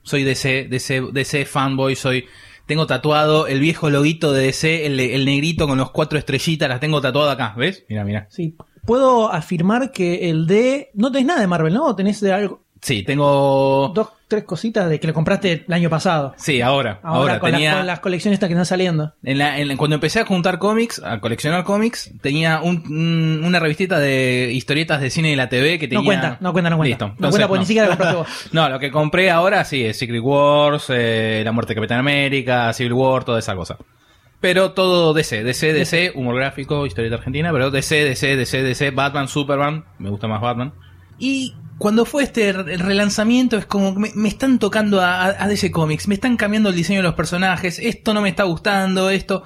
soy 0.03 0.25
DC, 0.25 0.69
DC, 0.69 1.03
DC 1.13 1.45
fanboy, 1.47 1.97
soy 1.97 2.27
tengo 2.67 2.87
tatuado 2.87 3.49
el 3.49 3.59
viejo 3.59 3.91
loguito 3.91 4.33
de 4.33 4.45
DC, 4.45 4.87
el, 4.87 5.01
el 5.01 5.25
negrito 5.25 5.67
con 5.67 5.77
los 5.77 5.91
cuatro 5.91 6.19
estrellitas, 6.21 6.69
las 6.69 6.79
tengo 6.79 7.01
tatuado 7.01 7.29
acá, 7.29 7.53
¿ves? 7.57 7.85
Mira, 7.89 8.05
mira. 8.05 8.29
Sí, 8.31 8.55
puedo 8.87 9.33
afirmar 9.33 9.91
que 9.91 10.31
el 10.31 10.47
de... 10.47 10.91
No 10.95 11.11
tenés 11.11 11.27
nada 11.27 11.41
de 11.41 11.49
Marvel, 11.49 11.75
¿no? 11.75 11.87
¿O 11.87 11.97
tenés 11.97 12.21
de 12.21 12.33
algo... 12.33 12.63
Sí, 12.81 13.03
tengo 13.03 13.91
Dos, 13.93 14.11
tres 14.31 14.45
cositas 14.45 14.89
de 14.89 14.99
que 14.99 15.07
lo 15.07 15.13
compraste 15.13 15.65
el 15.69 15.75
año 15.75 15.91
pasado. 15.91 16.33
Sí, 16.39 16.63
ahora, 16.63 17.01
Ahora, 17.03 17.19
ahora, 17.35 17.39
con, 17.41 17.51
las- 17.51 17.59
tenía 17.61 17.77
con 17.77 17.87
las 17.87 18.01
colecciones 18.01 18.37
estas 18.37 18.49
que 18.49 18.55
están 18.55 18.65
saliendo. 18.65 19.13
En 19.23 19.37
la- 19.37 19.59
en 19.59 19.69
la- 19.69 19.77
cuando 19.77 19.97
empecé 19.97 20.21
a 20.21 20.25
juntar 20.25 20.59
cómics, 20.59 21.03
a 21.05 21.21
coleccionar 21.21 21.65
cómics, 21.65 22.11
tenía 22.23 22.63
un- 22.63 22.83
un- 22.89 23.45
una 23.45 23.61
revistita 23.61 23.99
de 23.99 24.51
historietas 24.55 25.03
de 25.03 25.11
cine 25.11 25.29
de 25.31 25.37
la 25.37 25.51
TV 25.51 25.79
que 25.79 25.87
tenía... 25.89 25.99
No 26.01 26.05
cuenta, 26.07 26.39
no 26.41 26.53
cuenta, 26.53 26.71
no 26.71 26.77
cuenta. 26.79 26.89
Listo. 26.89 27.07
No 27.09 27.13
Entonces, 27.13 27.31
cuenta 27.33 27.49
porque 27.49 27.59
ni 27.61 27.67
siquiera 27.67 27.89
la 27.89 27.97
compraste 27.97 28.17
vos. 28.47 28.49
No, 28.53 28.69
lo 28.71 28.79
que 28.79 28.91
compré 28.91 29.31
ahora 29.31 29.65
sí 29.65 29.85
es 29.85 29.99
Secret 29.99 30.23
Wars, 30.23 30.87
eh, 30.89 31.43
La 31.45 31.53
muerte 31.53 31.73
de 31.73 31.75
Capitán 31.75 31.99
América, 31.99 32.73
Civil 32.73 32.95
War, 32.95 33.25
toda 33.25 33.41
esa 33.41 33.55
cosa. 33.55 33.77
Pero 34.41 34.71
todo 34.73 35.13
DC, 35.13 35.45
DC, 35.45 35.75
DC, 35.75 36.13
humor 36.15 36.37
gráfico, 36.37 36.87
historieta 36.87 37.17
argentina, 37.17 37.53
pero 37.53 37.71
DC, 37.71 38.05
DC, 38.05 38.37
DC, 38.37 38.63
DC, 38.63 38.91
Batman, 38.91 39.29
Superman, 39.29 39.85
me 39.99 40.09
gusta 40.09 40.29
más 40.29 40.41
Batman. 40.41 40.73
Y 41.19 41.55
cuando 41.81 42.05
fue 42.05 42.23
este 42.23 42.53
re- 42.53 42.75
el 42.75 42.79
relanzamiento 42.81 43.57
es 43.57 43.67
como 43.67 43.93
me, 43.95 44.13
me 44.15 44.29
están 44.29 44.59
tocando 44.61 45.01
a, 45.01 45.25
a- 45.27 45.49
DC 45.49 45.71
Comics, 45.73 46.07
me 46.07 46.15
están 46.15 46.37
cambiando 46.37 46.69
el 46.69 46.77
diseño 46.77 46.99
de 47.01 47.05
los 47.05 47.15
personajes, 47.15 47.79
esto 47.81 48.15
no 48.15 48.21
me 48.21 48.29
está 48.29 48.45
gustando, 48.45 49.11
esto... 49.11 49.45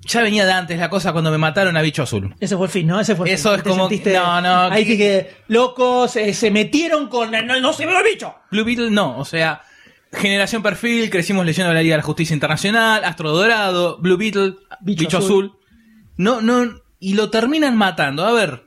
ya 0.00 0.22
venía 0.22 0.46
de 0.46 0.52
antes 0.52 0.78
la 0.78 0.88
cosa 0.88 1.12
cuando 1.12 1.30
me 1.30 1.36
mataron 1.38 1.76
a 1.76 1.82
bicho 1.82 2.02
azul. 2.02 2.34
Ese 2.40 2.56
fue 2.56 2.66
el 2.66 2.72
fin, 2.72 2.86
¿no? 2.86 2.98
Ese 2.98 3.14
fue 3.14 3.28
el 3.28 3.34
Eso 3.34 3.50
fin. 3.50 3.58
es 3.58 3.62
como- 3.64 3.88
sentiste- 3.90 4.14
no, 4.14 4.40
no, 4.40 4.62
Ahí 4.72 4.84
que- 4.84 4.90
dije, 4.92 5.30
locos, 5.48 6.16
eh, 6.16 6.32
se 6.34 6.50
metieron 6.50 7.08
con. 7.08 7.30
No, 7.30 7.60
no 7.60 7.72
se 7.74 7.84
ve 7.86 7.92
el 7.96 8.02
bicho. 8.02 8.34
Blue 8.50 8.64
Beetle 8.64 8.90
no, 8.90 9.18
o 9.18 9.24
sea, 9.26 9.60
Generación 10.12 10.62
Perfil, 10.62 11.10
crecimos 11.10 11.44
leyendo 11.44 11.72
la 11.74 11.82
Liga 11.82 11.94
de 11.96 11.98
la 11.98 12.02
Justicia 12.06 12.32
Internacional, 12.32 13.04
Astro 13.04 13.30
Dorado, 13.32 13.98
Blue 13.98 14.16
Beetle, 14.16 14.54
Bicho 14.80 15.00
Bicho, 15.04 15.18
Azul. 15.18 15.44
Azul. 15.52 15.58
No, 16.16 16.40
no, 16.40 16.80
y 16.98 17.12
lo 17.14 17.28
terminan 17.28 17.76
matando. 17.76 18.24
A 18.24 18.32
ver, 18.32 18.64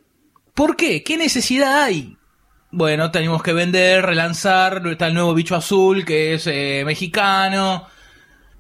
¿por 0.54 0.76
qué? 0.76 1.02
¿Qué 1.04 1.18
necesidad 1.18 1.82
hay? 1.82 2.16
Bueno, 2.74 3.12
tenemos 3.12 3.44
que 3.44 3.52
vender, 3.52 4.06
relanzar, 4.06 4.82
está 4.88 5.08
el 5.08 5.14
nuevo 5.14 5.34
Bicho 5.34 5.58
Azul 5.58 6.06
que 6.06 6.36
es 6.36 6.48
eh, 6.48 6.84
mexicano. 6.86 7.86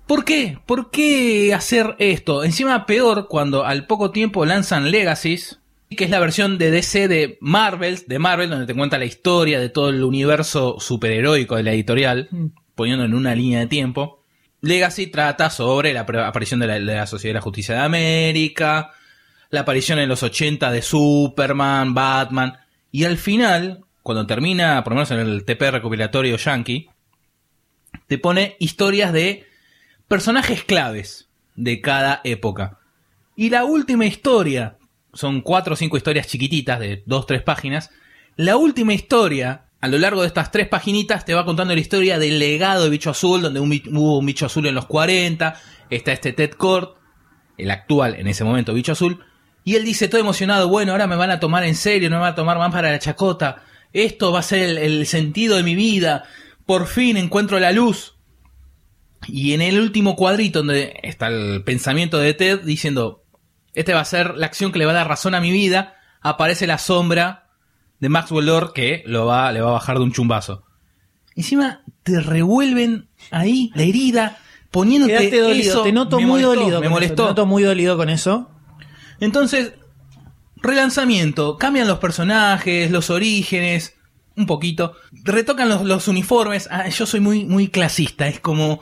¿Por 0.05 0.25
qué? 0.25 0.59
¿Por 0.65 0.91
qué 0.91 1.53
hacer 1.53 1.95
esto? 1.97 2.43
Encima 2.43 2.85
peor 2.85 3.29
cuando 3.29 3.65
al 3.65 3.87
poco 3.87 4.11
tiempo 4.11 4.45
lanzan 4.45 4.91
Legacies, 4.91 5.61
que 5.89 6.03
es 6.03 6.09
la 6.09 6.19
versión 6.19 6.57
de 6.57 6.71
DC 6.71 7.07
de 7.07 7.37
Marvel, 7.39 7.99
de 8.05 8.19
Marvel, 8.19 8.49
donde 8.49 8.65
te 8.65 8.75
cuenta 8.75 8.97
la 8.97 9.05
historia 9.05 9.61
de 9.61 9.69
todo 9.69 9.87
el 9.87 10.03
universo 10.03 10.75
superheroico 10.81 11.55
de 11.55 11.63
la 11.63 11.71
editorial, 11.71 12.27
poniendo 12.75 13.05
en 13.05 13.13
una 13.13 13.33
línea 13.33 13.59
de 13.59 13.67
tiempo. 13.67 14.25
Legacy 14.59 15.07
trata 15.07 15.49
sobre 15.49 15.93
la 15.93 16.01
aparición 16.01 16.59
de 16.59 16.67
la, 16.67 16.73
de 16.73 16.81
la 16.81 17.07
Sociedad 17.07 17.31
de 17.31 17.39
la 17.39 17.41
Justicia 17.41 17.75
de 17.75 17.81
América, 17.81 18.91
la 19.49 19.61
aparición 19.61 19.99
en 19.99 20.09
los 20.09 20.21
80 20.21 20.69
de 20.69 20.81
Superman, 20.81 21.93
Batman, 21.93 22.57
y 22.91 23.05
al 23.05 23.17
final, 23.17 23.85
cuando 24.03 24.25
termina, 24.25 24.83
por 24.83 24.93
lo 24.93 24.95
menos 24.95 25.11
en 25.11 25.19
el 25.19 25.45
TP 25.45 25.71
recopilatorio 25.71 26.37
Yankee, 26.37 26.89
te 28.07 28.17
pone 28.17 28.55
historias 28.59 29.13
de 29.13 29.45
personajes 30.07 30.63
claves 30.63 31.29
de 31.55 31.81
cada 31.81 32.21
época. 32.23 32.79
Y 33.35 33.49
la 33.49 33.63
última 33.63 34.05
historia, 34.05 34.77
son 35.13 35.41
cuatro 35.41 35.73
o 35.73 35.77
cinco 35.77 35.97
historias 35.97 36.27
chiquititas 36.27 36.79
de 36.79 37.03
dos, 37.05 37.25
tres 37.25 37.41
páginas. 37.41 37.91
La 38.35 38.57
última 38.57 38.93
historia, 38.93 39.65
a 39.81 39.87
lo 39.87 39.97
largo 39.97 40.21
de 40.21 40.27
estas 40.27 40.51
tres 40.51 40.67
paginitas, 40.67 41.25
te 41.25 41.33
va 41.33 41.45
contando 41.45 41.73
la 41.73 41.79
historia 41.79 42.17
del 42.17 42.39
legado 42.39 42.83
de 42.83 42.89
Bicho 42.89 43.09
Azul, 43.09 43.41
donde 43.41 43.59
hubo 43.59 44.17
un 44.17 44.25
Bicho 44.25 44.45
Azul 44.45 44.67
en 44.67 44.75
los 44.75 44.85
40, 44.85 45.55
está 45.89 46.11
este 46.11 46.33
Ted 46.33 46.51
Kord, 46.51 46.95
el 47.57 47.71
actual 47.71 48.15
en 48.15 48.27
ese 48.27 48.43
momento 48.43 48.73
Bicho 48.73 48.93
Azul, 48.93 49.23
y 49.63 49.75
él 49.75 49.85
dice 49.85 50.07
todo 50.07 50.21
emocionado, 50.21 50.69
bueno, 50.69 50.91
ahora 50.91 51.07
me 51.07 51.15
van 51.15 51.29
a 51.29 51.39
tomar 51.39 51.63
en 51.63 51.75
serio, 51.75 52.09
no 52.09 52.15
me 52.17 52.21
van 52.21 52.31
a 52.33 52.35
tomar 52.35 52.57
más 52.57 52.71
para 52.71 52.91
la 52.91 52.99
chacota, 52.99 53.63
esto 53.93 54.31
va 54.31 54.39
a 54.39 54.43
ser 54.43 54.69
el, 54.69 54.77
el 54.77 55.05
sentido 55.05 55.57
de 55.57 55.63
mi 55.63 55.75
vida, 55.75 56.25
por 56.65 56.87
fin 56.87 57.17
encuentro 57.17 57.59
la 57.59 57.71
luz. 57.71 58.15
Y 59.27 59.53
en 59.53 59.61
el 59.61 59.79
último 59.79 60.15
cuadrito 60.15 60.59
donde 60.59 60.99
está 61.03 61.27
el 61.27 61.63
pensamiento 61.63 62.17
de 62.17 62.33
Ted 62.33 62.61
diciendo, 62.61 63.23
este 63.73 63.93
va 63.93 64.01
a 64.01 64.05
ser 64.05 64.35
la 64.35 64.47
acción 64.47 64.71
que 64.71 64.79
le 64.79 64.85
va 64.85 64.91
a 64.91 64.95
dar 64.95 65.07
razón 65.07 65.35
a 65.35 65.41
mi 65.41 65.51
vida, 65.51 65.95
aparece 66.21 66.67
la 66.67 66.77
sombra 66.77 67.49
de 67.99 68.09
Maxwell 68.09 68.45
Lord 68.45 68.73
que 68.73 69.03
lo 69.05 69.25
va, 69.25 69.51
le 69.51 69.61
va 69.61 69.69
a 69.69 69.73
bajar 69.73 69.97
de 69.97 70.03
un 70.03 70.11
chumbazo. 70.11 70.63
Encima 71.35 71.83
te 72.03 72.19
revuelven 72.19 73.09
ahí 73.29 73.71
la 73.75 73.83
herida, 73.83 74.37
poniéndote 74.71 75.39
dolido. 75.39 75.71
eso. 75.71 75.83
te 75.83 75.91
noto 75.91 76.17
me 76.19 76.25
muy 76.25 76.41
molestó, 76.41 76.55
dolido. 76.55 76.67
Me 76.67 76.73
con 76.73 76.83
eso, 76.83 76.91
molestó. 76.91 77.23
Te 77.23 77.29
noto 77.29 77.45
muy 77.45 77.63
dolido 77.63 77.97
con 77.97 78.09
eso. 78.09 78.49
Entonces, 79.19 79.73
relanzamiento, 80.61 81.57
cambian 81.57 81.87
los 81.87 81.99
personajes, 81.99 82.91
los 82.91 83.09
orígenes, 83.09 83.95
un 84.35 84.45
poquito, 84.45 84.95
retocan 85.23 85.69
los, 85.69 85.83
los 85.83 86.07
uniformes. 86.07 86.67
Ah, 86.71 86.87
yo 86.89 87.05
soy 87.05 87.19
muy, 87.19 87.45
muy 87.45 87.67
clasista, 87.67 88.27
es 88.27 88.39
como 88.39 88.79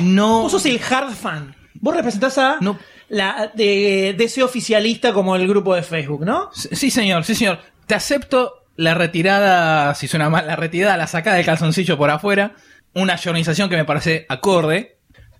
no. 0.00 0.42
Vos 0.42 0.52
sos 0.52 0.66
el 0.66 0.80
hard 0.88 1.12
fan. 1.14 1.54
Vos 1.74 1.94
representás 1.94 2.38
a 2.38 2.58
No. 2.60 2.78
la 3.08 3.50
de, 3.54 4.14
de 4.16 4.24
ese 4.24 4.42
oficialista 4.42 5.12
como 5.12 5.36
el 5.36 5.46
grupo 5.48 5.74
de 5.74 5.82
Facebook, 5.82 6.24
¿no? 6.24 6.50
Sí, 6.52 6.90
señor, 6.90 7.24
sí, 7.24 7.34
señor. 7.34 7.58
Te 7.86 7.94
acepto 7.94 8.64
la 8.76 8.94
retirada, 8.94 9.94
si 9.94 10.08
suena 10.08 10.30
mal, 10.30 10.46
la 10.46 10.56
retirada, 10.56 10.96
la 10.96 11.06
sacada 11.06 11.36
del 11.36 11.44
calzoncillo 11.46 11.98
por 11.98 12.10
afuera. 12.10 12.54
Una 12.94 13.14
organización 13.14 13.68
que 13.68 13.76
me 13.76 13.84
parece 13.84 14.24
acorde. 14.28 14.93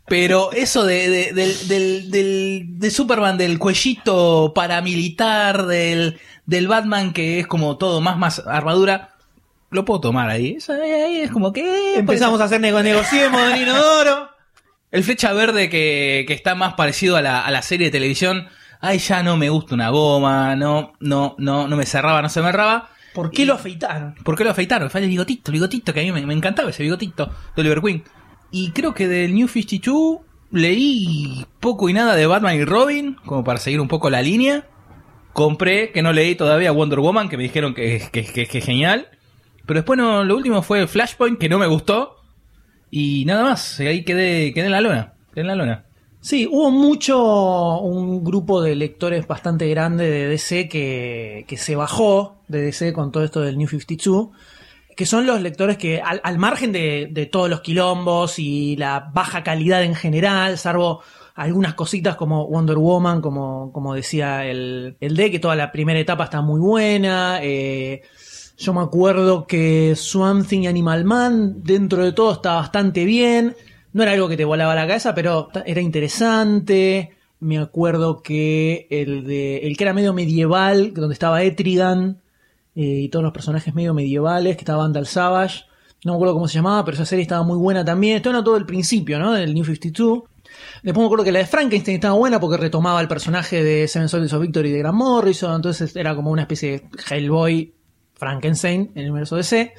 Pero 0.06 0.52
eso 0.52 0.84
de, 0.84 1.08
de- 1.08 1.32
del, 1.32 1.68
del, 1.68 2.10
del- 2.10 2.78
de 2.78 2.90
Superman, 2.90 3.38
del 3.38 3.58
cuellito 3.58 4.52
paramilitar, 4.54 5.66
del, 5.66 6.18
del 6.46 6.68
Batman 6.68 7.12
que 7.12 7.40
es 7.40 7.46
como 7.46 7.78
todo 7.78 8.00
más, 8.00 8.18
más 8.18 8.42
armadura, 8.46 9.14
lo 9.70 9.84
puedo 9.84 10.00
tomar 10.00 10.28
ahí. 10.28 10.56
Eso 10.58 10.74
ahí- 10.74 11.20
es 11.20 11.30
como 11.30 11.52
que... 11.52 11.96
Empezamos 11.98 12.40
a 12.40 12.44
hacer 12.44 12.60
nego 12.60 12.82
negociemos 12.82 13.40
Inodoro. 13.58 14.28
El 14.90 15.02
flecha 15.02 15.32
verde 15.32 15.68
que, 15.70 16.24
que 16.28 16.34
está 16.34 16.54
más 16.54 16.74
parecido 16.74 17.16
a 17.16 17.22
la, 17.22 17.40
a 17.44 17.50
la 17.50 17.62
serie 17.62 17.86
de 17.86 17.90
televisión. 17.92 18.46
Ay, 18.80 18.98
ya 18.98 19.22
no 19.22 19.36
me 19.38 19.48
gusta 19.48 19.74
una 19.74 19.88
goma, 19.88 20.54
no, 20.54 20.92
no, 21.00 21.34
no, 21.38 21.66
no 21.66 21.76
me 21.76 21.86
cerraba, 21.86 22.20
no 22.22 22.28
se 22.28 22.42
me 22.42 22.50
erraba. 22.50 22.90
¿Por 23.14 23.30
qué 23.30 23.46
lo 23.46 23.54
afeitaron? 23.54 24.14
¿Por 24.22 24.36
qué 24.36 24.44
lo 24.44 24.50
afeitaron? 24.50 24.90
Fue 24.90 25.00
el 25.00 25.08
bigotito, 25.08 25.50
el 25.50 25.54
bigotito, 25.54 25.94
que 25.94 26.00
a 26.00 26.02
mí 26.02 26.12
me, 26.12 26.26
me 26.26 26.34
encantaba 26.34 26.70
ese 26.70 26.82
bigotito 26.82 27.30
de 27.56 27.62
Oliver 27.62 27.80
Queen. 27.80 28.04
Y 28.56 28.70
creo 28.70 28.94
que 28.94 29.08
del 29.08 29.34
New 29.34 29.48
52 29.48 30.18
leí 30.52 31.44
poco 31.58 31.88
y 31.88 31.92
nada 31.92 32.14
de 32.14 32.26
Batman 32.26 32.54
y 32.54 32.64
Robin, 32.64 33.16
como 33.26 33.42
para 33.42 33.58
seguir 33.58 33.80
un 33.80 33.88
poco 33.88 34.10
la 34.10 34.22
línea. 34.22 34.68
Compré, 35.32 35.90
que 35.90 36.02
no 36.02 36.12
leí 36.12 36.36
todavía 36.36 36.70
Wonder 36.70 37.00
Woman, 37.00 37.28
que 37.28 37.36
me 37.36 37.42
dijeron 37.42 37.74
que, 37.74 38.00
que, 38.12 38.24
que- 38.24 38.46
que 38.46 38.58
es 38.58 38.64
genial. 38.64 39.08
Pero 39.66 39.78
después 39.80 39.96
no, 39.98 40.22
lo 40.22 40.36
último 40.36 40.62
fue 40.62 40.86
Flashpoint, 40.86 41.38
que 41.38 41.48
no 41.48 41.58
me 41.58 41.66
gustó. 41.66 42.16
Y 42.90 43.24
nada 43.24 43.42
más, 43.42 43.80
ahí 43.80 44.04
quedé, 44.04 44.52
quedé 44.54 44.66
en 44.66 44.70
la 44.72 44.80
lona. 44.80 45.14
En 45.34 45.48
la 45.48 45.56
lona. 45.56 45.86
Sí, 46.20 46.46
hubo 46.48 46.70
mucho, 46.70 47.78
un 47.80 48.22
grupo 48.22 48.62
de 48.62 48.76
lectores 48.76 49.26
bastante 49.26 49.68
grande 49.68 50.08
de 50.08 50.28
DC 50.28 50.68
que, 50.68 51.44
que 51.48 51.56
se 51.56 51.74
bajó 51.76 52.36
de 52.48 52.60
DC 52.62 52.92
con 52.92 53.10
todo 53.10 53.24
esto 53.24 53.40
del 53.40 53.58
New 53.58 53.68
52, 53.68 54.28
que 54.96 55.06
son 55.06 55.26
los 55.26 55.40
lectores 55.40 55.76
que, 55.76 56.00
al, 56.00 56.38
margen 56.38 56.72
de, 56.72 57.28
todos 57.30 57.50
los 57.50 57.60
quilombos 57.60 58.38
y 58.38 58.76
la 58.76 59.10
baja 59.12 59.42
calidad 59.42 59.82
en 59.82 59.94
general, 59.94 60.58
salvo 60.58 61.02
algunas 61.34 61.74
cositas 61.74 62.16
como 62.16 62.46
Wonder 62.46 62.78
Woman, 62.78 63.20
como, 63.20 63.72
como 63.72 63.94
decía 63.94 64.46
el, 64.46 64.96
el 65.00 65.16
D, 65.16 65.30
que 65.30 65.38
toda 65.38 65.56
la 65.56 65.72
primera 65.72 65.98
etapa 65.98 66.24
está 66.24 66.42
muy 66.42 66.60
buena, 66.60 67.40
eh, 67.42 68.02
yo 68.56 68.72
me 68.72 68.82
acuerdo 68.82 69.46
que 69.46 69.94
Swamp 69.96 70.46
Thing 70.46 70.62
y 70.62 70.66
Animal 70.68 71.04
Man, 71.04 71.62
dentro 71.62 72.04
de 72.04 72.12
todo, 72.12 72.32
está 72.32 72.54
bastante 72.54 73.04
bien. 73.04 73.56
No 73.92 74.02
era 74.02 74.12
algo 74.12 74.28
que 74.28 74.36
te 74.36 74.44
volaba 74.44 74.74
la 74.74 74.86
cabeza, 74.86 75.14
pero 75.14 75.48
era 75.66 75.80
interesante. 75.80 77.10
Me 77.40 77.58
acuerdo 77.58 78.22
que 78.22 78.86
el 78.90 79.26
de 79.26 79.58
el 79.58 79.76
que 79.76 79.84
era 79.84 79.92
medio 79.92 80.12
medieval, 80.12 80.94
donde 80.94 81.14
estaba 81.14 81.42
Etrigan 81.42 82.20
eh, 82.74 83.02
y 83.02 83.08
todos 83.08 83.22
los 83.22 83.32
personajes 83.32 83.74
medio 83.74 83.94
medievales, 83.94 84.56
que 84.56 84.62
estaba 84.62 84.82
Vandal 84.82 85.06
Savage. 85.06 85.64
No 86.04 86.12
me 86.12 86.16
acuerdo 86.16 86.34
cómo 86.34 86.48
se 86.48 86.54
llamaba, 86.54 86.84
pero 86.84 86.96
esa 86.96 87.06
serie 87.06 87.22
estaba 87.22 87.42
muy 87.42 87.56
buena 87.56 87.84
también. 87.84 88.16
Esto 88.16 88.30
era 88.30 88.44
todo 88.44 88.56
el 88.56 88.66
principio, 88.66 89.18
¿no? 89.18 89.32
Del 89.32 89.54
New 89.54 89.64
52. 89.64 90.24
Después 90.82 91.02
me 91.02 91.06
acuerdo 91.06 91.24
que 91.24 91.32
la 91.32 91.38
de 91.38 91.46
Frankenstein 91.46 91.96
estaba 91.96 92.14
buena 92.14 92.38
porque 92.38 92.56
retomaba 92.56 93.00
el 93.00 93.08
personaje 93.08 93.62
de 93.64 93.88
Seven 93.88 94.08
Soldiers 94.08 94.32
of 94.32 94.42
Victory 94.42 94.70
de 94.70 94.78
Grant 94.78 94.96
Morrison. 94.96 95.54
Entonces 95.56 95.94
era 95.96 96.14
como 96.14 96.30
una 96.30 96.42
especie 96.42 96.70
de 96.70 96.88
Hellboy 97.08 97.74
Frankenstein 98.14 98.92
en 98.94 99.04
el 99.04 99.10
universo 99.10 99.36
DC. 99.36 99.72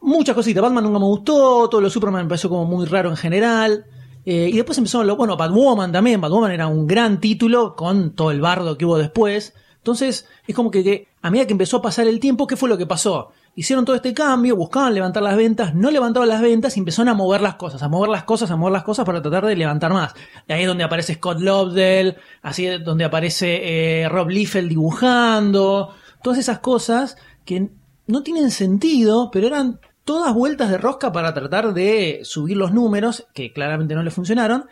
Muchas 0.00 0.34
cositas. 0.34 0.62
Batman 0.62 0.84
nunca 0.84 0.98
me 0.98 1.06
gustó. 1.06 1.68
Todo 1.68 1.80
lo 1.80 1.90
Superman 1.90 2.24
me 2.24 2.28
pareció 2.28 2.50
como 2.50 2.64
muy 2.64 2.86
raro 2.86 3.08
en 3.08 3.16
general. 3.16 3.86
Eh, 4.24 4.50
y 4.52 4.56
después 4.56 4.76
empezó 4.76 5.04
lo 5.04 5.16
bueno, 5.16 5.36
Batwoman 5.36 5.92
también. 5.92 6.20
Batwoman 6.20 6.50
era 6.50 6.66
un 6.66 6.86
gran 6.86 7.20
título 7.20 7.74
con 7.76 8.14
todo 8.14 8.30
el 8.30 8.40
bardo 8.40 8.76
que 8.76 8.84
hubo 8.84 8.98
después. 8.98 9.54
Entonces, 9.78 10.28
es 10.46 10.54
como 10.54 10.70
que, 10.70 10.82
que 10.82 11.08
a 11.26 11.30
medida 11.30 11.44
que 11.44 11.54
empezó 11.54 11.78
a 11.78 11.82
pasar 11.82 12.06
el 12.06 12.20
tiempo, 12.20 12.46
¿qué 12.46 12.54
fue 12.54 12.68
lo 12.68 12.78
que 12.78 12.86
pasó? 12.86 13.32
Hicieron 13.56 13.84
todo 13.84 13.96
este 13.96 14.14
cambio, 14.14 14.54
buscaban 14.54 14.94
levantar 14.94 15.24
las 15.24 15.36
ventas, 15.36 15.74
no 15.74 15.90
levantaban 15.90 16.28
las 16.28 16.40
ventas 16.40 16.76
y 16.76 16.78
empezaron 16.78 17.08
a 17.08 17.14
mover 17.14 17.40
las 17.40 17.56
cosas, 17.56 17.82
a 17.82 17.88
mover 17.88 18.10
las 18.10 18.22
cosas, 18.22 18.48
a 18.52 18.56
mover 18.56 18.72
las 18.72 18.84
cosas 18.84 19.04
para 19.04 19.20
tratar 19.20 19.44
de 19.44 19.56
levantar 19.56 19.92
más. 19.92 20.14
Y 20.46 20.52
ahí 20.52 20.62
es 20.62 20.68
donde 20.68 20.84
aparece 20.84 21.14
Scott 21.14 21.40
Lobdell, 21.40 22.16
así 22.42 22.66
es 22.66 22.84
donde 22.84 23.04
aparece 23.04 24.02
eh, 24.04 24.08
Rob 24.08 24.28
Liefeld 24.28 24.68
dibujando, 24.68 25.92
todas 26.22 26.38
esas 26.38 26.60
cosas 26.60 27.16
que 27.44 27.70
no 28.06 28.22
tienen 28.22 28.52
sentido, 28.52 29.32
pero 29.32 29.48
eran 29.48 29.80
todas 30.04 30.32
vueltas 30.32 30.70
de 30.70 30.78
rosca 30.78 31.10
para 31.10 31.34
tratar 31.34 31.74
de 31.74 32.20
subir 32.22 32.56
los 32.56 32.70
números, 32.70 33.26
que 33.34 33.52
claramente 33.52 33.96
no 33.96 34.04
le 34.04 34.12
funcionaron. 34.12 34.66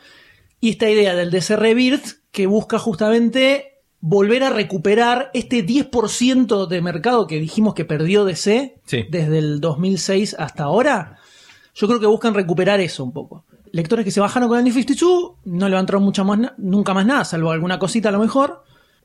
Y 0.60 0.70
esta 0.70 0.88
idea 0.88 1.16
del 1.16 1.32
DC 1.32 1.56
Rebirth 1.56 2.22
que 2.30 2.46
busca 2.46 2.78
justamente 2.78 3.73
volver 4.06 4.42
a 4.42 4.50
recuperar 4.50 5.30
este 5.32 5.64
10% 5.64 6.66
de 6.66 6.82
mercado 6.82 7.26
que 7.26 7.38
dijimos 7.40 7.72
que 7.72 7.86
perdió 7.86 8.26
DC 8.26 8.76
Sí. 8.84 9.06
desde 9.08 9.38
el 9.38 9.62
2006 9.62 10.36
hasta 10.38 10.64
ahora. 10.64 11.16
Yo 11.74 11.86
creo 11.86 12.00
que 12.00 12.06
buscan 12.06 12.34
recuperar 12.34 12.80
eso 12.80 13.02
un 13.02 13.12
poco. 13.12 13.46
Lectores 13.72 14.04
que 14.04 14.10
se 14.10 14.20
bajaron 14.20 14.50
con 14.50 14.58
el 14.58 14.64
New 14.64 14.74
52 14.74 15.32
no 15.46 15.68
levantaron 15.70 16.02
mucha 16.02 16.22
más 16.22 16.38
nunca 16.58 16.92
más 16.92 17.06
nada, 17.06 17.24
salvo 17.24 17.50
alguna 17.50 17.78
cosita 17.78 18.10
a 18.10 18.12
lo 18.12 18.18
mejor. 18.18 18.62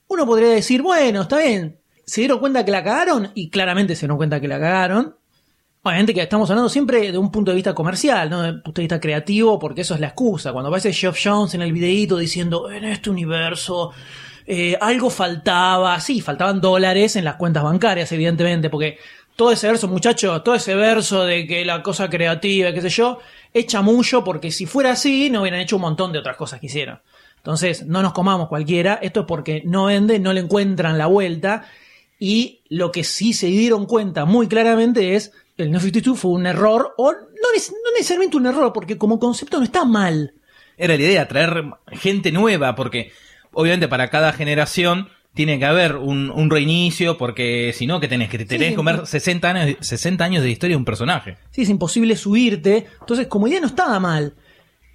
Uno 0.09 0.25
podría 0.25 0.49
decir, 0.49 0.81
bueno, 0.81 1.21
está 1.21 1.37
bien, 1.39 1.79
se 2.05 2.19
dieron 2.19 2.39
cuenta 2.39 2.65
que 2.65 2.71
la 2.71 2.83
cagaron 2.83 3.31
y 3.35 3.49
claramente 3.49 3.95
se 3.95 4.01
dieron 4.01 4.17
cuenta 4.17 4.41
que 4.41 4.49
la 4.49 4.59
cagaron. 4.59 5.15
Obviamente 5.81 6.13
que 6.13 6.21
estamos 6.21 6.49
hablando 6.49 6.67
siempre 6.67 7.09
de 7.09 7.17
un 7.17 7.31
punto 7.31 7.51
de 7.51 7.55
vista 7.55 7.73
comercial, 7.73 8.29
no 8.29 8.41
de 8.41 8.49
un 8.51 8.61
punto 8.63 8.81
de 8.81 8.83
vista 8.83 8.99
creativo, 8.99 9.57
porque 9.59 9.79
eso 9.81 9.93
es 9.93 10.01
la 10.01 10.07
excusa. 10.07 10.51
Cuando 10.51 10.67
aparece 10.67 10.91
Geoff 10.91 11.17
Jones 11.23 11.53
en 11.53 11.61
el 11.61 11.71
videíto 11.71 12.17
diciendo, 12.17 12.69
en 12.69 12.83
este 12.83 13.09
universo 13.09 13.91
eh, 14.51 14.75
algo 14.81 15.11
faltaba, 15.11 15.99
sí, 15.99 16.21
faltaban 16.21 16.59
dólares 16.59 17.15
en 17.15 17.23
las 17.23 17.35
cuentas 17.35 17.61
bancarias, 17.61 18.11
evidentemente, 18.11 18.71
porque 18.71 18.97
todo 19.35 19.51
ese 19.51 19.67
verso, 19.67 19.87
muchachos, 19.87 20.43
todo 20.43 20.55
ese 20.55 20.73
verso 20.73 21.23
de 21.23 21.45
que 21.45 21.63
la 21.63 21.83
cosa 21.83 22.09
creativa, 22.09 22.73
qué 22.73 22.81
sé 22.81 22.89
yo, 22.89 23.19
es 23.53 23.67
chamullo, 23.67 24.23
porque 24.23 24.49
si 24.49 24.65
fuera 24.65 24.93
así, 24.93 25.29
no 25.29 25.41
hubieran 25.41 25.59
hecho 25.59 25.75
un 25.75 25.83
montón 25.83 26.11
de 26.11 26.17
otras 26.17 26.35
cosas 26.35 26.59
que 26.59 26.65
hicieron. 26.65 26.99
Entonces, 27.37 27.85
no 27.85 28.01
nos 28.01 28.11
comamos 28.11 28.47
cualquiera, 28.47 28.97
esto 29.03 29.19
es 29.19 29.25
porque 29.27 29.61
no 29.65 29.85
vende, 29.85 30.17
no 30.17 30.33
le 30.33 30.39
encuentran 30.39 30.97
la 30.97 31.05
vuelta, 31.05 31.65
y 32.17 32.61
lo 32.69 32.91
que 32.91 33.03
sí 33.03 33.33
se 33.33 33.45
dieron 33.45 33.85
cuenta 33.85 34.25
muy 34.25 34.47
claramente 34.47 35.13
es 35.13 35.31
el 35.57 35.69
New 35.69 35.79
52 35.79 36.19
fue 36.19 36.31
un 36.31 36.47
error, 36.47 36.95
o 36.97 37.11
no, 37.11 37.19
no 37.19 37.91
necesariamente 37.93 38.35
un 38.35 38.47
error, 38.47 38.73
porque 38.73 38.97
como 38.97 39.19
concepto 39.19 39.59
no 39.59 39.63
está 39.63 39.85
mal. 39.85 40.33
Era 40.75 40.95
la 40.95 41.03
idea, 41.03 41.27
traer 41.27 41.65
gente 41.91 42.31
nueva, 42.31 42.73
porque 42.73 43.11
obviamente 43.53 43.87
para 43.87 44.09
cada 44.09 44.33
generación 44.33 45.09
tiene 45.33 45.59
que 45.59 45.65
haber 45.65 45.95
un, 45.95 46.31
un 46.31 46.49
reinicio, 46.49 47.17
porque 47.17 47.71
si 47.73 47.85
no, 47.87 47.99
que 47.99 48.07
tenés? 48.07 48.29
Que 48.29 48.39
te 48.39 48.45
tenés 48.45 48.67
sí. 48.67 48.71
que 48.71 48.75
comer 48.75 49.05
60 49.05 49.49
años, 49.49 49.77
60 49.79 50.23
años 50.23 50.43
de 50.43 50.49
historia 50.49 50.73
de 50.73 50.77
un 50.79 50.85
personaje. 50.85 51.37
Sí, 51.51 51.61
es 51.61 51.69
imposible 51.69 52.15
subirte. 52.15 52.87
Entonces, 52.99 53.27
como 53.27 53.47
idea 53.47 53.61
no 53.61 53.67
estaba 53.67 53.99
mal. 53.99 54.33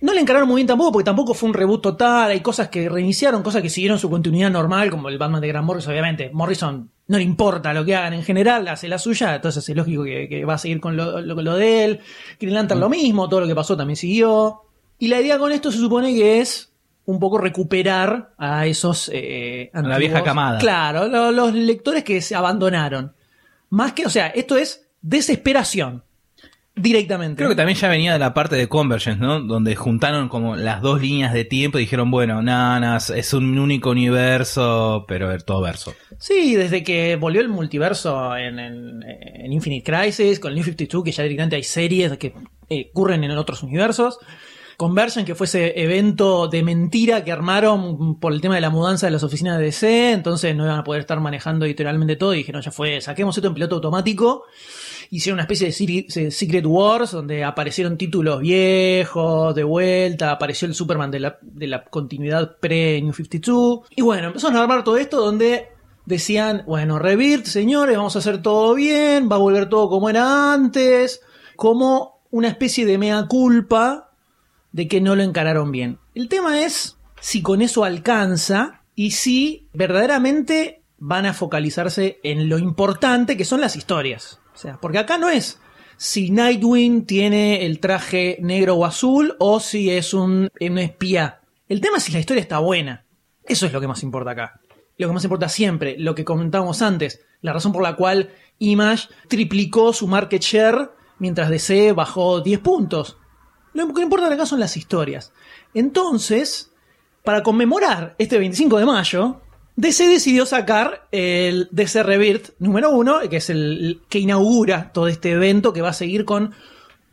No 0.00 0.12
le 0.12 0.20
encararon 0.20 0.46
muy 0.48 0.56
bien 0.58 0.66
tampoco, 0.66 0.92
porque 0.92 1.04
tampoco 1.04 1.32
fue 1.32 1.48
un 1.48 1.54
reboot 1.54 1.80
total. 1.80 2.30
Hay 2.30 2.40
cosas 2.40 2.68
que 2.68 2.88
reiniciaron, 2.90 3.42
cosas 3.42 3.62
que 3.62 3.70
siguieron 3.70 3.98
su 3.98 4.10
continuidad 4.10 4.50
normal, 4.50 4.90
como 4.90 5.08
el 5.08 5.16
Batman 5.16 5.40
de 5.40 5.48
Grant 5.48 5.64
Morrison, 5.66 5.92
obviamente. 5.92 6.30
Morrison 6.34 6.90
no 7.06 7.16
le 7.16 7.22
importa 7.24 7.72
lo 7.72 7.84
que 7.86 7.94
hagan 7.96 8.12
en 8.12 8.22
general, 8.24 8.66
hace 8.68 8.88
la 8.88 8.98
suya, 8.98 9.36
entonces 9.36 9.66
es 9.66 9.74
lógico 9.76 10.04
que, 10.04 10.28
que 10.28 10.44
va 10.44 10.54
a 10.54 10.58
seguir 10.58 10.80
con 10.80 10.96
lo, 10.96 11.20
lo- 11.22 11.40
lo 11.40 11.56
de 11.56 11.84
él. 11.84 12.00
Green 12.38 12.54
Lantern 12.54 12.80
lo 12.80 12.90
mismo, 12.90 13.28
todo 13.30 13.40
lo 13.40 13.46
que 13.46 13.54
pasó 13.54 13.76
también 13.78 13.96
siguió. 13.96 14.62
Y 14.98 15.08
la 15.08 15.20
idea 15.22 15.38
con 15.38 15.52
esto 15.52 15.70
se 15.72 15.78
supone 15.78 16.12
que 16.14 16.40
es 16.40 16.73
un 17.06 17.18
poco 17.20 17.38
recuperar 17.38 18.30
a 18.38 18.66
esos 18.66 19.10
eh, 19.12 19.70
A 19.74 19.82
la 19.82 19.98
vieja 19.98 20.22
camada. 20.22 20.58
Claro, 20.58 21.06
lo- 21.08 21.32
los 21.32 21.52
lectores 21.54 22.02
que 22.04 22.20
se 22.20 22.34
abandonaron. 22.34 23.12
Más 23.70 23.92
que, 23.92 24.06
o 24.06 24.10
sea, 24.10 24.28
esto 24.28 24.56
es 24.56 24.86
desesperación. 25.02 26.02
Directamente. 26.76 27.36
Creo 27.36 27.50
que 27.50 27.54
también 27.54 27.78
ya 27.78 27.86
venía 27.88 28.12
de 28.14 28.18
la 28.18 28.34
parte 28.34 28.56
de 28.56 28.66
Convergence, 28.68 29.20
¿no? 29.20 29.38
Donde 29.40 29.76
juntaron 29.76 30.28
como 30.28 30.56
las 30.56 30.82
dos 30.82 31.00
líneas 31.00 31.32
de 31.32 31.44
tiempo 31.44 31.78
y 31.78 31.82
dijeron, 31.82 32.10
bueno, 32.10 32.42
nanas, 32.42 33.10
es 33.10 33.32
un 33.32 33.56
único 33.60 33.90
universo, 33.90 35.04
pero 35.06 35.30
es 35.30 35.44
todo 35.44 35.60
verso. 35.60 35.94
Sí, 36.18 36.56
desde 36.56 36.82
que 36.82 37.14
volvió 37.14 37.40
el 37.42 37.48
multiverso 37.48 38.36
en, 38.36 38.58
en- 38.58 39.04
en 39.04 39.52
Infinite 39.52 39.84
Crisis, 39.88 40.40
con 40.40 40.48
el 40.48 40.56
New 40.56 40.64
52, 40.64 41.04
que 41.04 41.12
ya 41.12 41.22
directamente 41.22 41.54
hay 41.54 41.62
series 41.62 42.16
que 42.18 42.34
eh, 42.68 42.88
ocurren 42.90 43.22
en 43.22 43.30
otros 43.32 43.62
universos. 43.62 44.18
Conversion, 44.76 45.24
que 45.24 45.34
fue 45.34 45.46
ese 45.46 45.80
evento 45.80 46.48
de 46.48 46.62
mentira 46.62 47.24
que 47.24 47.32
armaron 47.32 48.18
por 48.18 48.32
el 48.32 48.40
tema 48.40 48.56
de 48.56 48.60
la 48.60 48.70
mudanza 48.70 49.06
de 49.06 49.12
las 49.12 49.22
oficinas 49.22 49.58
de 49.58 49.64
DC, 49.64 50.12
entonces 50.12 50.54
no 50.56 50.64
iban 50.64 50.78
a 50.78 50.84
poder 50.84 51.00
estar 51.00 51.20
manejando 51.20 51.64
editorialmente 51.64 52.16
todo 52.16 52.34
y 52.34 52.38
dijeron, 52.38 52.62
ya 52.62 52.70
fue, 52.70 53.00
saquemos 53.00 53.36
esto 53.36 53.48
en 53.48 53.54
piloto 53.54 53.76
automático. 53.76 54.44
Hicieron 55.10 55.36
una 55.36 55.42
especie 55.42 55.68
de 55.68 56.30
Secret 56.30 56.64
Wars 56.66 57.12
donde 57.12 57.44
aparecieron 57.44 57.96
títulos 57.96 58.40
viejos, 58.40 59.54
de 59.54 59.62
vuelta, 59.62 60.32
apareció 60.32 60.66
el 60.66 60.74
Superman 60.74 61.10
de 61.10 61.20
la, 61.20 61.38
de 61.40 61.66
la 61.66 61.84
continuidad 61.84 62.56
pre-New 62.58 63.12
52. 63.12 63.80
Y 63.94 64.02
bueno, 64.02 64.28
empezaron 64.28 64.56
a 64.56 64.62
armar 64.62 64.82
todo 64.82 64.96
esto 64.96 65.20
donde 65.20 65.68
decían, 66.06 66.64
bueno, 66.66 66.98
Rebirth, 66.98 67.46
señores, 67.46 67.96
vamos 67.96 68.16
a 68.16 68.18
hacer 68.18 68.42
todo 68.42 68.74
bien, 68.74 69.28
va 69.30 69.36
a 69.36 69.38
volver 69.38 69.68
todo 69.68 69.88
como 69.88 70.10
era 70.10 70.52
antes, 70.52 71.20
como 71.56 72.22
una 72.30 72.48
especie 72.48 72.84
de 72.84 72.98
mea 72.98 73.26
culpa 73.28 74.13
de 74.74 74.88
que 74.88 75.00
no 75.00 75.14
lo 75.14 75.22
encararon 75.22 75.70
bien. 75.70 76.00
El 76.16 76.28
tema 76.28 76.60
es 76.62 76.98
si 77.20 77.42
con 77.42 77.62
eso 77.62 77.84
alcanza 77.84 78.82
y 78.96 79.12
si 79.12 79.68
verdaderamente 79.72 80.82
van 80.98 81.26
a 81.26 81.32
focalizarse 81.32 82.18
en 82.24 82.48
lo 82.48 82.58
importante 82.58 83.36
que 83.36 83.44
son 83.44 83.60
las 83.60 83.76
historias. 83.76 84.40
O 84.52 84.58
sea, 84.58 84.78
porque 84.80 84.98
acá 84.98 85.16
no 85.16 85.28
es 85.28 85.60
si 85.96 86.32
Nightwing 86.32 87.06
tiene 87.06 87.64
el 87.64 87.78
traje 87.78 88.36
negro 88.40 88.74
o 88.74 88.84
azul 88.84 89.36
o 89.38 89.60
si 89.60 89.90
es 89.90 90.12
un, 90.12 90.48
un 90.60 90.78
espía. 90.78 91.40
El 91.68 91.80
tema 91.80 91.98
es 91.98 92.04
si 92.04 92.12
la 92.12 92.18
historia 92.18 92.40
está 92.40 92.58
buena. 92.58 93.04
Eso 93.44 93.66
es 93.66 93.72
lo 93.72 93.80
que 93.80 93.86
más 93.86 94.02
importa 94.02 94.32
acá. 94.32 94.60
Lo 94.98 95.06
que 95.06 95.14
más 95.14 95.22
importa 95.22 95.48
siempre, 95.48 95.94
lo 95.98 96.16
que 96.16 96.24
comentábamos 96.24 96.82
antes, 96.82 97.20
la 97.42 97.52
razón 97.52 97.72
por 97.72 97.82
la 97.84 97.94
cual 97.94 98.30
Image 98.58 99.06
triplicó 99.28 99.92
su 99.92 100.08
market 100.08 100.42
share 100.42 100.90
mientras 101.20 101.48
DC 101.48 101.92
bajó 101.92 102.40
10 102.40 102.58
puntos. 102.58 103.18
Lo 103.74 103.92
que 103.92 104.02
importa 104.02 104.32
acá 104.32 104.46
son 104.46 104.60
las 104.60 104.76
historias. 104.76 105.32
Entonces, 105.74 106.72
para 107.22 107.42
conmemorar 107.42 108.14
este 108.18 108.38
25 108.38 108.78
de 108.78 108.86
mayo, 108.86 109.40
DC 109.76 110.08
decidió 110.08 110.46
sacar 110.46 111.08
el 111.10 111.68
DC 111.72 112.04
Rebirth 112.04 112.50
número 112.60 112.90
1, 112.90 113.28
que 113.28 113.36
es 113.36 113.50
el 113.50 114.00
que 114.08 114.20
inaugura 114.20 114.92
todo 114.92 115.08
este 115.08 115.32
evento 115.32 115.72
que 115.72 115.82
va 115.82 115.88
a 115.88 115.94
seguir 115.94 116.24
con 116.24 116.54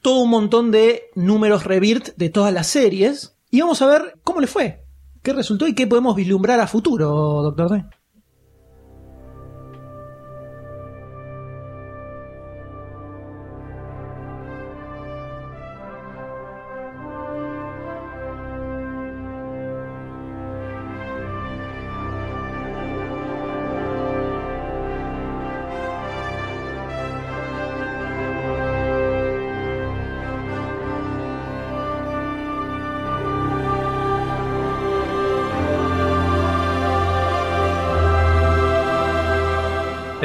todo 0.01 0.19
un 0.19 0.29
montón 0.29 0.71
de 0.71 1.09
números 1.15 1.63
Rebirth 1.63 2.15
de 2.15 2.29
todas 2.29 2.53
las 2.53 2.67
series. 2.67 3.35
Y 3.49 3.61
vamos 3.61 3.81
a 3.81 3.87
ver 3.87 4.19
cómo 4.23 4.39
le 4.39 4.47
fue, 4.47 4.83
qué 5.23 5.33
resultó 5.33 5.67
y 5.67 5.73
qué 5.73 5.87
podemos 5.87 6.15
vislumbrar 6.15 6.59
a 6.59 6.67
futuro, 6.67 7.09
Doctor 7.41 7.71
D. 7.71 8.00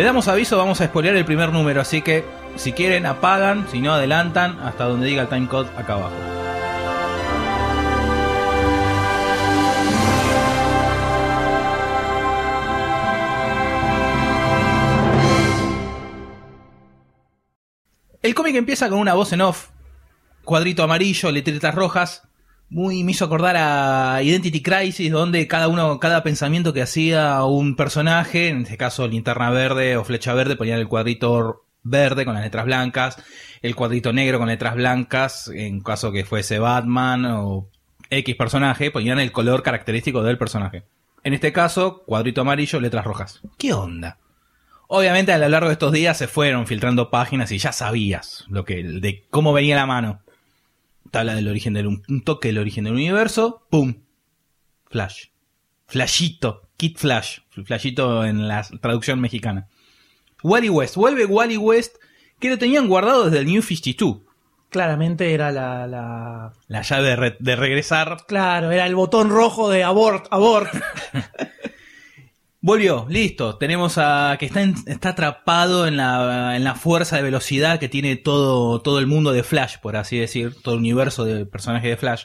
damos 0.07 0.29
aviso, 0.29 0.57
vamos 0.57 0.81
a 0.81 0.87
spoilear 0.87 1.17
el 1.17 1.25
primer 1.25 1.53
número, 1.53 1.81
así 1.81 2.01
que 2.01 2.25
si 2.55 2.73
quieren 2.73 3.07
apagan, 3.07 3.67
si 3.73 3.81
no 3.81 3.93
adelantan 3.93 4.57
hasta 4.61 4.85
donde 4.85 5.09
diga 5.09 5.23
el 5.23 5.29
timecode 5.29 5.69
acá 5.77 5.95
abajo. 5.95 6.15
El 18.23 18.35
cómic 18.37 18.55
empieza 18.55 18.89
con 18.89 19.01
una 19.01 19.15
voz 19.15 19.33
en 19.33 19.41
off, 19.41 19.71
cuadrito 20.45 20.85
amarillo, 20.85 21.33
letritas 21.33 21.75
rojas. 21.75 22.29
Muy 22.69 23.05
me 23.05 23.13
hizo 23.13 23.25
acordar 23.25 23.57
a 23.57 24.23
Identity 24.23 24.61
Crisis, 24.61 25.13
donde 25.13 25.47
cada 25.47 25.69
uno, 25.69 26.01
cada 26.01 26.25
pensamiento 26.25 26.73
que 26.73 26.83
hacía 26.83 27.45
un 27.45 27.77
personaje, 27.77 28.49
en 28.49 28.63
este 28.63 28.77
caso 28.77 29.07
linterna 29.07 29.51
verde 29.51 29.97
o 29.97 30.05
flecha 30.05 30.35
verde, 30.35 30.57
ponían 30.57 30.81
el 30.81 30.89
cuadrito 30.89 31.65
verde 31.85 32.25
con 32.25 32.35
las 32.35 32.43
letras 32.43 32.65
blancas, 32.65 33.23
el 33.63 33.77
cuadrito 33.77 34.13
negro 34.13 34.39
con 34.39 34.49
letras 34.49 34.75
blancas, 34.75 35.49
en 35.55 35.81
caso 35.81 36.11
que 36.11 36.25
fuese 36.25 36.59
Batman 36.59 37.25
o 37.27 37.69
X 38.11 38.35
personaje, 38.35 38.91
ponían 38.91 39.21
el 39.21 39.31
color 39.31 39.63
característico 39.63 40.25
del 40.25 40.37
personaje. 40.37 40.83
En 41.23 41.35
este 41.35 41.53
caso, 41.53 42.03
cuadrito 42.05 42.41
amarillo, 42.41 42.81
letras 42.81 43.05
rojas. 43.05 43.41
¿Qué 43.59 43.73
onda? 43.73 44.19
Obviamente 44.89 45.33
a 45.33 45.39
lo 45.39 45.49
largo 45.49 45.69
de 45.69 45.75
estos 45.75 45.93
días 45.93 46.17
se 46.17 46.29
fueron 46.29 46.67
filtrando 46.67 47.11
páginas 47.11 47.51
y 47.53 47.59
ya 47.59 47.73
sabías 47.73 48.45
lo 48.49 48.65
que, 48.65 48.83
de 48.83 49.25
cómo 49.31 49.53
venía 49.53 49.77
la 49.77 49.87
mano. 49.87 50.21
Tabla 51.17 51.35
del 51.35 51.49
origen 51.49 51.73
del 51.75 51.87
un 51.87 52.23
toque 52.25 52.49
del 52.49 52.59
origen 52.59 52.85
del 52.85 52.93
universo, 52.95 53.67
pum, 53.71 54.03
Flash, 54.87 55.27
Flashito, 55.87 56.69
Kid 56.77 56.97
Flash, 56.97 57.39
Flashito 57.65 58.25
en 58.25 58.49
la 58.49 58.63
traducción 58.81 59.21
mexicana. 59.21 59.69
Wally 60.43 60.69
West, 60.69 60.97
vuelve 60.97 61.25
Wally 61.25 61.57
West 61.57 61.97
que 62.39 62.51
lo 62.51 62.59
tenían 62.59 62.87
guardado 62.89 63.25
desde 63.25 63.39
el 63.39 63.47
New 63.47 63.63
52. 63.63 64.19
Claramente 64.69 65.33
era 65.33 65.53
la, 65.53 65.87
la- 65.87 66.53
La 66.69 66.83
llave 66.83 67.09
de, 67.09 67.17
re- 67.17 67.37
de 67.41 67.57
regresar 67.57 68.19
Claro, 68.29 68.71
era 68.71 68.85
el 68.87 68.95
botón 68.95 69.31
rojo 69.31 69.71
de 69.71 69.85
abort, 69.85 70.27
abort. 70.31 70.69
Volvió, 72.67 73.07
listo. 73.09 73.59
Tenemos 73.59 73.97
a 73.97 74.37
que 74.41 74.47
está, 74.47 74.61
en- 74.61 74.75
está 74.87 75.11
atrapado 75.11 75.87
en 75.87 75.97
la, 75.97 76.57
en 76.57 76.65
la 76.65 76.75
fuerza 76.75 77.15
de 77.15 77.23
velocidad 77.23 77.79
que 77.79 77.89
tiene 77.89 78.17
todo, 78.17 78.83
todo 78.83 78.99
el 78.99 79.07
mundo 79.07 79.31
de 79.33 79.45
Flash, 79.45 79.77
por 79.81 79.95
así 79.95 80.19
decir, 80.19 80.53
todo 80.65 80.75
el 80.75 80.81
universo 80.81 81.25
del 81.25 81.47
personaje 81.47 81.87
de 81.91 81.97
Flash. 81.97 82.25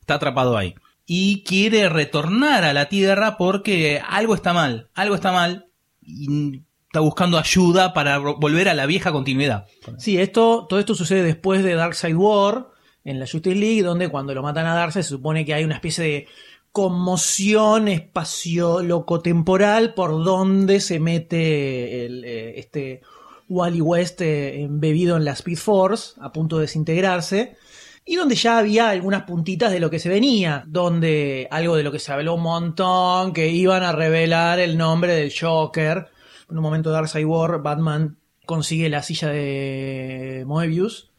Está 0.00 0.14
atrapado 0.14 0.56
ahí. 0.56 0.74
Y 1.06 1.44
quiere 1.44 1.88
retornar 1.88 2.64
a 2.64 2.72
la 2.72 2.88
Tierra 2.88 3.36
porque 3.36 4.02
algo 4.04 4.34
está 4.34 4.52
mal, 4.52 4.88
algo 4.96 5.14
está 5.14 5.30
mal. 5.30 5.66
Y 6.02 6.64
está 6.88 6.98
buscando 6.98 7.38
ayuda 7.38 7.92
para 7.92 8.18
volver 8.18 8.68
a 8.68 8.74
la 8.74 8.84
vieja 8.86 9.12
continuidad. 9.12 9.66
Sí, 9.98 10.18
esto, 10.18 10.66
todo 10.68 10.80
esto 10.80 10.96
sucede 10.96 11.22
después 11.22 11.62
de 11.62 11.74
Darkseid 11.74 12.16
War 12.16 12.66
en 13.04 13.20
la 13.20 13.26
Justice 13.28 13.54
League, 13.54 13.84
donde 13.84 14.08
cuando 14.08 14.34
lo 14.34 14.42
matan 14.42 14.66
a 14.66 14.74
Darkseid 14.74 15.04
se 15.04 15.10
supone 15.10 15.44
que 15.44 15.54
hay 15.54 15.62
una 15.62 15.74
especie 15.76 16.02
de 16.02 16.28
conmoción 16.72 17.88
espacio-locotemporal 17.88 19.94
por 19.94 20.24
donde 20.24 20.80
se 20.80 21.00
mete 21.00 22.06
eh, 22.06 22.58
este 22.58 23.02
Wally 23.48 23.80
West 23.80 24.20
eh, 24.20 24.62
embebido 24.62 25.16
en 25.16 25.24
la 25.24 25.32
Speed 25.32 25.58
Force, 25.58 26.14
a 26.20 26.32
punto 26.32 26.56
de 26.56 26.62
desintegrarse. 26.62 27.56
Y 28.04 28.16
donde 28.16 28.36
ya 28.36 28.58
había 28.58 28.88
algunas 28.88 29.24
puntitas 29.24 29.70
de 29.70 29.80
lo 29.80 29.90
que 29.90 29.98
se 29.98 30.08
venía, 30.08 30.64
donde 30.66 31.46
algo 31.50 31.76
de 31.76 31.82
lo 31.82 31.92
que 31.92 31.98
se 31.98 32.10
habló 32.10 32.36
un 32.36 32.42
montón, 32.42 33.34
que 33.34 33.48
iban 33.48 33.82
a 33.82 33.92
revelar 33.92 34.60
el 34.60 34.78
nombre 34.78 35.14
del 35.14 35.32
Joker. 35.38 36.08
En 36.50 36.56
un 36.56 36.62
momento 36.62 36.88
de 36.88 36.94
Darkseid 36.94 37.26
War, 37.26 37.60
Batman 37.60 38.16
consigue 38.46 38.88
la 38.88 39.02
silla 39.02 39.28
de 39.28 40.44
Moebius. 40.46 41.10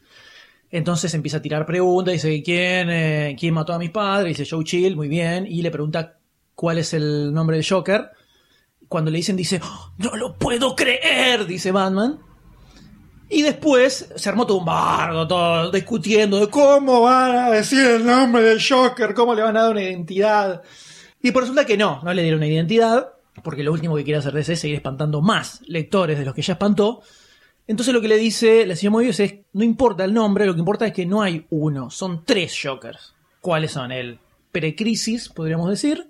Entonces 0.70 1.12
empieza 1.14 1.38
a 1.38 1.42
tirar 1.42 1.66
preguntas, 1.66 2.12
dice, 2.14 2.42
¿quién, 2.42 2.90
eh, 2.90 3.36
¿quién 3.38 3.54
mató 3.54 3.72
a 3.72 3.78
mis 3.78 3.90
padres? 3.90 4.36
Dice 4.36 4.48
Joe 4.48 4.64
Chill, 4.64 4.96
muy 4.96 5.08
bien. 5.08 5.46
Y 5.46 5.62
le 5.62 5.70
pregunta 5.70 6.18
cuál 6.54 6.78
es 6.78 6.94
el 6.94 7.32
nombre 7.32 7.56
del 7.56 7.66
Joker. 7.66 8.10
Cuando 8.88 9.10
le 9.10 9.18
dicen, 9.18 9.36
dice, 9.36 9.60
"Oh, 9.62 9.92
no 9.98 10.16
lo 10.16 10.36
puedo 10.36 10.76
creer, 10.76 11.46
dice 11.46 11.72
Batman. 11.72 12.20
Y 13.32 13.42
después 13.42 14.12
se 14.16 14.28
armó 14.28 14.44
todo 14.44 14.58
un 14.58 14.64
bardo, 14.64 15.26
todo 15.26 15.70
discutiendo 15.70 16.40
de 16.40 16.48
cómo 16.48 17.02
van 17.02 17.36
a 17.36 17.50
decir 17.50 17.86
el 17.86 18.04
nombre 18.04 18.42
del 18.42 18.60
Joker, 18.60 19.14
cómo 19.14 19.36
le 19.36 19.42
van 19.42 19.56
a 19.56 19.62
dar 19.62 19.70
una 19.70 19.82
identidad. 19.82 20.62
Y 21.22 21.30
por 21.30 21.42
resulta 21.42 21.64
que 21.64 21.76
no, 21.76 22.00
no 22.02 22.12
le 22.12 22.22
dieron 22.22 22.38
una 22.38 22.48
identidad, 22.48 23.12
porque 23.44 23.62
lo 23.62 23.72
último 23.72 23.94
que 23.94 24.02
quiere 24.02 24.18
hacer 24.18 24.32
DC 24.32 24.54
es 24.54 24.60
seguir 24.60 24.76
espantando 24.76 25.20
más 25.20 25.62
lectores 25.66 26.18
de 26.18 26.24
los 26.24 26.34
que 26.34 26.42
ya 26.42 26.54
espantó. 26.54 27.02
Entonces 27.70 27.94
lo 27.94 28.00
que 28.00 28.08
le 28.08 28.18
dice 28.18 28.66
la 28.66 28.74
señora 28.74 28.94
Mobius 28.94 29.20
es, 29.20 29.34
no 29.52 29.62
importa 29.62 30.04
el 30.04 30.12
nombre, 30.12 30.44
lo 30.44 30.54
que 30.54 30.58
importa 30.58 30.88
es 30.88 30.92
que 30.92 31.06
no 31.06 31.22
hay 31.22 31.46
uno, 31.50 31.88
son 31.88 32.24
tres 32.24 32.58
Jokers. 32.60 33.14
¿Cuáles 33.40 33.70
son? 33.70 33.92
El 33.92 34.18
pre-crisis, 34.50 35.28
podríamos 35.28 35.70
decir, 35.70 36.08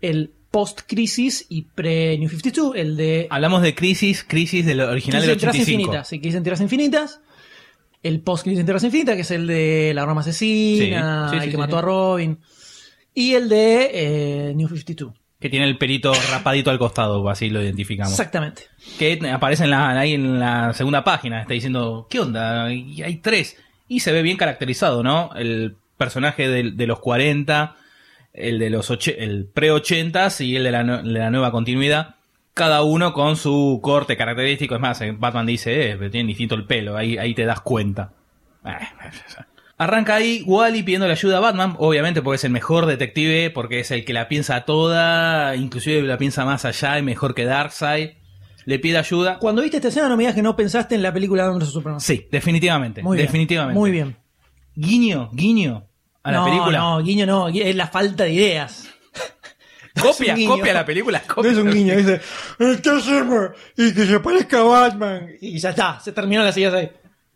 el 0.00 0.30
post-crisis 0.52 1.46
y 1.48 1.62
pre-New 1.62 2.28
52, 2.28 2.76
el 2.76 2.96
de 2.96 3.26
Hablamos 3.30 3.62
de 3.62 3.74
Crisis, 3.74 4.22
Crisis 4.22 4.64
del 4.64 4.80
original 4.80 5.22
Crisis 5.22 5.26
del 5.26 5.32
en 5.32 5.38
Tierras 5.38 5.56
85. 5.56 5.80
Infinitas, 5.80 6.08
sí, 6.08 6.20
Crisis 6.20 6.36
en 6.36 6.42
Tierras 6.44 6.60
Infinitas. 6.60 7.20
El 8.04 8.20
post-Crisis 8.20 8.60
en 8.60 8.66
Tierras 8.66 8.84
Infinitas, 8.84 9.16
que 9.16 9.22
es 9.22 9.30
el 9.32 9.48
de 9.48 9.92
la 9.92 10.06
Roma 10.06 10.20
Asesina, 10.20 11.30
Sí, 11.30 11.30
sí, 11.30 11.36
el 11.38 11.42
sí, 11.46 11.50
que 11.50 11.58
mató 11.58 11.78
a 11.78 11.82
Robin. 11.82 12.38
Y 13.12 13.32
el 13.32 13.48
de 13.48 13.90
eh, 14.50 14.54
New 14.54 14.68
52. 14.68 15.12
Que 15.38 15.50
tiene 15.50 15.66
el 15.66 15.76
perito 15.76 16.12
rapadito 16.30 16.70
al 16.70 16.78
costado, 16.78 17.28
así 17.28 17.50
lo 17.50 17.62
identificamos. 17.62 18.12
Exactamente. 18.12 18.62
Que 18.98 19.20
aparece 19.30 19.64
en 19.64 19.70
la, 19.70 19.90
ahí 19.90 20.14
en 20.14 20.40
la 20.40 20.72
segunda 20.72 21.04
página, 21.04 21.42
está 21.42 21.52
diciendo, 21.52 22.06
¿qué 22.08 22.20
onda? 22.20 22.72
Y 22.72 23.02
Hay 23.02 23.16
tres. 23.16 23.56
Y 23.86 24.00
se 24.00 24.12
ve 24.12 24.22
bien 24.22 24.36
caracterizado, 24.36 25.02
¿no? 25.02 25.30
El 25.36 25.76
personaje 25.98 26.48
de, 26.48 26.72
de 26.72 26.86
los 26.86 27.00
40, 27.00 27.76
el 28.32 28.58
de 28.58 28.70
los 28.70 28.90
el 28.90 29.46
pre-80s 29.46 30.44
y 30.44 30.56
el 30.56 30.64
de 30.64 30.70
la, 30.70 30.84
de 30.84 31.02
la 31.18 31.30
nueva 31.30 31.50
continuidad. 31.50 32.16
Cada 32.54 32.82
uno 32.82 33.12
con 33.12 33.36
su 33.36 33.80
corte 33.82 34.16
característico. 34.16 34.74
Es 34.74 34.80
más, 34.80 35.00
eh, 35.02 35.14
Batman 35.16 35.46
dice, 35.46 35.90
eh, 35.90 35.96
pero 35.98 36.10
tiene 36.10 36.28
distinto 36.28 36.54
el 36.54 36.64
pelo, 36.64 36.96
ahí, 36.96 37.18
ahí 37.18 37.34
te 37.34 37.44
das 37.44 37.60
cuenta. 37.60 38.12
Arranca 39.78 40.14
ahí 40.14 40.42
Wally 40.46 40.82
pidiendo 40.82 41.06
la 41.06 41.12
ayuda 41.12 41.36
a 41.36 41.40
Batman, 41.40 41.74
obviamente 41.78 42.22
porque 42.22 42.36
es 42.36 42.44
el 42.44 42.50
mejor 42.50 42.86
detective, 42.86 43.50
porque 43.50 43.80
es 43.80 43.90
el 43.90 44.06
que 44.06 44.14
la 44.14 44.26
piensa 44.26 44.64
toda, 44.64 45.54
inclusive 45.54 46.00
la 46.02 46.16
piensa 46.16 46.46
más 46.46 46.64
allá 46.64 46.98
y 46.98 47.02
mejor 47.02 47.34
que 47.34 47.44
Darkseid. 47.44 48.10
Le 48.64 48.78
pide 48.78 48.98
ayuda. 48.98 49.38
Cuando 49.38 49.62
viste 49.62 49.76
esta 49.76 49.88
escena 49.88 50.08
no 50.08 50.16
me 50.16 50.22
digas 50.22 50.34
que 50.34 50.42
no 50.42 50.56
pensaste 50.56 50.94
en 50.94 51.02
la 51.02 51.12
película 51.12 51.42
de 51.42 51.48
Batman 51.50 51.66
vs 51.66 51.72
Superman. 51.72 52.00
Sí, 52.00 52.26
definitivamente. 52.32 53.02
Muy 53.02 53.16
bien. 53.16 53.26
definitivamente. 53.26 53.78
Muy 53.78 53.90
bien. 53.90 54.16
Guiño, 54.74 55.30
guiño 55.32 55.86
a 56.22 56.32
la 56.32 56.44
película. 56.44 56.78
No, 56.78 57.02
guiño 57.02 57.26
no, 57.26 57.48
es 57.48 57.76
la 57.76 57.86
falta 57.86 58.24
de 58.24 58.32
ideas. 58.32 58.88
Copia, 60.00 60.36
copia 60.46 60.74
la 60.74 60.84
película. 60.84 61.22
No 61.36 61.44
es 61.44 61.56
un 61.56 61.70
guiño, 61.70 61.96
dice, 61.96 62.20
¿qué 62.58 62.90
hacemos? 62.90 63.50
Y 63.78 63.94
que 63.94 64.04
se 64.04 64.20
parezca 64.20 64.60
a 64.60 64.64
Batman. 64.64 65.30
Y 65.40 65.58
ya 65.58 65.70
está, 65.70 66.00
se 66.00 66.12
terminó 66.12 66.42
la 66.42 66.52
silla 66.52 66.74
ahí. 66.74 66.90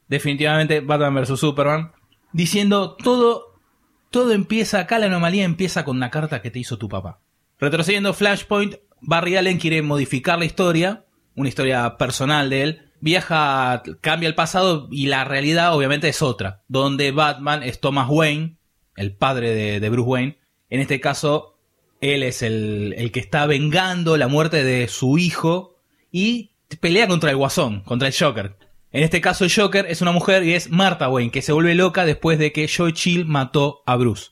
Definitivamente 0.09 0.81
Batman 0.81 1.15
vs 1.15 1.39
Superman. 1.41 1.91
Diciendo 2.33 2.97
todo, 2.97 3.59
todo 4.11 4.33
empieza 4.33 4.81
acá, 4.81 4.99
la 4.99 5.07
anomalía 5.07 5.45
empieza 5.45 5.85
con 5.85 5.97
una 5.97 6.11
carta 6.11 6.43
que 6.43 6.51
te 6.51 6.59
hizo 6.59 6.79
tu 6.79 6.89
papá. 6.89 7.21
Retrocediendo 7.59 8.15
Flashpoint, 8.15 8.77
Barry 9.01 9.37
Allen 9.37 9.59
quiere 9.59 9.83
modificar 9.83 10.39
la 10.39 10.45
historia, 10.45 11.05
una 11.35 11.49
historia 11.49 11.97
personal 11.97 12.51
de 12.51 12.63
él. 12.63 12.83
Viaja, 13.01 13.83
cambia 14.01 14.29
el 14.29 14.35
pasado 14.35 14.89
y 14.91 15.07
la 15.07 15.25
realidad 15.25 15.75
obviamente 15.75 16.09
es 16.09 16.23
otra, 16.23 16.63
donde 16.69 17.13
Batman 17.13 17.63
es 17.63 17.81
Thomas 17.81 18.09
Wayne, 18.11 18.57
el 18.97 19.15
padre 19.15 19.55
de, 19.55 19.81
de 19.81 19.91
Bruce 19.91 20.09
Wayne. 20.09 20.39
En 20.69 20.81
este 20.81 21.01
caso, 21.01 21.57
él 22.01 22.23
es 22.23 22.43
el, 22.43 22.95
el 22.97 23.11
que 23.13 23.21
está 23.21 23.47
vengando 23.47 24.17
la 24.17 24.29
muerte 24.29 24.65
de 24.65 24.89
su 24.89 25.19
hijo 25.19 25.77
y 26.11 26.53
pelea 26.81 27.09
contra 27.09 27.31
el 27.31 27.37
Guasón, 27.37 27.81
contra 27.83 28.09
el 28.09 28.15
Joker. 28.17 28.57
En 28.93 29.05
este 29.05 29.21
caso 29.21 29.47
Joker 29.55 29.87
es 29.89 30.03
una 30.03 30.11
mujer 30.11 30.43
y 30.43 30.55
es 30.55 30.71
Martha 30.71 31.09
Wayne, 31.09 31.31
que 31.31 31.43
se 31.43 31.53
vuelve 31.53 31.75
loca 31.75 32.05
después 32.05 32.39
de 32.39 32.53
que 32.53 32.69
Joe 32.69 32.93
Chill 32.93 33.25
mató 33.25 33.83
a 33.87 33.97
Bruce. 33.97 34.31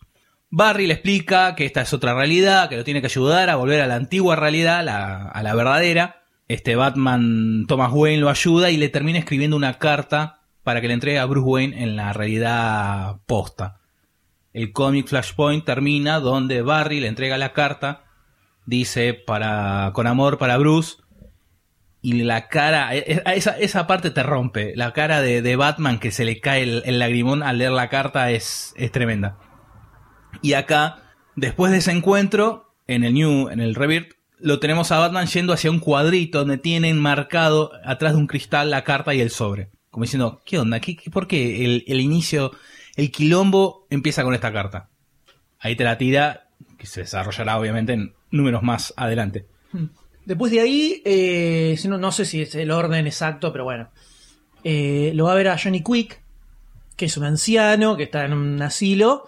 Barry 0.51 0.87
le 0.87 0.95
explica 0.95 1.55
que 1.55 1.65
esta 1.65 1.83
es 1.83 1.93
otra 1.93 2.15
realidad, 2.15 2.69
que 2.69 2.77
lo 2.77 2.85
tiene 2.85 3.01
que 3.01 3.07
ayudar 3.07 3.51
a 3.51 3.57
volver 3.57 3.81
a 3.81 3.87
la 3.87 3.95
antigua 3.95 4.35
realidad, 4.35 4.89
a 4.89 5.43
la 5.43 5.55
verdadera. 5.55 6.25
Este 6.49 6.75
Batman 6.75 7.67
Thomas 7.69 7.93
Wayne 7.93 8.21
lo 8.21 8.31
ayuda 8.31 8.71
y 8.71 8.79
le 8.79 8.89
termina 8.89 9.19
escribiendo 9.19 9.57
una 9.57 9.79
carta 9.79 10.41
para 10.65 10.81
que 10.81 10.89
le 10.89 10.95
entregue 10.95 11.19
a 11.19 11.27
Bruce 11.27 11.47
Wayne 11.47 11.83
en 11.83 11.95
la 11.95 12.13
realidad 12.13 13.19
posta. 13.27 13.81
El 14.53 14.73
cómic 14.73 15.07
Flashpoint 15.07 15.65
termina 15.65 16.19
donde 16.19 16.63
Barry 16.63 17.01
le 17.01 17.09
entrega 17.09 17.39
la 17.39 17.53
carta, 17.53 18.07
dice 18.67 19.15
para 19.15 19.93
con 19.95 20.07
amor 20.07 20.39
para 20.39 20.57
Bruce 20.57 20.97
y 22.01 22.23
la 22.23 22.49
cara, 22.49 22.95
e- 22.95 23.05
e- 23.07 23.23
esa, 23.37 23.59
esa 23.59 23.87
parte 23.87 24.11
te 24.11 24.23
rompe. 24.23 24.73
La 24.77 24.93
cara 24.93 25.21
de, 25.21 25.43
de 25.43 25.57
Batman 25.57 25.99
que 25.99 26.11
se 26.11 26.25
le 26.25 26.41
cae 26.41 26.63
el, 26.85 26.99
lagrimón 26.99 27.43
al 27.43 27.59
leer 27.59 27.73
la 27.73 27.89
carta 27.89 28.31
es, 28.31 28.73
es 28.77 28.93
tremenda. 28.93 29.39
Y 30.43 30.53
acá, 30.55 31.03
después 31.37 31.73
de 31.73 31.79
ese 31.79 31.91
encuentro, 31.93 32.73
en 32.87 33.05
el 33.05 33.15
New, 33.15 33.49
en 33.49 33.61
el 33.61 33.75
Rebirth, 33.75 34.13
lo 34.39 34.61
tenemos 34.61 34.93
a 34.93 34.99
Batman 34.99 35.27
yendo 35.27 35.53
hacia 35.53 35.71
un 35.71 35.81
cuadrito 35.81 36.39
donde 36.41 36.59
tienen 36.59 36.99
marcado 37.01 37.73
atrás 37.85 38.13
de 38.13 38.19
un 38.19 38.29
cristal 38.29 38.71
la 38.71 38.85
carta 38.85 39.15
y 39.15 39.21
el 39.21 39.31
sobre. 39.31 39.71
Como 39.91 40.05
diciendo, 40.05 40.41
¿qué 40.45 40.59
onda? 40.61 40.79
¿Qué, 40.81 40.97
qué- 40.97 41.11
por 41.11 41.27
qué 41.27 41.65
el, 41.65 41.85
el 41.89 42.01
inicio, 42.01 42.53
el 42.97 43.11
quilombo 43.11 43.87
empieza 43.91 44.23
con 44.23 44.35
esta 44.35 44.53
carta? 44.53 44.91
Ahí 45.59 45.75
te 45.75 45.83
la 45.83 45.99
tira, 45.99 46.51
que 46.79 46.87
se 46.87 47.01
desarrollará 47.01 47.59
obviamente 47.59 47.95
en 47.95 48.15
números 48.31 48.63
más 48.63 48.95
adelante. 48.97 49.47
Después 50.29 50.53
de 50.53 50.61
ahí, 50.61 51.01
eh, 51.07 51.79
no, 51.87 51.97
no 51.97 52.13
sé 52.13 52.27
si 52.27 52.43
es 52.43 52.55
el 52.55 52.71
orden 52.71 53.07
exacto, 53.07 53.51
pero 53.51 53.65
bueno. 53.65 53.89
eh, 54.63 55.11
lo 55.15 55.25
va 55.25 55.33
a 55.33 55.37
ver 55.37 55.49
a 55.49 55.57
Johnny 55.59 55.83
Quick, 55.83 56.21
que 56.97 57.07
es 57.07 57.17
un 57.17 57.25
anciano 57.25 57.97
que 57.97 58.03
está 58.03 58.27
en 58.27 58.35
un 58.35 58.61
asilo, 58.61 59.27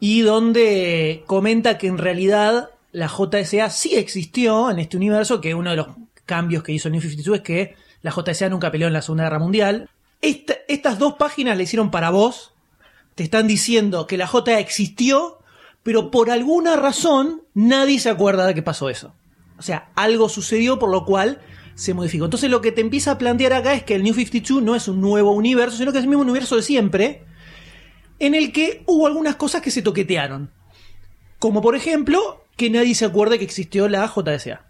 y 0.00 0.22
donde 0.22 1.22
comenta 1.26 1.78
que 1.78 1.86
en 1.86 1.98
realidad 1.98 2.70
la 2.90 3.08
JSA 3.08 3.70
sí 3.70 3.94
existió 3.94 4.68
en 4.70 4.80
este 4.80 4.96
universo, 4.96 5.40
que 5.40 5.54
uno 5.54 5.70
de 5.70 5.76
los 5.76 5.86
cambios 6.24 6.64
que 6.64 6.72
hizo 6.72 6.90
New 6.90 7.00
52 7.00 7.36
es 7.36 7.42
que 7.44 7.76
la 8.02 8.10
JSA 8.10 8.48
nunca 8.48 8.72
peleó 8.72 8.88
en 8.88 8.94
la 8.94 9.02
Segunda 9.02 9.24
Guerra 9.24 9.38
Mundial. 9.38 9.88
Esta- 10.22 10.56
estas 10.66 10.98
dos 10.98 11.14
páginas 11.14 11.56
le 11.56 11.62
hicieron 11.62 11.90
para 11.92 12.10
vos. 12.10 12.52
Te 13.14 13.22
están 13.22 13.46
diciendo 13.46 14.08
que 14.08 14.16
la 14.16 14.26
JSA 14.26 14.58
existió, 14.58 15.38
pero 15.84 16.10
por 16.10 16.30
alguna 16.32 16.74
razón 16.74 17.42
nadie 17.54 18.00
se 18.00 18.10
acuerda 18.10 18.44
de 18.46 18.54
que 18.54 18.62
pasó 18.62 18.90
eso. 18.90 19.14
O 19.58 19.62
sea, 19.62 19.90
algo 19.94 20.28
sucedió 20.28 20.78
por 20.78 20.90
lo 20.90 21.04
cual 21.04 21.40
se 21.74 21.94
modificó. 21.94 22.24
Entonces 22.24 22.50
lo 22.50 22.60
que 22.60 22.72
te 22.72 22.80
empieza 22.80 23.12
a 23.12 23.18
plantear 23.18 23.52
acá 23.52 23.74
es 23.74 23.84
que 23.84 23.94
el 23.94 24.02
New 24.02 24.14
52 24.14 24.62
no 24.62 24.74
es 24.74 24.88
un 24.88 25.00
nuevo 25.00 25.32
universo, 25.32 25.76
sino 25.76 25.92
que 25.92 25.98
es 25.98 26.04
el 26.04 26.08
mismo 26.08 26.22
universo 26.22 26.56
de 26.56 26.62
siempre, 26.62 27.24
en 28.18 28.34
el 28.34 28.52
que 28.52 28.82
hubo 28.86 29.06
algunas 29.06 29.36
cosas 29.36 29.62
que 29.62 29.70
se 29.70 29.82
toquetearon. 29.82 30.50
Como 31.38 31.60
por 31.60 31.76
ejemplo, 31.76 32.44
que 32.56 32.70
nadie 32.70 32.94
se 32.94 33.04
acuerde 33.04 33.38
que 33.38 33.44
existió 33.44 33.88
la 33.88 34.08
JSA. 34.08 34.64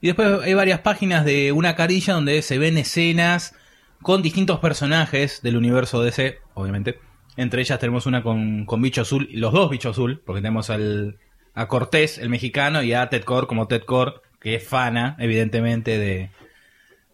Y 0.00 0.08
después 0.08 0.42
hay 0.42 0.54
varias 0.54 0.80
páginas 0.80 1.24
de 1.24 1.52
una 1.52 1.76
carilla 1.76 2.14
donde 2.14 2.40
se 2.42 2.58
ven 2.58 2.78
escenas 2.78 3.54
con 4.02 4.22
distintos 4.22 4.58
personajes 4.60 5.42
del 5.42 5.56
universo 5.56 6.02
DC, 6.02 6.38
obviamente. 6.54 6.98
Entre 7.36 7.60
ellas 7.60 7.78
tenemos 7.78 8.06
una 8.06 8.22
con, 8.22 8.64
con 8.64 8.80
Bicho 8.80 9.02
Azul, 9.02 9.28
los 9.32 9.52
dos 9.52 9.70
Bicho 9.70 9.90
Azul, 9.90 10.22
porque 10.24 10.40
tenemos 10.40 10.70
al, 10.70 11.18
a 11.54 11.68
Cortés, 11.68 12.18
el 12.18 12.30
mexicano, 12.30 12.82
y 12.82 12.94
a 12.94 13.08
Ted 13.08 13.24
Core 13.24 13.46
como 13.46 13.68
Ted 13.68 13.82
Core, 13.82 14.12
que 14.40 14.54
es 14.56 14.66
fana, 14.66 15.16
evidentemente, 15.18 15.98
de, 15.98 16.30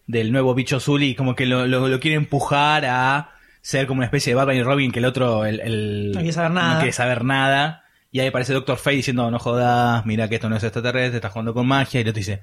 del 0.07 0.33
nuevo 0.33 0.55
Bicho 0.55 0.77
Azul 0.77 1.03
y 1.03 1.15
como 1.15 1.35
que 1.35 1.47
lo, 1.47 1.67
lo, 1.67 1.89
lo 1.89 2.01
quiere 2.01 2.17
empujar 2.17 2.85
a 2.87 3.31
ser 3.61 3.87
como 3.87 3.99
una 3.99 4.07
especie 4.07 4.33
de 4.33 4.35
Batman 4.35 4.57
y 4.57 4.63
Robin 4.63 4.91
que 4.93 4.99
el 4.99 5.05
otro, 5.05 5.45
el, 5.45 5.61
el- 5.61 6.13
No 6.13 6.19
quiere 6.21 6.33
saber 6.33 6.51
nada. 6.51 6.73
no 6.75 6.79
quiere 6.81 6.93
saber 6.93 7.25
nada. 7.25 7.79
Y 8.15 8.21
ahí 8.21 8.27
aparece 8.27 8.53
Doctor 8.53 8.77
Fate 8.77 8.97
diciendo, 8.97 9.31
no 9.31 9.39
jodas, 9.39 10.05
mira 10.05 10.29
que 10.29 10.35
esto 10.35 10.51
no 10.51 10.57
es 10.57 10.63
extraterrestre, 10.63 11.17
estás 11.17 11.33
jugando 11.33 11.55
con 11.55 11.67
magia. 11.67 12.01
Y 12.01 12.03
el 12.03 12.09
otro 12.11 12.19
dice, 12.19 12.43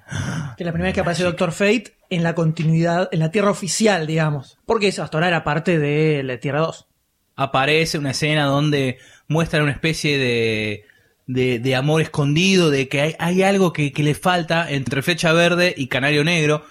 Que 0.58 0.64
es 0.64 0.66
la 0.66 0.72
primera 0.72 0.88
vez 0.88 0.94
que 0.96 1.02
aparece 1.02 1.24
Doctor 1.24 1.52
Fate 1.52 1.94
en 2.10 2.24
la 2.24 2.34
continuidad, 2.34 3.08
en 3.12 3.20
la 3.20 3.30
Tierra 3.30 3.52
oficial, 3.52 4.08
digamos. 4.08 4.58
Porque 4.66 4.88
eso 4.88 5.04
hasta 5.04 5.18
ahora 5.18 5.28
era 5.28 5.44
parte 5.44 5.78
de 5.78 6.24
la 6.24 6.38
Tierra 6.40 6.62
2. 6.62 6.88
aparece 7.36 8.00
una 8.00 8.12
escena 8.12 8.46
donde 8.46 8.98
muestran 9.28 9.62
una 9.62 9.72
especie 9.72 10.18
de, 10.18 10.86
de, 11.30 11.60
de 11.60 11.76
amor 11.76 12.02
escondido, 12.02 12.72
de 12.72 12.88
que 12.88 13.02
hay, 13.02 13.16
hay 13.20 13.44
algo 13.44 13.72
que, 13.72 13.92
que 13.92 14.02
le 14.02 14.16
falta 14.16 14.72
entre 14.72 15.04
Flecha 15.04 15.32
Verde 15.32 15.76
y 15.78 15.86
Canario 15.86 16.24
Negro, 16.24 16.66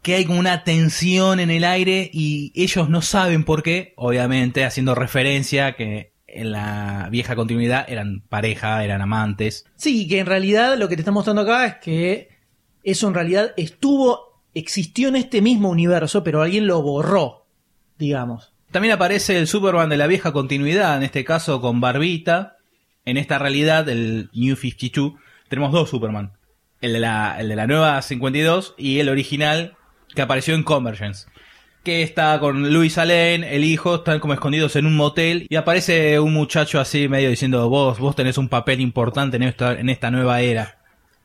que 0.00 0.14
hay 0.14 0.24
como 0.24 0.40
una 0.40 0.64
tensión 0.64 1.40
en 1.40 1.50
el 1.50 1.62
aire 1.62 2.08
y 2.10 2.50
ellos 2.54 2.88
no 2.88 3.02
saben 3.02 3.44
por 3.44 3.62
qué, 3.62 3.92
obviamente 3.96 4.64
haciendo 4.64 4.94
referencia 4.94 5.76
que 5.76 6.14
en 6.26 6.52
la 6.52 7.08
vieja 7.10 7.36
continuidad 7.36 7.84
eran 7.86 8.22
pareja, 8.26 8.82
eran 8.82 9.02
amantes. 9.02 9.66
Sí, 9.76 10.08
que 10.08 10.20
en 10.20 10.26
realidad 10.26 10.78
lo 10.78 10.88
que 10.88 10.96
te 10.96 11.02
está 11.02 11.12
mostrando 11.12 11.42
acá 11.42 11.66
es 11.66 11.74
que 11.74 12.30
eso 12.84 13.08
en 13.08 13.14
realidad 13.14 13.52
estuvo, 13.58 14.42
existió 14.54 15.08
en 15.08 15.16
este 15.16 15.42
mismo 15.42 15.68
universo, 15.68 16.24
pero 16.24 16.40
alguien 16.40 16.66
lo 16.66 16.80
borró, 16.80 17.46
digamos. 17.98 18.54
También 18.70 18.94
aparece 18.94 19.38
el 19.38 19.46
Superman 19.46 19.90
de 19.90 19.98
la 19.98 20.06
vieja 20.06 20.32
continuidad, 20.32 20.96
en 20.96 21.02
este 21.02 21.24
caso 21.24 21.60
con 21.60 21.82
Barbita. 21.82 22.57
En 23.08 23.16
esta 23.16 23.38
realidad, 23.38 23.88
el 23.88 24.28
New 24.34 24.54
52, 24.54 25.14
tenemos 25.48 25.72
dos 25.72 25.88
Superman. 25.88 26.32
El 26.82 26.92
de 26.92 27.00
la, 27.00 27.66
nueva 27.66 28.02
52 28.02 28.74
y 28.76 28.98
el 28.98 29.08
original 29.08 29.78
que 30.14 30.20
apareció 30.20 30.54
en 30.54 30.62
Convergence. 30.62 31.26
Que 31.82 32.02
está 32.02 32.38
con 32.38 32.70
Luis 32.70 32.98
Lane, 32.98 33.56
el 33.56 33.64
hijo, 33.64 33.94
están 33.94 34.20
como 34.20 34.34
escondidos 34.34 34.76
en 34.76 34.84
un 34.84 34.94
motel 34.94 35.46
y 35.48 35.56
aparece 35.56 36.20
un 36.20 36.34
muchacho 36.34 36.80
así 36.80 37.08
medio 37.08 37.30
diciendo, 37.30 37.66
vos, 37.70 37.98
vos 37.98 38.14
tenés 38.14 38.36
un 38.36 38.50
papel 38.50 38.78
importante 38.82 39.38
en 39.38 39.44
esta, 39.44 39.72
en 39.72 39.88
esta 39.88 40.10
nueva 40.10 40.42
era. 40.42 40.76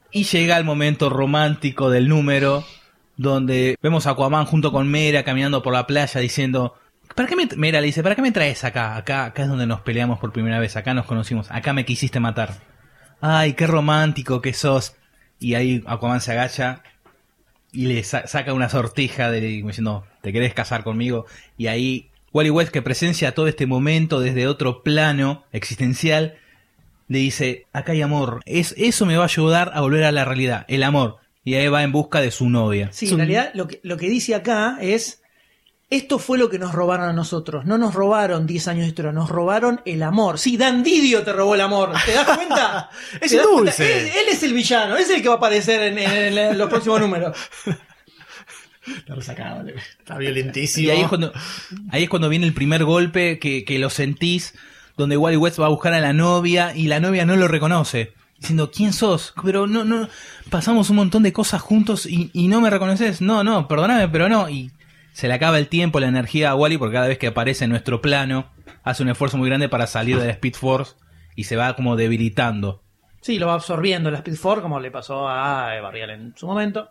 Y 0.10 0.24
llega 0.24 0.58
el 0.58 0.64
momento 0.64 1.10
romántico 1.10 1.90
del 1.90 2.08
número, 2.08 2.64
donde 3.18 3.76
vemos 3.82 4.08
a 4.08 4.12
Aquaman 4.12 4.46
junto 4.46 4.72
con 4.72 4.88
Mera 4.88 5.24
caminando 5.24 5.62
por 5.62 5.74
la 5.74 5.86
playa 5.86 6.22
diciendo, 6.22 6.76
¿para 7.16 7.28
qué 7.28 7.36
me, 7.36 7.48
Mera 7.58 7.80
le 7.82 7.88
dice, 7.88 8.04
¿para 8.04 8.16
qué 8.16 8.22
me 8.22 8.32
traes 8.32 8.64
acá? 8.64 8.96
Acá, 8.96 9.26
acá 9.26 9.44
es 9.44 9.50
donde 9.50 9.66
nos 9.66 9.82
peleamos 9.82 10.20
por 10.20 10.32
primera 10.32 10.60
vez, 10.60 10.76
acá 10.76 10.94
nos 10.94 11.06
conocimos, 11.06 11.50
acá 11.52 11.74
me 11.74 11.86
quisiste 11.86 12.20
matar. 12.20 12.56
Ay, 13.22 13.54
qué 13.54 13.68
romántico 13.68 14.42
que 14.42 14.54
sos. 14.54 14.96
Y 15.40 15.56
ahí 15.56 15.84
Aquaman 15.88 16.22
se 16.22 16.32
agacha 16.32 16.84
y 17.72 17.88
le 17.88 18.04
sa- 18.04 18.28
saca 18.28 18.54
una 18.54 18.70
sortija 18.70 19.32
de 19.32 19.42
diciendo, 19.42 20.06
¿te 20.22 20.32
querés 20.32 20.54
casar 20.54 20.84
conmigo? 20.84 21.26
Y 21.58 21.68
ahí 21.68 22.10
Wally 22.32 22.50
West, 22.50 22.72
que 22.72 22.82
presencia 22.82 23.34
todo 23.34 23.48
este 23.48 23.66
momento 23.66 24.20
desde 24.20 24.48
otro 24.48 24.84
plano 24.84 25.44
existencial, 25.52 26.36
le 27.08 27.20
dice, 27.20 27.66
acá 27.74 27.92
hay 27.94 28.02
amor. 28.02 28.42
Es, 28.46 28.74
eso 28.78 29.06
me 29.06 29.18
va 29.18 29.24
a 29.24 29.28
ayudar 29.28 29.72
a 29.74 29.82
volver 29.82 30.04
a 30.04 30.12
la 30.12 30.26
realidad, 30.26 30.66
el 30.68 30.84
amor. 30.84 31.18
Y 31.44 31.56
ahí 31.56 31.68
va 31.68 31.84
en 31.84 31.92
busca 31.92 32.22
de 32.22 32.32
su 32.32 32.50
novia. 32.50 32.90
Sí, 32.94 33.10
en 33.10 33.18
realidad 33.18 33.52
lo 33.54 33.68
que, 33.68 33.80
lo 33.84 33.98
que 33.98 34.08
dice 34.10 34.34
acá 34.36 34.78
es, 34.80 35.22
esto 35.90 36.18
fue 36.20 36.38
lo 36.40 36.50
que 36.50 36.58
nos 36.60 36.74
robaron 36.74 37.08
a 37.10 37.14
nosotros. 37.14 37.66
No 37.66 37.78
nos 37.78 37.94
robaron 37.94 38.48
10 38.48 38.68
años 38.68 38.82
de 38.84 38.88
historia, 38.88 39.12
nos 39.12 39.30
robaron 39.30 39.82
el 39.86 40.02
amor. 40.04 40.40
Sí, 40.40 40.58
Dan 40.58 40.82
Didio 40.84 41.24
te 41.24 41.34
robó 41.34 41.54
el 41.56 41.62
amor. 41.62 41.92
¿Te 42.06 42.14
das 42.14 42.36
cuenta? 42.36 42.90
Es 43.22 43.32
dulce. 43.44 44.02
Él, 44.02 44.08
él 44.08 44.26
es 44.32 44.42
el 44.44 44.54
villano, 44.54 44.96
es 44.98 45.10
el 45.10 45.22
que 45.22 45.28
va 45.28 45.36
a 45.36 45.38
aparecer 45.38 45.82
en, 45.84 45.98
en- 46.00 46.38
en 46.38 46.58
los 46.58 46.70
próximos 46.70 47.00
números. 47.00 47.38
Está 48.98 49.16
resacado, 49.16 49.66
Está 50.00 50.18
violentísimo. 50.18 50.88
Y 50.88 50.92
ahí 50.92 51.02
es 51.02 51.08
cuando, 51.08 51.32
ahí 51.90 52.04
es 52.04 52.10
cuando 52.10 52.28
viene 52.28 52.46
el 52.46 52.54
primer 52.54 52.84
golpe 52.84 53.40
que, 53.40 53.64
que 53.64 53.80
lo 53.80 53.90
sentís, 53.90 54.56
donde 54.98 55.16
Wally 55.16 55.38
West 55.38 55.60
va 55.60 55.68
a 55.68 55.70
buscar 55.70 55.94
a 55.94 56.02
la 56.02 56.12
novia 56.12 56.76
y 56.76 56.88
la 56.88 57.00
novia 57.00 57.26
no 57.26 57.36
lo 57.38 57.48
reconoce. 57.48 58.14
Diciendo, 58.40 58.72
¿quién 58.76 58.92
sos? 58.92 59.34
Pero 59.42 59.68
no, 59.68 59.86
no, 59.86 60.10
pasamos 60.50 60.90
un 60.90 60.98
montón 60.98 61.24
de 61.24 61.32
cosas 61.32 61.62
juntos 61.62 62.06
y, 62.06 62.30
y 62.34 62.50
no 62.50 62.60
me 62.60 62.70
reconoces. 62.70 63.22
No, 63.22 63.42
no, 63.46 63.70
perdóname, 63.70 64.10
pero 64.10 64.28
no. 64.28 64.50
Y 64.50 64.72
se 65.14 65.28
le 65.28 65.34
acaba 65.34 65.60
el 65.60 65.68
tiempo, 65.68 66.00
la 66.00 66.08
energía 66.08 66.50
a 66.50 66.56
Wally, 66.56 66.78
porque 66.78 66.96
cada 66.96 67.08
vez 67.08 67.18
que 67.18 67.28
aparece 67.28 67.64
en 67.64 67.70
nuestro 67.70 68.02
plano, 68.02 68.52
hace 68.84 69.04
un 69.04 69.10
esfuerzo 69.10 69.38
muy 69.38 69.48
grande 69.48 69.70
para 69.70 69.88
salir 69.88 70.20
de 70.20 70.26
la 70.26 70.32
Speed 70.34 70.56
Force 70.56 70.96
y 71.36 71.46
se 71.46 71.56
va 71.56 71.76
como 71.76 71.96
debilitando. 71.96 72.84
Sí, 73.22 73.40
lo 73.40 73.48
va 73.48 73.54
absorbiendo 73.54 74.12
la 74.12 74.18
Speed 74.18 74.36
Force, 74.36 74.62
como 74.62 74.80
le 74.80 74.92
pasó 74.92 75.30
a 75.30 75.80
Barrial 75.82 76.10
en 76.10 76.34
su 76.36 76.48
momento. 76.48 76.90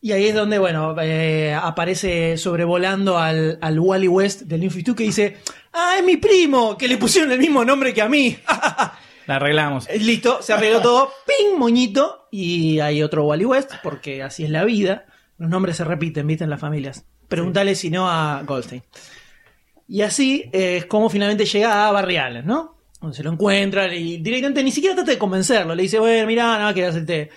Y 0.00 0.12
ahí 0.12 0.26
es 0.26 0.34
donde, 0.34 0.58
bueno, 0.58 0.94
eh, 1.00 1.54
aparece 1.54 2.36
sobrevolando 2.36 3.16
al, 3.18 3.58
al 3.62 3.80
Wally 3.80 4.06
West 4.06 4.42
del 4.42 4.60
New 4.60 4.70
52 4.70 4.96
que 4.96 5.04
dice, 5.04 5.38
ah, 5.72 5.94
es 5.98 6.04
mi 6.04 6.18
primo, 6.18 6.76
que 6.76 6.86
le 6.86 6.98
pusieron 6.98 7.32
el 7.32 7.38
mismo 7.38 7.64
nombre 7.64 7.94
que 7.94 8.02
a 8.02 8.08
mí. 8.08 8.36
La 9.26 9.36
arreglamos. 9.36 9.88
Eh, 9.88 9.98
Listo, 9.98 10.42
se 10.42 10.52
arregló 10.52 10.82
todo, 10.82 11.10
ping, 11.26 11.58
moñito, 11.58 12.28
y 12.30 12.80
hay 12.80 13.02
otro 13.02 13.24
Wally 13.24 13.46
West, 13.46 13.72
porque 13.82 14.22
así 14.22 14.44
es 14.44 14.50
la 14.50 14.64
vida. 14.64 15.06
Los 15.38 15.48
nombres 15.48 15.78
se 15.78 15.84
repiten, 15.84 16.26
viste, 16.26 16.44
en 16.44 16.50
las 16.50 16.60
familias. 16.60 17.06
Pregúntale 17.28 17.74
si 17.74 17.90
no 17.90 18.08
a 18.08 18.42
Goldstein. 18.44 18.82
Y 19.88 20.00
así 20.02 20.48
es 20.52 20.86
como 20.86 21.08
finalmente 21.10 21.44
llega 21.44 21.88
a 21.88 21.92
Barry 21.92 22.16
Allen, 22.16 22.46
¿no? 22.46 22.76
Donde 23.00 23.16
se 23.16 23.22
lo 23.22 23.32
encuentran 23.32 23.92
y 23.92 24.16
directamente 24.18 24.62
ni 24.62 24.70
siquiera 24.70 24.94
trata 24.94 25.10
de 25.10 25.18
convencerlo. 25.18 25.74
Le 25.74 25.82
dice, 25.82 25.98
bueno, 25.98 26.26
mirá, 26.26 26.58
nada, 26.58 26.72
que 26.72 26.86
hacerte. 26.86 27.30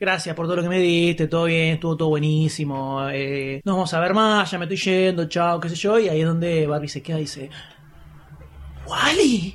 Gracias 0.00 0.34
por 0.34 0.46
todo 0.46 0.56
lo 0.56 0.62
que 0.62 0.68
me 0.68 0.80
diste, 0.80 1.28
todo 1.28 1.44
bien, 1.44 1.74
estuvo 1.74 1.96
todo 1.96 2.08
buenísimo. 2.08 3.08
eh, 3.10 3.60
nos 3.64 3.76
vamos 3.76 3.94
a 3.94 4.00
ver 4.00 4.14
más, 4.14 4.50
ya 4.50 4.58
me 4.58 4.64
estoy 4.64 4.78
yendo, 4.78 5.28
chao, 5.28 5.60
qué 5.60 5.68
sé 5.68 5.76
yo. 5.76 5.96
Y 6.00 6.08
ahí 6.08 6.20
es 6.20 6.26
donde 6.26 6.66
Barbie 6.66 6.88
se 6.88 7.02
queda 7.02 7.18
y 7.18 7.22
dice, 7.22 7.50
¡Wally! 8.86 9.54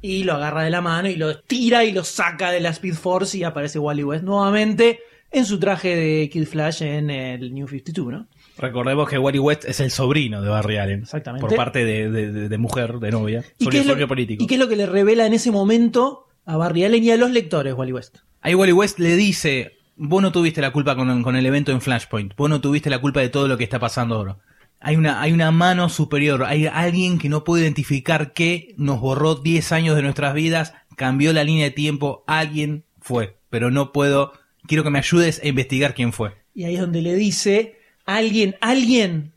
Y 0.00 0.24
lo 0.24 0.34
agarra 0.34 0.62
de 0.62 0.70
la 0.70 0.80
mano 0.80 1.08
y 1.08 1.16
lo 1.16 1.38
tira 1.40 1.84
y 1.84 1.92
lo 1.92 2.02
saca 2.02 2.50
de 2.50 2.60
la 2.60 2.70
Speed 2.70 2.94
Force 2.94 3.38
y 3.38 3.44
aparece 3.44 3.78
Wally 3.78 4.02
West 4.04 4.24
nuevamente 4.24 5.00
en 5.30 5.44
su 5.44 5.58
traje 5.58 5.94
de 5.94 6.28
Kid 6.28 6.46
Flash 6.46 6.82
en 6.82 7.10
el 7.10 7.52
New 7.54 7.68
52, 7.68 8.12
¿no? 8.12 8.26
Recordemos 8.58 9.08
que 9.08 9.18
Wally 9.18 9.38
West 9.38 9.64
es 9.64 9.80
el 9.80 9.90
sobrino 9.90 10.42
de 10.42 10.48
Barry 10.48 10.76
Allen. 10.78 11.00
Exactamente. 11.02 11.46
Por 11.46 11.56
parte 11.56 11.84
de, 11.84 12.10
de- 12.10 12.32
de- 12.32 12.48
de 12.48 12.58
mujer, 12.58 12.98
de 12.98 13.10
novia. 13.10 13.44
¿Y 13.58 13.66
qué, 13.68 13.78
es 13.80 13.86
lo, 13.86 14.08
político. 14.08 14.42
¿Y 14.42 14.46
qué 14.46 14.54
es 14.54 14.60
lo 14.60 14.68
que 14.68 14.76
le 14.76 14.86
revela 14.86 15.26
en 15.26 15.32
ese 15.34 15.50
momento 15.50 16.26
a 16.44 16.56
Barry 16.56 16.84
Allen 16.84 17.04
y 17.04 17.10
a 17.10 17.16
los 17.16 17.30
lectores, 17.30 17.74
Wally 17.74 17.92
West? 17.92 18.18
Ahí 18.40 18.54
Wally 18.54 18.72
West 18.72 18.98
le 18.98 19.16
dice, 19.16 19.78
vos 19.96 20.22
no 20.22 20.32
tuviste 20.32 20.60
la 20.60 20.70
culpa 20.72 20.96
con, 20.96 21.22
con 21.22 21.36
el 21.36 21.46
evento 21.46 21.72
en 21.72 21.80
Flashpoint, 21.80 22.34
vos 22.36 22.48
no 22.50 22.60
tuviste 22.60 22.90
la 22.90 23.00
culpa 23.00 23.20
de 23.20 23.28
todo 23.28 23.48
lo 23.48 23.56
que 23.58 23.64
está 23.64 23.78
pasando 23.78 24.14
ahora. 24.16 24.38
Hay 24.80 24.94
una, 24.96 25.20
hay 25.20 25.32
una 25.32 25.50
mano 25.50 25.88
superior, 25.88 26.44
hay 26.44 26.66
alguien 26.66 27.18
que 27.18 27.28
no 27.28 27.42
puede 27.42 27.64
identificar 27.64 28.32
qué 28.32 28.74
nos 28.76 29.00
borró 29.00 29.34
10 29.34 29.72
años 29.72 29.96
de 29.96 30.02
nuestras 30.02 30.34
vidas, 30.34 30.72
cambió 30.96 31.32
la 31.32 31.42
línea 31.42 31.64
de 31.64 31.70
tiempo, 31.72 32.22
alguien 32.28 32.84
fue, 33.00 33.38
pero 33.50 33.72
no 33.72 33.90
puedo, 33.92 34.32
quiero 34.68 34.84
que 34.84 34.90
me 34.90 34.98
ayudes 35.00 35.40
a 35.42 35.48
investigar 35.48 35.94
quién 35.94 36.12
fue. 36.12 36.34
Y 36.54 36.62
ahí 36.64 36.74
es 36.76 36.80
donde 36.80 37.02
le 37.02 37.14
dice, 37.16 37.77
alguien, 38.08 38.56
alguien 38.60 39.32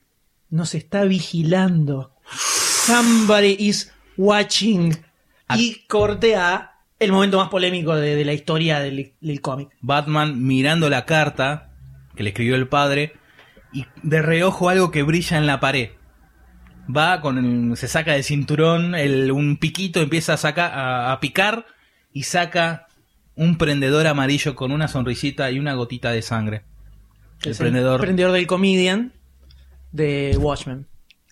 nos 0.50 0.74
está 0.76 1.04
vigilando. 1.04 2.14
Somebody 2.86 3.56
is 3.60 3.94
watching. 4.18 4.96
Y 5.58 5.84
corte 5.88 6.36
a 6.38 6.80
el 7.00 7.12
momento 7.12 7.38
más 7.38 7.50
polémico 7.50 7.96
de, 7.96 8.16
de 8.16 8.26
la 8.26 8.34
historia 8.34 8.80
del, 8.80 9.14
del 9.20 9.42
cómic. 9.42 9.70
Batman 9.82 10.44
mirando 10.46 10.90
la 10.90 11.06
carta 11.06 11.72
que 12.16 12.24
le 12.24 12.30
escribió 12.30 12.56
el 12.56 12.68
padre 12.68 13.14
y 13.74 13.86
de 14.04 14.22
reojo 14.22 14.70
algo 14.70 14.92
que 14.92 15.04
brilla 15.04 15.38
en 15.38 15.46
la 15.48 15.60
pared. 15.60 15.90
Va 16.94 17.20
con 17.22 17.38
el- 17.38 17.78
se 17.78 17.88
saca 17.88 18.14
del 18.14 18.24
cinturón 18.24 18.96
el- 18.96 19.32
un 19.32 19.58
piquito, 19.58 20.00
empieza 20.00 20.34
a 20.34 20.38
sacar 20.38 20.72
a, 20.74 21.12
a 21.12 21.20
picar 21.20 21.66
y 22.14 22.24
saca 22.24 22.88
un 23.36 23.58
prendedor 23.58 24.08
amarillo 24.08 24.56
con 24.56 24.72
una 24.72 24.88
sonrisita 24.88 25.52
y 25.52 25.60
una 25.60 25.74
gotita 25.74 26.12
de 26.12 26.22
sangre. 26.22 26.64
El 27.44 27.52
Es 27.52 27.58
prendedor 27.58 28.00
prendedor 28.02 28.32
del 28.32 28.48
comedian 28.48 29.14
de 29.92 30.38
Watchmen. 30.40 30.88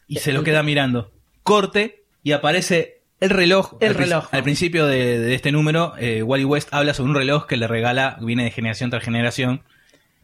y 0.08 0.18
se 0.18 0.34
lo 0.34 0.44
queda 0.44 0.64
mirando. 0.64 1.12
Corte 1.44 2.04
y 2.24 2.32
aparece 2.34 3.02
el 3.20 3.30
reloj. 3.30 3.76
El 3.80 3.90
al, 3.90 3.96
reloj. 3.96 4.28
Al 4.32 4.44
principio 4.44 4.86
de, 4.88 5.20
de 5.20 5.36
este 5.36 5.52
número, 5.52 5.94
eh, 5.98 6.24
Wally 6.24 6.46
West 6.46 6.70
habla 6.72 6.94
sobre 6.94 7.12
un 7.12 7.16
reloj 7.18 7.46
que 7.48 7.58
le 7.58 7.68
regala, 7.68 8.18
viene 8.22 8.44
de 8.46 8.52
generación 8.52 8.90
tras 8.90 9.04
generación, 9.04 9.62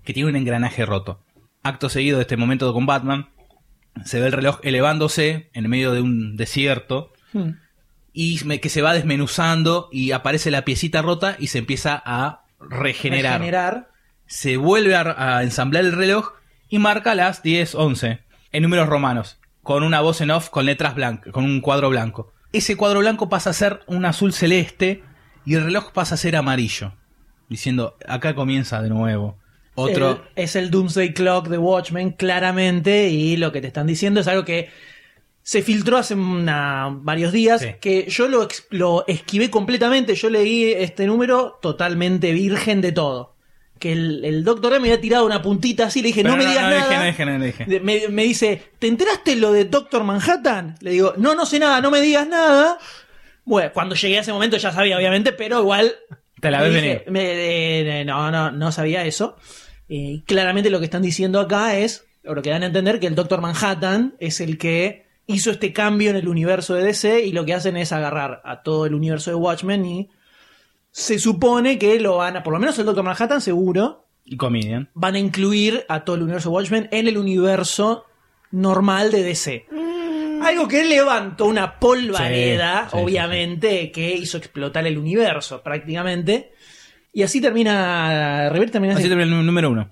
que 0.03 0.13
tiene 0.13 0.29
un 0.29 0.35
engranaje 0.35 0.85
roto. 0.85 1.19
Acto 1.63 1.89
seguido 1.89 2.17
de 2.17 2.23
este 2.23 2.37
momento 2.37 2.71
con 2.73 2.85
Batman, 2.85 3.29
se 4.05 4.19
ve 4.19 4.27
el 4.27 4.33
reloj 4.33 4.59
elevándose 4.63 5.49
en 5.53 5.69
medio 5.69 5.91
de 5.93 6.01
un 6.01 6.35
desierto 6.37 7.11
Hmm. 7.33 7.51
y 8.13 8.39
me- 8.45 8.59
que 8.61 8.69
se 8.69 8.81
va 8.81 8.93
desmenuzando 8.93 9.89
y 9.91 10.11
aparece 10.11 10.51
la 10.51 10.63
piecita 10.63 11.01
rota 11.01 11.35
y 11.39 11.47
se 11.47 11.57
empieza 11.59 12.01
a 12.05 12.45
regenerar. 12.59 13.39
Regenerar. 13.39 13.89
Se 14.27 14.57
vuelve 14.57 14.95
a, 14.95 15.37
a 15.37 15.43
ensamblar 15.43 15.85
el 15.85 15.91
reloj 15.93 16.33
y 16.69 16.79
marca 16.79 17.15
las 17.15 17.43
10, 17.43 17.75
11 17.75 18.19
en 18.51 18.63
números 18.63 18.87
romanos, 18.87 19.39
con 19.63 19.83
una 19.83 20.01
voz 20.01 20.21
en 20.21 20.31
off 20.31 20.49
con 20.49 20.65
letras 20.65 20.95
blancas, 20.95 21.31
con 21.31 21.43
un 21.43 21.61
cuadro 21.61 21.89
blanco. 21.89 22.33
Ese 22.53 22.77
cuadro 22.77 22.99
blanco 22.99 23.29
pasa 23.29 23.49
a 23.49 23.53
ser 23.53 23.81
un 23.87 24.05
azul 24.05 24.33
celeste 24.33 25.03
y 25.45 25.55
el 25.55 25.63
reloj 25.65 25.91
pasa 25.91 26.15
a 26.15 26.17
ser 26.17 26.35
amarillo, 26.35 26.93
diciendo, 27.49 27.97
acá 28.07 28.33
comienza 28.33 28.81
de 28.81 28.89
nuevo. 28.89 29.37
Otro, 29.75 30.11
El- 30.35 30.43
es 30.43 30.55
el 30.55 30.71
Doomsday 30.71 31.13
Clock 31.13 31.49
de 31.49 31.57
Watchmen, 31.57 32.11
claramente, 32.11 33.09
y 33.09 33.35
lo 33.35 33.51
que 33.51 33.59
te 33.61 33.67
están 33.67 33.87
diciendo 33.87 34.21
es 34.21 34.27
algo 34.27 34.45
que 34.45 34.69
se 35.43 35.61
filtró 35.61 35.97
hace 35.97 36.15
una- 36.15 36.89
varios 37.01 37.31
días 37.33 37.61
Sí. 37.61 37.67
que 37.81 38.05
yo 38.09 38.27
lo, 38.29 38.47
lo 38.71 39.03
esquivé 39.07 39.51
completamente. 39.51 40.15
Yo 40.15 40.29
leí 40.29 40.71
este 40.71 41.05
número 41.05 41.59
totalmente 41.61 42.31
virgen 42.31 42.79
de 42.81 42.93
todo. 42.93 43.34
Que 43.79 43.91
el, 43.91 44.23
el 44.23 44.43
doctor 44.43 44.71
me 44.73 44.87
había 44.87 45.01
tirado 45.01 45.25
una 45.25 45.41
puntita 45.41 45.87
así, 45.87 46.01
le 46.01 46.07
dije, 46.07 46.21
Pero 46.21 46.35
no 46.35 46.37
me 46.37 46.45
digas 46.49 46.63
no 46.63 46.69
nada. 46.69 47.05
dije, 47.05 47.25
no 47.25 47.39
dije, 47.39 47.65
no 47.67 47.83
Me, 47.83 48.07
me 48.09 48.23
dice, 48.23 48.71
¿te 48.79 48.87
enteraste 48.87 49.35
lo 49.35 49.51
de 49.51 49.65
Doctor 49.65 50.03
Manhattan? 50.03 50.75
Le 50.79 50.91
digo, 50.91 51.13
no, 51.17 51.35
no 51.35 51.45
sé 51.45 51.59
nada, 51.59 51.81
no 51.81 51.91
me 51.91 51.99
digas 52.01 52.27
nada. 52.27 52.77
Bueno, 53.43 53.71
cuando 53.73 53.95
llegué 53.95 54.17
a 54.17 54.21
ese 54.21 54.31
momento 54.33 54.57
ya 54.57 54.71
sabía, 54.71 54.97
obviamente, 54.97 55.33
pero 55.33 55.59
igual. 55.59 55.93
Te 56.39 56.49
la 56.51 56.61
ves 56.61 56.73
venir. 56.73 57.03
eh, 57.15 58.03
no, 58.05 58.31
no, 58.31 58.51
no 58.51 58.71
sabía 58.71 59.05
eso. 59.05 59.35
Eh, 59.89 60.21
claramente 60.25 60.69
lo 60.69 60.79
que 60.79 60.85
están 60.85 61.01
diciendo 61.01 61.39
acá 61.39 61.77
es, 61.77 62.05
o 62.25 62.33
lo 62.33 62.41
que 62.41 62.49
dan 62.49 62.63
a 62.63 62.67
entender, 62.67 62.99
que 62.99 63.07
el 63.07 63.15
Doctor 63.15 63.41
Manhattan 63.41 64.15
es 64.19 64.39
el 64.41 64.57
que 64.57 65.05
hizo 65.27 65.51
este 65.51 65.73
cambio 65.73 66.09
en 66.11 66.15
el 66.15 66.27
universo 66.27 66.75
de 66.75 66.83
DC 66.83 67.25
y 67.25 67.31
lo 67.33 67.45
que 67.45 67.53
hacen 67.53 67.77
es 67.77 67.91
agarrar 67.91 68.41
a 68.45 68.61
todo 68.63 68.85
el 68.85 68.93
universo 68.95 69.31
de 69.31 69.35
Watchmen 69.35 69.85
y 69.85 70.09
se 70.97 71.19
supone 71.19 71.77
que 71.77 71.99
lo 71.99 72.15
van 72.15 72.37
a, 72.37 72.41
por 72.43 72.53
lo 72.53 72.59
menos 72.59 72.79
el 72.79 72.85
Doctor 72.85 73.03
Manhattan 73.03 73.41
seguro, 73.41 74.05
Y 74.23 74.37
Comedian. 74.37 74.89
van 74.93 75.15
a 75.15 75.19
incluir 75.19 75.83
a 75.89 76.05
todo 76.05 76.15
el 76.15 76.21
universo 76.23 76.49
de 76.49 76.55
Watchmen 76.55 76.87
en 76.89 77.09
el 77.09 77.17
universo 77.17 78.05
normal 78.51 79.11
de 79.11 79.23
DC. 79.23 79.65
Algo 80.41 80.69
que 80.69 80.85
levantó 80.85 81.47
una 81.47 81.79
polvareda, 81.79 82.87
Sí, 82.89 82.97
sí, 82.97 83.03
obviamente, 83.03 83.91
que 83.91 84.15
hizo 84.15 84.37
explotar 84.37 84.87
el 84.87 84.97
universo 84.97 85.61
prácticamente. 85.61 86.53
Y 87.11 87.23
así 87.23 87.41
termina. 87.41 88.47
Revert 88.49 88.71
termina 88.71 88.93
Así 88.93 89.03
así. 89.03 89.09
termina 89.09 89.25
el 89.29 89.31
nú- 89.37 89.43
número 89.43 89.71
uno. 89.71 89.89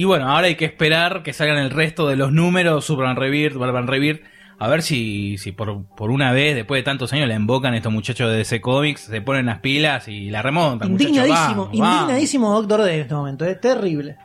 Y 0.00 0.04
bueno, 0.04 0.30
ahora 0.30 0.46
hay 0.46 0.54
que 0.54 0.64
esperar 0.64 1.22
que 1.22 1.34
salgan 1.34 1.58
el 1.58 1.68
resto 1.68 2.08
de 2.08 2.16
los 2.16 2.32
números, 2.32 2.86
Superman 2.86 3.16
Rebirth, 3.16 3.58
Batman 3.58 3.86
Rebirth, 3.86 4.22
a 4.58 4.66
ver 4.66 4.80
si, 4.80 5.36
si 5.36 5.52
por, 5.52 5.84
por 5.94 6.10
una 6.10 6.32
vez, 6.32 6.54
después 6.54 6.78
de 6.78 6.84
tantos 6.84 7.12
años, 7.12 7.28
la 7.28 7.34
embocan 7.34 7.74
estos 7.74 7.92
muchachos 7.92 8.30
de 8.30 8.38
DC 8.38 8.62
Comics, 8.62 9.02
se 9.02 9.20
ponen 9.20 9.44
las 9.44 9.58
pilas 9.58 10.08
y 10.08 10.30
la 10.30 10.40
remontan. 10.40 10.92
Indignadísimo, 10.92 11.66
vamos, 11.66 11.78
vamos. 11.78 11.96
indignadísimo 11.96 12.50
Doctor 12.50 12.84
D 12.84 12.94
en 12.94 13.00
este 13.02 13.14
momento, 13.14 13.44
es 13.44 13.60
terrible. 13.60 14.16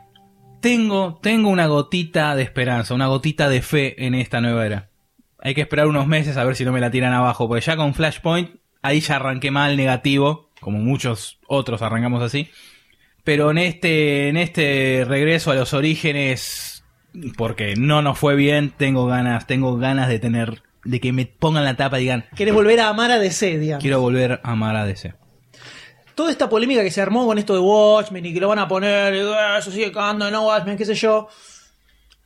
Tengo, 0.62 1.18
tengo 1.22 1.50
una 1.50 1.66
gotita 1.66 2.34
de 2.34 2.42
esperanza, 2.42 2.94
una 2.94 3.08
gotita 3.08 3.50
de 3.50 3.60
fe 3.60 4.06
en 4.06 4.14
esta 4.14 4.40
nueva 4.40 4.64
era. 4.64 4.88
Hay 5.40 5.54
que 5.54 5.60
esperar 5.60 5.88
unos 5.88 6.06
meses 6.06 6.38
a 6.38 6.44
ver 6.44 6.56
si 6.56 6.64
no 6.64 6.72
me 6.72 6.80
la 6.80 6.90
tiran 6.90 7.12
abajo, 7.12 7.48
porque 7.48 7.66
ya 7.66 7.76
con 7.76 7.92
Flashpoint, 7.92 8.48
ahí 8.80 9.00
ya 9.00 9.16
arranqué 9.16 9.50
mal 9.50 9.76
negativo, 9.76 10.48
como 10.58 10.78
muchos 10.78 11.38
otros 11.46 11.82
arrancamos 11.82 12.22
así. 12.22 12.48
Pero 13.26 13.50
en 13.50 13.58
este, 13.58 14.28
en 14.28 14.36
este 14.36 15.04
regreso 15.06 15.50
a 15.50 15.54
los 15.56 15.74
orígenes, 15.74 16.84
porque 17.36 17.74
no 17.76 18.00
nos 18.00 18.16
fue 18.18 18.36
bien, 18.36 18.70
tengo 18.70 19.04
ganas, 19.06 19.46
tengo 19.48 19.76
ganas 19.78 20.08
de 20.08 20.18
tener, 20.20 20.62
de 20.84 21.00
que 21.00 21.12
me 21.12 21.26
pongan 21.26 21.64
la 21.64 21.74
tapa 21.76 21.98
y 21.98 22.02
digan, 22.02 22.24
Querés 22.36 22.54
volver 22.54 22.78
a 22.78 22.88
amar 22.88 23.10
a 23.10 23.18
DC, 23.18 23.58
digamos. 23.58 23.82
quiero 23.82 24.00
volver 24.00 24.40
a 24.44 24.52
amar 24.52 24.76
a 24.76 24.86
DC. 24.86 25.12
toda 26.14 26.30
esta 26.30 26.48
polémica 26.48 26.82
que 26.84 26.90
se 26.92 27.02
armó 27.02 27.26
con 27.26 27.36
esto 27.36 27.52
de 27.54 27.58
Watchmen 27.60 28.24
y 28.24 28.32
que 28.32 28.40
lo 28.40 28.48
van 28.48 28.60
a 28.60 28.68
poner, 28.68 29.12
y, 29.14 29.18
"Ah, 29.20 29.56
eso 29.58 29.70
sigue 29.72 29.90
cagando, 29.90 30.30
no 30.30 30.46
Watchmen, 30.46 30.76
qué 30.78 30.84
sé 30.84 30.94
yo. 30.94 31.28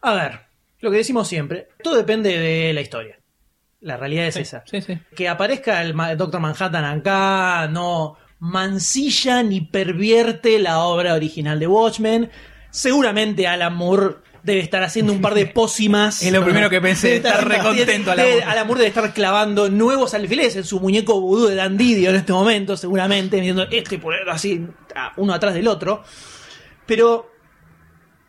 A 0.03 0.13
ver, 0.15 0.41
lo 0.81 0.91
que 0.91 0.99
decimos 0.99 1.27
siempre, 1.27 1.69
todo 1.83 1.97
depende 1.97 2.39
de 2.39 2.73
la 2.75 2.83
historia. 2.83 3.17
La 3.81 3.97
realidad 3.97 4.27
es 4.27 4.37
esa. 4.37 4.63
Sí, 4.67 4.83
sí. 4.83 4.99
Que 5.17 5.29
aparezca 5.31 5.81
el 5.83 5.95
Ma- 5.95 6.15
Doctor 6.15 6.41
Manhattan 6.41 6.85
acá 6.85 7.67
no 7.69 8.19
mancilla 8.41 9.43
ni 9.43 9.61
pervierte 9.61 10.59
la 10.59 10.80
obra 10.80 11.14
original 11.14 11.61
de 11.61 11.66
Watchmen. 11.66 12.30
Seguramente 12.70 13.47
Alan 13.47 13.76
Moore 13.76 14.16
debe 14.43 14.61
estar 14.61 14.82
haciendo 14.82 15.12
un 15.12 15.20
par 15.20 15.34
de 15.34 15.47
pócimas. 15.55 16.22
Es 16.22 16.32
lo 16.32 16.43
primero 16.43 16.70
que 16.70 16.80
pensé, 16.80 17.09
Debe 17.09 17.28
estar 17.28 17.47
recontento 17.47 18.11
Alan 18.11 18.26
Moore. 18.26 18.45
Alan 18.45 18.66
Moore 18.66 18.80
debe 18.80 18.88
estar 18.88 19.14
clavando 19.14 19.68
nuevos 19.68 20.14
alfileres 20.14 20.57
en 20.57 20.64
su 20.64 20.80
muñeco 20.80 21.20
vudú 21.20 21.47
de 21.47 21.55
Dan 21.55 21.76
Didio 21.76 22.11
en 22.11 22.16
este 22.16 22.32
momento, 22.32 22.76
seguramente, 22.76 23.41
viendo 23.41 23.62
este 23.70 23.97
y 23.97 23.99
ponerlo 23.99 24.32
así, 24.32 24.66
uno 25.16 25.34
atrás 25.34 25.55
del 25.55 25.68
otro. 25.68 26.03
Pero 26.86 27.30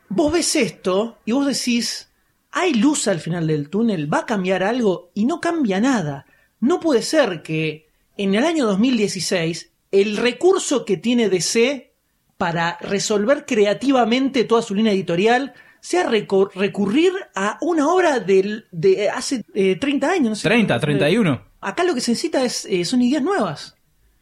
vos 0.10 0.34
ves 0.34 0.56
esto 0.58 1.20
y 1.26 1.32
vos 1.32 1.48
decís, 1.48 2.12
hay 2.52 2.74
luz 2.74 3.08
al 3.08 3.22
final 3.22 3.48
del 3.48 3.70
túnel, 3.70 4.14
va 4.14 4.20
a 4.20 4.26
cambiar 4.26 4.62
algo 4.62 5.12
y 5.14 5.26
no 5.26 5.40
cambia 5.40 5.80
nada. 5.80 6.26
No 6.60 6.82
puede 6.82 7.02
ser 7.02 7.42
que 7.42 7.88
en 8.18 8.36
el 8.36 8.44
año 8.44 8.68
2016 8.68 9.71
el 9.92 10.18
recurso 10.18 10.86
que 10.86 10.98
tiene 10.98 11.30
DC 11.30 11.94
para 12.38 12.78
resolver 12.82 13.46
creativamente 13.46 14.44
toda 14.46 14.62
su 14.62 14.74
línea 14.74 14.94
editorial 14.94 15.54
sea 15.80 16.08
recurrir 16.10 17.12
a 17.36 17.58
una 17.62 17.88
obra 17.88 18.20
del- 18.20 18.66
de 18.72 19.10
hace 19.10 19.44
eh, 19.54 19.76
30 19.78 20.10
años. 20.12 20.30
no 20.30 20.36
sé. 20.36 20.48
30, 20.48 20.80
31. 20.80 21.42
Acá 21.60 21.84
lo 21.84 21.94
que 21.94 22.02
se 22.02 22.12
necesita 22.12 22.44
es, 22.44 22.66
eh, 22.66 22.86
son 22.86 23.02
ideas 23.02 23.24
nuevas. 23.24 23.76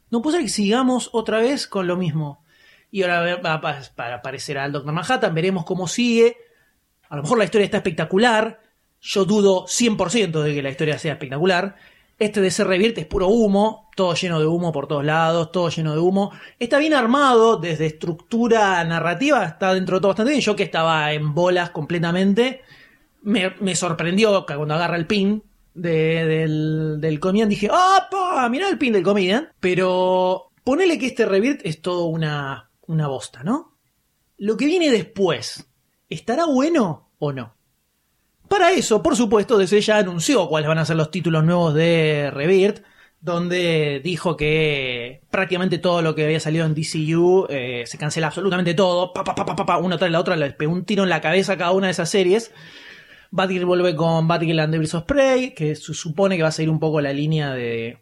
No 0.10 0.22
puede 0.22 0.38
ser 0.38 0.46
que 0.46 0.50
sigamos 0.52 1.10
otra 1.14 1.40
vez 1.40 1.68
con 1.68 1.86
lo 1.88 1.96
mismo. 1.98 2.44
Y 2.92 3.04
ahora 3.04 3.36
va 3.38 3.54
a 3.54 4.14
aparecerá 4.16 4.66
el 4.66 4.72
Doctor 4.72 4.94
Manhattan, 4.94 5.34
veremos 5.36 5.66
cómo 5.66 5.88
sigue. 5.88 6.38
A 7.10 7.16
lo 7.18 7.22
mejor 7.24 7.38
la 7.38 7.44
historia 7.46 7.66
está 7.66 7.78
espectacular. 7.78 8.60
Yo 9.02 9.26
dudo 9.26 9.66
100% 9.68 10.42
de 10.44 10.54
que 10.54 10.62
la 10.64 10.70
historia 10.72 10.98
sea 10.98 11.14
espectacular. 11.14 11.76
Este 12.20 12.42
de 12.42 12.52
se 12.52 12.66
revierte 12.66 13.02
es 13.02 13.08
puro 13.08 13.30
humo, 13.30 13.90
todo 13.96 14.14
lleno 14.14 14.40
de 14.42 14.46
humo 14.46 14.72
por 14.74 14.88
todos 14.88 15.06
lados, 15.06 15.52
todo 15.54 15.70
lleno 15.70 15.94
de 15.94 16.00
humo. 16.00 16.32
Está 16.60 16.78
bien 16.78 16.94
armado 16.94 17.58
desde 17.58 17.86
estructura 17.86 18.84
narrativa, 18.84 19.46
está 19.46 19.74
dentro 19.74 19.98
de 19.98 20.02
todo 20.02 20.10
bastante 20.10 20.32
bien. 20.32 20.42
Yo 20.42 20.56
que 20.56 20.64
estaba 20.64 21.14
en 21.14 21.34
bolas 21.34 21.70
completamente, 21.70 22.62
me, 23.22 23.76
sorprendió 23.76 24.46
que 24.46 24.56
cuando 24.56 24.74
agarra 24.74 24.98
el 24.98 25.08
pin 25.08 25.44
de- 25.74 26.26
del, 26.26 26.98
del 27.00 27.20
comedian 27.22 27.48
dije, 27.50 27.70
¡apa! 27.72 28.48
Mirá 28.50 28.68
el 28.68 28.78
pin 28.78 28.92
del 28.94 29.04
comedian. 29.04 29.50
Pero 29.62 30.52
ponele 30.66 31.00
que 31.00 31.06
este 31.08 31.26
Rebirth 31.26 31.62
es 31.64 31.82
todo 31.82 32.06
una, 32.06 32.70
una 32.88 33.08
bosta, 33.08 33.44
¿no? 33.44 33.78
Lo 34.38 34.58
que 34.58 34.66
viene 34.66 34.92
después, 34.92 35.66
¿estará 36.10 36.46
bueno 36.46 37.12
o 37.20 37.32
no? 37.32 37.56
Para 38.50 38.72
eso, 38.72 39.04
por 39.04 39.16
supuesto, 39.16 39.58
DC 39.58 39.80
ya 39.82 39.98
anunció 40.00 40.48
cuáles 40.50 40.68
van 40.68 40.80
a 40.80 40.86
ser 40.86 40.96
los 40.96 41.12
títulos 41.12 41.44
nuevos 41.44 41.76
de 41.76 42.32
Rebirth, 42.34 42.84
donde 43.22 44.02
dijo 44.04 44.36
que 44.36 45.22
prácticamente 45.30 45.78
todo 45.78 46.02
lo 46.02 46.16
que 46.16 46.26
había 46.26 46.40
salido 46.40 46.66
en 46.66 46.74
DCU 46.74 47.46
eh, 47.50 47.84
se 47.86 47.98
cancela 48.00 48.28
absolutamente 48.28 48.74
todo, 48.74 49.14
una 49.82 49.98
tras 49.98 50.12
la 50.12 50.20
otra, 50.20 50.36
les 50.36 50.56
pegó 50.56 50.74
un 50.74 50.84
tiro 50.84 51.04
en 51.04 51.10
la 51.10 51.22
cabeza 51.22 51.54
a 51.54 51.58
cada 51.58 51.72
una 51.72 51.88
de 51.88 51.92
esas 51.92 52.10
series. 52.10 52.52
Batgirl 53.32 53.66
vuelve 53.66 53.96
con 53.96 54.28
Batgirl 54.28 54.60
and 54.60 54.96
of 54.96 55.04
Prey, 55.04 55.54
que 55.54 55.76
se 55.76 55.94
supone 55.94 56.36
que 56.36 56.42
va 56.44 56.50
a 56.50 56.52
seguir 56.52 56.72
un 56.72 56.80
poco 56.80 57.02
la 57.02 57.14
línea 57.14 57.54
de, 57.54 58.00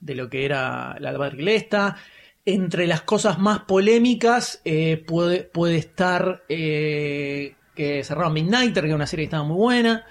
de 0.00 0.14
lo 0.14 0.30
que 0.30 0.44
era 0.44 0.96
la 1.00 1.10
Batgirl 1.12 1.48
esta. 1.48 1.96
Entre 2.44 2.86
las 2.86 3.00
cosas 3.00 3.40
más 3.40 3.60
polémicas 3.60 4.60
eh, 4.64 5.02
puede, 5.04 5.42
puede 5.42 5.76
estar 5.78 6.44
eh, 6.48 7.56
que 7.76 8.02
cerraron 8.02 8.32
Midnighter, 8.32 8.82
que 8.82 8.88
es 8.88 8.94
una 8.94 9.06
serie 9.06 9.24
que 9.24 9.28
estaba 9.28 9.44
muy 9.44 9.56
buena. 9.56 10.04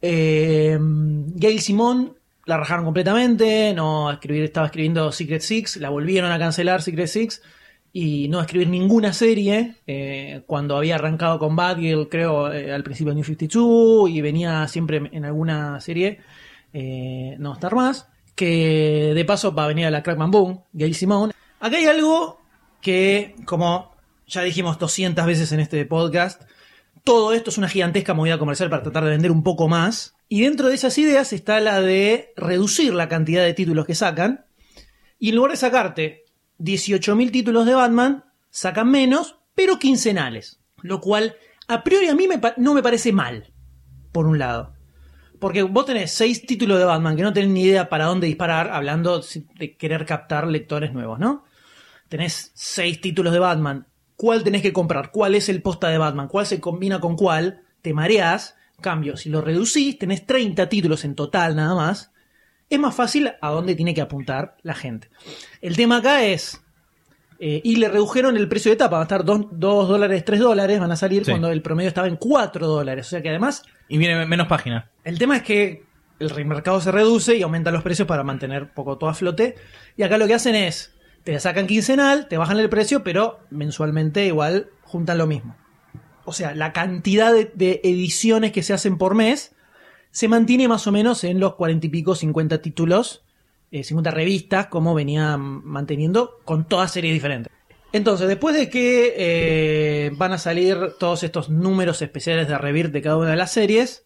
Eh, 0.00 0.78
Gail 0.80 1.60
Simón 1.60 2.16
la 2.46 2.56
rajaron 2.56 2.84
completamente, 2.84 3.74
no 3.74 4.10
escribir, 4.10 4.44
estaba 4.44 4.66
escribiendo 4.66 5.12
Secret 5.12 5.42
Six, 5.42 5.76
la 5.78 5.90
volvieron 5.90 6.30
a 6.30 6.38
cancelar 6.38 6.80
Secret 6.80 7.08
Six 7.08 7.42
y 7.92 8.28
no 8.28 8.40
escribir 8.40 8.68
ninguna 8.68 9.12
serie 9.12 9.76
eh, 9.86 10.42
cuando 10.46 10.76
había 10.76 10.96
arrancado 10.96 11.38
con 11.38 11.56
Batgirl, 11.56 12.08
creo, 12.08 12.52
eh, 12.52 12.72
al 12.72 12.84
principio 12.84 13.10
de 13.10 13.16
New 13.16 13.24
52 13.24 14.10
y 14.10 14.20
venía 14.20 14.68
siempre 14.68 15.02
en 15.12 15.24
alguna 15.24 15.80
serie, 15.80 16.20
eh, 16.72 17.36
no 17.38 17.54
estar 17.54 17.74
más. 17.74 18.08
Que 18.34 19.12
de 19.14 19.24
paso 19.24 19.54
va 19.54 19.64
a 19.64 19.68
venir 19.68 19.86
a 19.86 19.90
la 19.90 20.02
Crackman 20.02 20.30
Boom, 20.30 20.60
Gail 20.74 20.94
Simone. 20.94 21.32
Acá 21.58 21.78
hay 21.78 21.86
algo 21.86 22.38
que, 22.82 23.34
como 23.46 23.96
ya 24.26 24.42
dijimos 24.42 24.78
200 24.78 25.24
veces 25.24 25.50
en 25.52 25.60
este 25.60 25.86
podcast, 25.86 26.42
todo 27.06 27.32
esto 27.32 27.50
es 27.50 27.56
una 27.56 27.68
gigantesca 27.68 28.14
movida 28.14 28.36
comercial 28.36 28.68
para 28.68 28.82
tratar 28.82 29.04
de 29.04 29.10
vender 29.10 29.30
un 29.30 29.44
poco 29.44 29.68
más. 29.68 30.16
Y 30.28 30.42
dentro 30.42 30.66
de 30.66 30.74
esas 30.74 30.98
ideas 30.98 31.32
está 31.32 31.60
la 31.60 31.80
de 31.80 32.32
reducir 32.36 32.92
la 32.92 33.08
cantidad 33.08 33.44
de 33.44 33.54
títulos 33.54 33.86
que 33.86 33.94
sacan. 33.94 34.46
Y 35.16 35.28
en 35.28 35.36
lugar 35.36 35.52
de 35.52 35.56
sacarte 35.56 36.24
18.000 36.58 37.30
títulos 37.30 37.64
de 37.64 37.74
Batman, 37.74 38.24
sacan 38.50 38.90
menos, 38.90 39.38
pero 39.54 39.78
quincenales. 39.78 40.58
Lo 40.82 41.00
cual, 41.00 41.36
a 41.68 41.84
priori, 41.84 42.08
a 42.08 42.16
mí 42.16 42.28
no 42.56 42.74
me 42.74 42.82
parece 42.82 43.12
mal, 43.12 43.52
por 44.10 44.26
un 44.26 44.40
lado. 44.40 44.74
Porque 45.38 45.62
vos 45.62 45.86
tenés 45.86 46.10
seis 46.10 46.44
títulos 46.44 46.80
de 46.80 46.86
Batman 46.86 47.14
que 47.14 47.22
no 47.22 47.32
tenés 47.32 47.50
ni 47.50 47.62
idea 47.62 47.88
para 47.88 48.06
dónde 48.06 48.26
disparar, 48.26 48.70
hablando 48.72 49.22
de 49.54 49.76
querer 49.76 50.06
captar 50.06 50.48
lectores 50.48 50.92
nuevos, 50.92 51.20
¿no? 51.20 51.44
Tenés 52.08 52.50
seis 52.54 53.00
títulos 53.00 53.32
de 53.32 53.38
Batman. 53.38 53.86
¿Cuál 54.16 54.42
tenés 54.44 54.62
que 54.62 54.72
comprar? 54.72 55.10
¿Cuál 55.10 55.34
es 55.34 55.48
el 55.48 55.62
posta 55.62 55.88
de 55.88 55.98
Batman? 55.98 56.28
¿Cuál 56.28 56.46
se 56.46 56.60
combina 56.60 57.00
con 57.00 57.16
cuál? 57.16 57.60
Te 57.82 57.92
mareás. 57.92 58.56
Cambio, 58.80 59.16
si 59.16 59.28
lo 59.30 59.40
reducís, 59.40 59.98
tenés 59.98 60.26
30 60.26 60.68
títulos 60.68 61.04
en 61.04 61.14
total 61.14 61.56
nada 61.56 61.74
más. 61.74 62.12
es 62.68 62.78
más 62.80 62.94
fácil 62.96 63.30
a 63.40 63.50
dónde 63.50 63.74
tiene 63.76 63.94
que 63.94 64.00
apuntar 64.00 64.56
la 64.62 64.74
gente. 64.74 65.08
El 65.62 65.76
tema 65.76 65.98
acá 65.98 66.24
es, 66.24 66.60
eh, 67.38 67.60
y 67.62 67.76
le 67.76 67.88
redujeron 67.88 68.36
el 68.36 68.48
precio 68.48 68.72
de 68.72 68.76
tapa, 68.76 68.96
va 68.96 69.02
a 69.02 69.04
estar 69.04 69.24
2 69.24 69.46
dólares, 69.52 70.24
3 70.24 70.40
dólares, 70.40 70.80
van 70.80 70.90
a 70.90 70.96
salir 70.96 71.24
Sí. 71.24 71.30
cuando 71.30 71.48
el 71.50 71.62
promedio 71.62 71.88
estaba 71.88 72.08
en 72.08 72.16
4 72.16 72.66
dólares. 72.66 73.06
O 73.06 73.10
sea 73.10 73.22
que 73.22 73.28
además, 73.28 73.62
Y 73.88 73.98
viene 73.98 74.26
menos 74.26 74.48
páginas. 74.48 74.86
el 75.04 75.16
tema 75.18 75.36
es 75.36 75.42
que 75.44 75.84
el 76.18 76.44
mercado 76.46 76.80
se 76.80 76.90
reduce 76.90 77.36
y 77.36 77.42
aumentan 77.42 77.72
los 77.72 77.82
precios 77.84 78.08
para 78.08 78.24
mantener 78.24 78.72
poco 78.74 78.98
todo 78.98 79.10
a 79.10 79.14
flote. 79.14 79.54
Y 79.96 80.02
acá 80.02 80.18
lo 80.18 80.26
que 80.26 80.34
hacen 80.34 80.54
es, 80.56 80.92
te 81.26 81.32
la 81.32 81.40
sacan 81.40 81.66
quincenal, 81.66 82.28
te 82.28 82.38
bajan 82.38 82.60
el 82.60 82.68
precio, 82.68 83.02
pero 83.02 83.40
mensualmente 83.50 84.24
igual 84.24 84.70
juntan 84.82 85.18
lo 85.18 85.26
mismo. 85.26 85.56
O 86.24 86.32
sea, 86.32 86.54
la 86.54 86.72
cantidad 86.72 87.32
de, 87.34 87.80
ediciones 87.82 88.52
que 88.52 88.62
se 88.62 88.72
hacen 88.72 88.96
por 88.96 89.16
mes 89.16 89.52
se 90.12 90.28
mantiene 90.28 90.68
más 90.68 90.86
o 90.86 90.92
menos 90.92 91.24
en 91.24 91.40
los 91.40 91.56
40 91.56 91.84
y 91.84 91.90
pico, 91.90 92.14
50 92.14 92.62
títulos, 92.62 93.24
eh, 93.72 93.82
50 93.82 94.12
revistas, 94.12 94.68
como 94.68 94.94
venían 94.94 95.40
manteniendo 95.66 96.38
con 96.44 96.64
todas 96.64 96.92
series 96.92 97.14
diferentes. 97.14 97.52
Entonces, 97.92 98.28
después 98.28 98.54
de 98.54 98.70
que 98.70 99.14
eh, 99.16 100.10
van 100.14 100.30
a 100.30 100.38
salir 100.38 100.92
todos 101.00 101.24
estos 101.24 101.48
números 101.50 102.02
especiales 102.02 102.46
de 102.46 102.56
Rebirth 102.56 102.92
de 102.92 103.02
cada 103.02 103.16
una 103.16 103.30
de 103.30 103.36
las 103.36 103.50
series, 103.50 104.05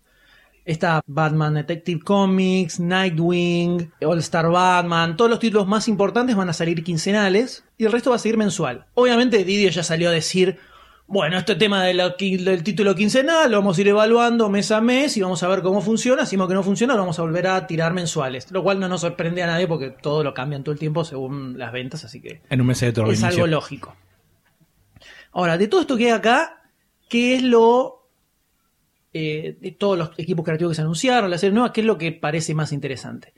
está 0.64 1.00
Batman 1.06 1.54
Detective 1.54 2.00
Comics, 2.04 2.78
Nightwing, 2.80 3.92
All 4.04 4.18
Star 4.18 4.48
Batman, 4.50 5.16
todos 5.16 5.30
los 5.30 5.40
títulos 5.40 5.66
más 5.66 5.88
importantes 5.88 6.36
van 6.36 6.48
a 6.48 6.52
salir 6.52 6.82
quincenales 6.84 7.64
y 7.78 7.84
el 7.86 7.92
resto 7.92 8.10
va 8.10 8.16
a 8.16 8.18
seguir 8.18 8.36
mensual. 8.38 8.86
Obviamente 8.94 9.44
Didio 9.44 9.70
ya 9.70 9.82
salió 9.82 10.08
a 10.10 10.12
decir, 10.12 10.58
bueno, 11.06 11.36
este 11.38 11.56
tema 11.56 11.82
de 11.82 11.94
la 11.94 12.16
qui- 12.16 12.40
del 12.44 12.62
título 12.62 12.94
quincenal 12.94 13.50
lo 13.50 13.56
vamos 13.56 13.76
a 13.76 13.80
ir 13.80 13.88
evaluando 13.88 14.48
mes 14.48 14.70
a 14.70 14.80
mes 14.80 15.16
y 15.16 15.22
vamos 15.22 15.42
a 15.42 15.48
ver 15.48 15.60
cómo 15.62 15.80
funciona. 15.80 16.24
Si 16.24 16.36
vemos 16.36 16.46
que 16.48 16.54
no 16.54 16.62
funciona, 16.62 16.94
lo 16.94 17.00
vamos 17.00 17.18
a 17.18 17.22
volver 17.22 17.48
a 17.48 17.66
tirar 17.66 17.92
mensuales. 17.92 18.48
Lo 18.52 18.62
cual 18.62 18.78
no 18.78 18.86
nos 18.86 19.00
sorprende 19.00 19.42
a 19.42 19.46
nadie 19.48 19.66
porque 19.66 19.90
todo 19.90 20.22
lo 20.22 20.34
cambian 20.34 20.62
todo 20.62 20.72
el 20.72 20.78
tiempo 20.78 21.04
según 21.04 21.58
las 21.58 21.72
ventas, 21.72 22.04
así 22.04 22.20
que 22.20 22.42
En 22.48 22.60
un 22.60 22.68
mes 22.68 22.78
de 22.80 22.92
todo 22.92 23.10
es 23.10 23.24
algo 23.24 23.46
lógico. 23.48 23.96
Ahora, 25.32 25.58
de 25.58 25.68
todo 25.68 25.80
esto 25.80 25.96
que 25.96 26.06
hay 26.06 26.10
acá, 26.12 26.62
¿qué 27.08 27.34
es 27.36 27.42
lo. 27.42 27.99
Eh, 29.12 29.56
de 29.60 29.72
todos 29.72 29.98
los 29.98 30.10
equipos 30.18 30.44
creativos 30.44 30.72
que 30.72 30.76
se 30.76 30.82
anunciaron, 30.82 31.30
la 31.30 31.38
serie 31.38 31.54
nueva, 31.54 31.72
¿qué 31.72 31.80
es 31.80 31.86
lo 31.86 31.98
que 31.98 32.12
parece 32.12 32.54
más 32.54 32.72
interesante? 32.72 33.32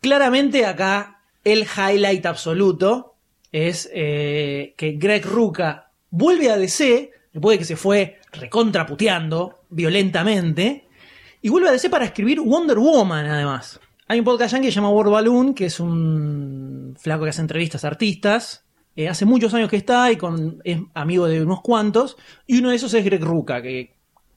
Claramente 0.00 0.66
acá 0.66 1.22
el 1.44 1.64
highlight 1.64 2.26
absoluto 2.26 3.14
es 3.52 3.88
eh, 3.94 4.74
que 4.76 4.92
Greg 4.92 5.24
Ruca 5.24 5.90
vuelve 6.10 6.50
a 6.50 6.56
DC, 6.56 7.10
después 7.32 7.54
de 7.54 7.58
que 7.58 7.64
se 7.64 7.76
fue 7.76 8.18
recontraputeando 8.32 9.60
violentamente, 9.70 10.86
y 11.40 11.48
vuelve 11.48 11.68
a 11.68 11.72
DC 11.72 11.88
para 11.88 12.04
escribir 12.04 12.40
Wonder 12.40 12.78
Woman, 12.78 13.26
además. 13.26 13.80
Hay 14.08 14.20
un 14.20 14.24
podcast 14.24 14.54
que 14.56 14.64
se 14.64 14.70
llama 14.70 14.90
World 14.90 15.12
Balloon, 15.12 15.54
que 15.54 15.66
es 15.66 15.80
un 15.80 16.94
flaco 16.98 17.24
que 17.24 17.30
hace 17.30 17.40
entrevistas 17.40 17.84
a 17.84 17.88
artistas. 17.88 18.64
Eh, 18.94 19.08
hace 19.08 19.24
muchos 19.24 19.52
años 19.52 19.68
que 19.68 19.76
está 19.76 20.10
y 20.12 20.16
con, 20.16 20.60
es 20.64 20.78
amigo 20.94 21.26
de 21.26 21.42
unos 21.42 21.60
cuantos. 21.60 22.16
Y 22.46 22.60
uno 22.60 22.70
de 22.70 22.76
esos 22.76 22.94
es 22.94 23.04
Greg 23.04 23.22
Ruca, 23.22 23.60
que 23.62 23.95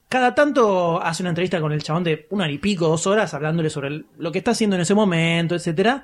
cada 0.10 0.34
tanto 0.34 1.01
hace 1.01 1.22
una 1.22 1.30
entrevista 1.30 1.62
con 1.62 1.72
el 1.72 1.84
chabón 1.84 2.03
de 2.03 2.26
una 2.32 2.49
y 2.49 2.57
pico, 2.57 2.88
dos 2.88 3.05
horas, 3.05 3.36
hablándole 3.36 3.70
sobre 3.70 4.05
lo 4.18 4.32
que 4.32 4.39
está 4.39 4.51
haciendo 4.51 4.76
en 4.76 4.82
ese 4.82 4.95
momento, 4.95 5.53
etcétera. 5.53 6.03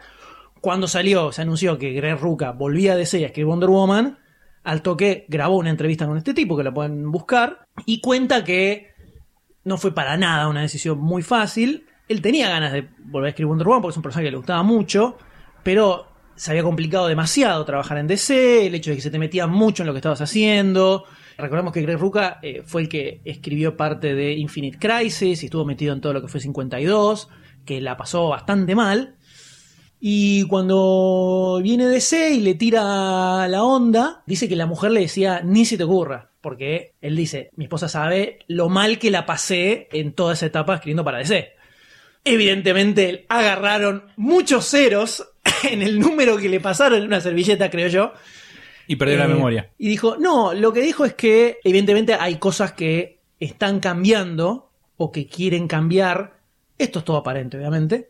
Cuando 0.62 0.88
salió, 0.88 1.32
se 1.32 1.42
anunció 1.42 1.80
que 1.80 1.92
Greg 1.92 2.20
Ruca 2.20 2.52
volvía 2.52 2.94
a 2.94 2.96
DC 2.96 3.24
a 3.24 3.28
escribir 3.28 3.48
Wonder 3.48 3.70
Woman. 3.70 4.20
Al 4.64 4.84
toque 4.84 5.26
grabó 5.28 5.58
una 5.58 5.72
entrevista 5.72 6.06
con 6.06 6.18
este 6.18 6.36
tipo, 6.36 6.56
que 6.56 6.64
la 6.64 6.74
pueden 6.74 7.12
buscar. 7.12 7.68
Y 7.88 8.00
cuenta 8.00 8.44
que 8.44 8.94
no 9.64 9.78
fue 9.78 9.94
para 9.94 10.18
nada 10.18 10.48
una 10.50 10.62
decisión 10.62 11.00
muy 11.00 11.24
fácil. 11.24 11.88
Él 12.08 12.22
tenía 12.22 12.48
ganas 12.48 12.74
de 12.74 12.88
volver 13.06 13.28
a 13.28 13.30
escribir 13.30 13.50
Wonder 13.50 13.68
Woman 13.68 13.82
porque 13.82 13.94
es 13.94 13.98
un 13.98 14.04
personaje 14.04 14.28
que 14.28 14.32
le 14.32 14.38
gustaba 14.38 14.62
mucho, 14.62 15.18
pero 15.64 16.08
se 16.36 16.52
había 16.52 16.62
complicado 16.62 17.08
demasiado 17.08 17.66
trabajar 17.66 17.98
en 17.98 18.06
DC, 18.06 18.68
el 18.68 18.76
hecho 18.76 18.92
de 18.92 18.98
que 18.98 19.02
se 19.02 19.10
te 19.10 19.18
metía 19.18 19.48
mucho 19.48 19.82
en 19.82 19.88
lo 19.88 19.94
que 19.94 20.00
estabas 20.00 20.22
haciendo. 20.22 21.06
Recordemos 21.38 21.74
que 21.74 21.82
Greg 21.82 22.00
Ruca 22.00 22.40
eh, 22.42 22.64
fue 22.66 22.84
el 22.84 22.90
que 22.90 23.22
escribió 23.26 23.76
parte 23.76 24.16
de 24.16 24.34
Infinite 24.34 24.78
Crisis 24.80 25.44
y 25.44 25.46
estuvo 25.46 25.66
metido 25.66 25.94
en 25.94 26.02
todo 26.02 26.14
lo 26.14 26.22
que 26.22 26.28
fue 26.28 26.40
52, 26.40 27.30
que 27.66 27.82
la 27.82 27.98
pasó 27.98 28.30
bastante 28.30 28.76
mal. 28.76 29.16
Y 30.00 30.44
cuando 30.48 31.60
viene 31.64 31.88
DC 31.88 32.32
y 32.32 32.42
le 32.42 32.56
tira 32.56 33.48
la 33.48 33.64
onda, 33.64 34.24
dice 34.26 34.48
que 34.48 34.56
la 34.56 34.66
mujer 34.66 34.92
le 34.92 35.02
decía, 35.02 35.42
ni 35.44 35.66
se 35.66 35.78
te 35.78 35.84
ocurra. 35.84 36.32
Porque 36.42 36.94
él 37.02 37.16
dice, 37.16 37.50
mi 37.56 37.66
esposa 37.66 37.90
sabe 37.90 38.40
lo 38.48 38.70
mal 38.70 39.00
que 39.00 39.10
la 39.10 39.26
pasé 39.26 39.88
en 39.92 40.14
toda 40.14 40.34
esa 40.34 40.46
etapa 40.46 40.76
escribiendo 40.76 41.04
para 41.04 41.18
DC. 41.18 41.54
Evidentemente 42.24 43.26
agarraron 43.30 44.06
muchos 44.16 44.70
ceros 44.70 45.28
en 45.64 45.82
el 45.82 46.00
número 46.00 46.38
que 46.38 46.50
le 46.50 46.60
pasaron 46.60 47.00
en 47.00 47.08
una 47.08 47.20
servilleta, 47.20 47.70
creo 47.70 47.88
yo. 47.88 48.14
Y 48.88 48.96
perdió 48.96 49.18
la 49.18 49.26
Eh, 49.26 49.30
memoria. 49.30 49.72
Y 49.78 49.90
dijo, 49.90 50.18
no, 50.18 50.54
lo 50.54 50.74
que 50.74 50.82
dijo 50.82 51.06
es 51.06 51.14
que 51.14 51.60
evidentemente 51.64 52.14
hay 52.14 52.38
cosas 52.38 52.74
que 52.74 53.20
están 53.40 53.80
cambiando 53.80 54.72
o 54.98 55.12
que 55.12 55.28
quieren 55.28 55.68
cambiar. 55.68 56.40
Esto 56.78 57.00
es 57.00 57.06
todo 57.06 57.18
aparente, 57.18 57.58
obviamente. 57.58 58.10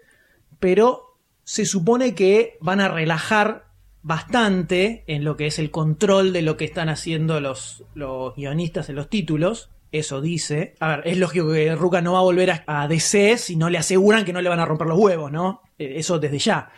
Pero 0.59 1.17
se 1.43 1.65
supone 1.65 2.15
que 2.15 2.57
van 2.61 2.79
a 2.81 2.87
relajar 2.87 3.65
bastante 4.01 5.03
en 5.07 5.23
lo 5.23 5.35
que 5.35 5.47
es 5.47 5.57
el 5.59 5.71
control 5.71 6.31
de 6.31 6.41
lo 6.43 6.57
que 6.57 6.65
están 6.65 6.89
haciendo 6.89 7.39
los, 7.39 7.83
los 7.95 8.35
guionistas 8.35 8.89
en 8.89 8.95
los 8.95 9.09
títulos. 9.09 9.69
Eso 9.91 10.21
dice. 10.21 10.75
A 10.79 10.89
ver, 10.89 11.01
es 11.07 11.17
lógico 11.17 11.51
que 11.51 11.73
Ruka 11.75 12.01
no 12.01 12.13
va 12.13 12.19
a 12.19 12.23
volver 12.23 12.51
a, 12.51 12.63
a 12.67 12.87
DC 12.87 13.37
si 13.37 13.55
no 13.55 13.69
le 13.69 13.77
aseguran 13.77 14.25
que 14.25 14.33
no 14.33 14.41
le 14.41 14.49
van 14.49 14.59
a 14.59 14.65
romper 14.65 14.87
los 14.87 14.99
huevos, 14.99 15.31
¿no? 15.31 15.61
Eh, 15.79 15.93
Eso 15.97 16.19
desde 16.19 16.37
ya. 16.39 16.69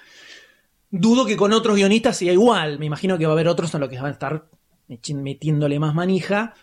Dudo 0.90 1.26
que 1.26 1.36
con 1.36 1.52
otros 1.52 1.76
guionistas 1.76 2.18
sea 2.18 2.32
igual. 2.32 2.80
Me 2.80 2.86
imagino 2.86 3.18
que 3.18 3.26
va 3.26 3.32
a 3.32 3.34
haber 3.34 3.48
otros 3.48 3.74
en 3.74 3.82
los 3.82 3.90
que 3.90 3.98
van 3.98 4.06
a 4.06 4.12
estar 4.12 4.50
metiéndole 4.88 5.80
más 5.80 5.94
manija. 5.94 6.54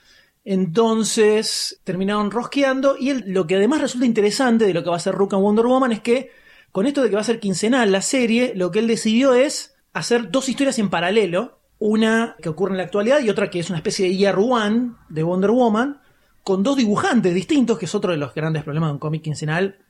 Entonces 0.45 1.81
terminaron 1.85 2.31
rosqueando. 2.31 2.97
Y 2.99 3.13
lo 3.31 3.47
que 3.47 3.57
además 3.57 3.83
resulta 3.83 4.07
interesante 4.07 4.67
de 4.67 4.75
lo 4.75 4.83
que 4.83 4.89
va 4.89 4.97
a 4.97 4.99
hacer 4.99 5.15
Ruka 5.15 5.37
en 5.37 5.43
Wonder 5.43 5.67
Woman 5.67 5.93
es 5.93 6.01
que 6.01 6.31
con 6.73 6.87
esto 6.87 7.03
de 7.03 7.11
que 7.11 7.17
va 7.17 7.21
a 7.21 7.25
ser 7.25 7.39
quincenal 7.39 7.93
la 7.93 8.03
serie, 8.03 8.53
lo 8.57 8.71
que 8.71 8.79
él 8.81 8.87
decidió 8.87 9.35
es 9.35 9.77
hacer 9.93 10.31
dos 10.31 10.49
historias 10.49 10.79
en 10.79 10.91
paralelo. 10.91 11.61
Una 11.79 12.37
que 12.41 12.49
ocurre 12.49 12.73
en 12.73 12.79
la 12.79 12.85
actualidad 12.85 13.21
y 13.21 13.29
otra 13.29 13.51
que 13.51 13.59
es 13.59 13.69
una 13.69 13.79
especie 13.79 14.07
de 14.07 14.17
Year 14.17 14.39
One 14.39 14.93
de 15.11 15.23
Wonder 15.23 15.51
Woman. 15.51 16.01
Con 16.43 16.63
dos 16.63 16.77
dibujantes 16.77 17.35
distintos, 17.35 17.79
que 17.79 17.87
es 17.87 17.95
otro 17.95 18.13
de 18.13 18.19
los 18.19 18.35
grandes 18.35 18.65
problemas 18.65 18.89
de 18.89 18.95
un 18.95 18.99
cómic 18.99 19.23
quincenal 19.23 19.84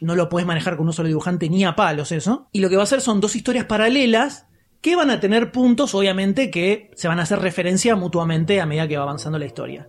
no 0.00 0.14
lo 0.14 0.28
puedes 0.28 0.46
manejar 0.46 0.76
con 0.76 0.86
un 0.86 0.92
solo 0.92 1.08
dibujante 1.08 1.48
ni 1.48 1.64
a 1.64 1.76
palos 1.76 2.12
eso. 2.12 2.48
Y 2.52 2.60
lo 2.60 2.68
que 2.68 2.76
va 2.76 2.82
a 2.82 2.84
hacer 2.84 3.00
son 3.00 3.20
dos 3.20 3.36
historias 3.36 3.66
paralelas 3.66 4.46
que 4.80 4.96
van 4.96 5.10
a 5.10 5.18
tener 5.20 5.50
puntos, 5.50 5.94
obviamente, 5.94 6.50
que 6.50 6.90
se 6.94 7.08
van 7.08 7.18
a 7.18 7.22
hacer 7.22 7.38
referencia 7.38 7.96
mutuamente 7.96 8.60
a 8.60 8.66
medida 8.66 8.86
que 8.86 8.96
va 8.98 9.04
avanzando 9.04 9.38
la 9.38 9.46
historia. 9.46 9.88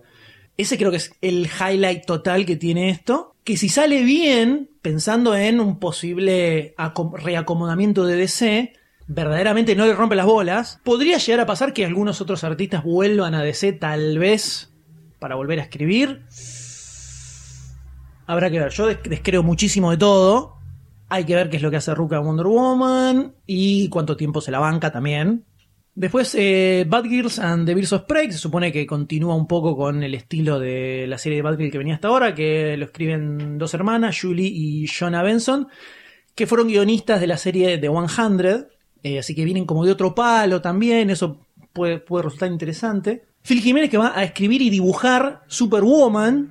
Ese 0.56 0.78
creo 0.78 0.90
que 0.90 0.96
es 0.96 1.12
el 1.20 1.46
highlight 1.60 2.06
total 2.06 2.46
que 2.46 2.56
tiene 2.56 2.88
esto. 2.88 3.34
Que 3.44 3.58
si 3.58 3.68
sale 3.68 4.02
bien, 4.02 4.70
pensando 4.80 5.36
en 5.36 5.60
un 5.60 5.78
posible 5.78 6.74
acom- 6.78 7.12
reacomodamiento 7.14 8.06
de 8.06 8.16
DC, 8.16 8.72
verdaderamente 9.06 9.76
no 9.76 9.84
le 9.86 9.92
rompe 9.94 10.16
las 10.16 10.24
bolas. 10.26 10.80
Podría 10.82 11.18
llegar 11.18 11.40
a 11.40 11.46
pasar 11.46 11.74
que 11.74 11.84
algunos 11.84 12.22
otros 12.22 12.42
artistas 12.42 12.82
vuelvan 12.82 13.34
a 13.34 13.42
DC 13.42 13.72
tal 13.74 14.18
vez 14.18 14.72
para 15.18 15.34
volver 15.34 15.60
a 15.60 15.62
escribir. 15.64 16.22
Habrá 18.26 18.50
que 18.50 18.58
ver. 18.60 18.70
Yo 18.72 18.86
des- 18.86 19.02
descreo 19.02 19.42
muchísimo 19.42 19.90
de 19.90 19.96
todo. 19.96 20.54
Hay 21.08 21.24
que 21.24 21.34
ver 21.36 21.48
qué 21.50 21.56
es 21.58 21.62
lo 21.62 21.70
que 21.70 21.76
hace 21.76 21.94
Ruka 21.94 22.18
Wonder 22.18 22.46
Woman 22.46 23.34
y 23.46 23.88
cuánto 23.88 24.16
tiempo 24.16 24.40
se 24.40 24.50
la 24.50 24.58
banca 24.58 24.90
también. 24.90 25.44
Después, 25.94 26.34
eh, 26.38 26.84
Batgirls 26.86 27.38
and 27.38 27.64
the 27.66 27.74
Birds 27.74 27.92
of 27.92 28.02
Prey, 28.02 28.30
se 28.30 28.36
supone 28.38 28.70
que 28.70 28.86
continúa 28.86 29.34
un 29.34 29.46
poco 29.46 29.76
con 29.76 30.02
el 30.02 30.14
estilo 30.14 30.58
de 30.58 31.06
la 31.08 31.16
serie 31.16 31.36
de 31.36 31.42
Batgirl 31.42 31.70
que 31.70 31.78
venía 31.78 31.94
hasta 31.94 32.08
ahora, 32.08 32.34
que 32.34 32.76
lo 32.76 32.84
escriben 32.86 33.56
dos 33.56 33.72
hermanas, 33.72 34.18
Julie 34.20 34.46
y 34.52 34.86
Jonah 34.88 35.22
Benson, 35.22 35.68
que 36.34 36.46
fueron 36.46 36.68
guionistas 36.68 37.18
de 37.20 37.26
la 37.28 37.38
serie 37.38 37.78
The 37.78 37.88
100, 37.88 38.66
eh, 39.04 39.18
así 39.20 39.34
que 39.34 39.44
vienen 39.44 39.64
como 39.64 39.86
de 39.86 39.92
otro 39.92 40.14
palo 40.14 40.60
también, 40.60 41.08
eso 41.08 41.40
puede, 41.72 41.98
puede 41.98 42.24
resultar 42.24 42.50
interesante. 42.52 43.24
Phil 43.42 43.62
Jiménez 43.62 43.88
que 43.88 43.96
va 43.96 44.12
a 44.14 44.24
escribir 44.24 44.60
y 44.60 44.68
dibujar 44.68 45.44
Superwoman, 45.46 46.50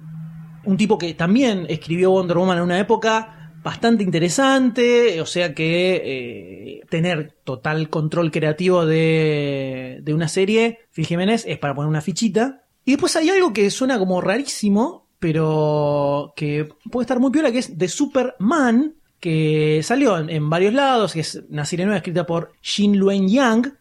un 0.66 0.78
tipo 0.78 0.98
que 0.98 1.14
también 1.14 1.66
escribió 1.70 2.12
Wonder 2.12 2.38
Woman 2.38 2.58
en 2.58 2.64
una 2.64 2.80
época 2.80 3.52
bastante 3.64 4.04
interesante, 4.04 5.20
o 5.22 5.26
sea 5.26 5.56
que 5.56 6.02
eh, 6.06 6.82
tener 6.88 7.36
total 7.44 7.90
control 7.90 8.30
creativo 8.30 8.86
de, 8.86 10.02
de 10.04 10.14
una 10.14 10.28
serie, 10.28 10.82
Phil 10.92 11.08
Jiménez, 11.08 11.46
es 11.48 11.58
para 11.58 11.74
poner 11.74 11.90
una 11.90 12.02
fichita. 12.02 12.64
Y 12.86 12.92
después 12.92 13.16
hay 13.16 13.30
algo 13.30 13.54
que 13.54 13.72
suena 13.72 13.98
como 13.98 14.22
rarísimo, 14.22 15.08
pero 15.18 16.34
que 16.36 16.70
puede 16.92 17.06
estar 17.06 17.20
muy 17.20 17.32
piola, 17.32 17.52
que 17.52 17.58
es 17.58 17.76
The 17.76 17.88
Superman, 17.88 18.94
que 19.20 19.82
salió 19.82 20.20
en, 20.20 20.30
en 20.30 20.48
varios 20.48 20.74
lados, 20.76 21.14
que 21.14 21.22
es 21.22 21.42
una 21.50 21.66
serie 21.66 21.86
nueva 21.86 21.98
escrita 21.98 22.28
por 22.28 22.52
Shin 22.62 22.96
Luen 22.98 23.28
Yang, 23.28 23.74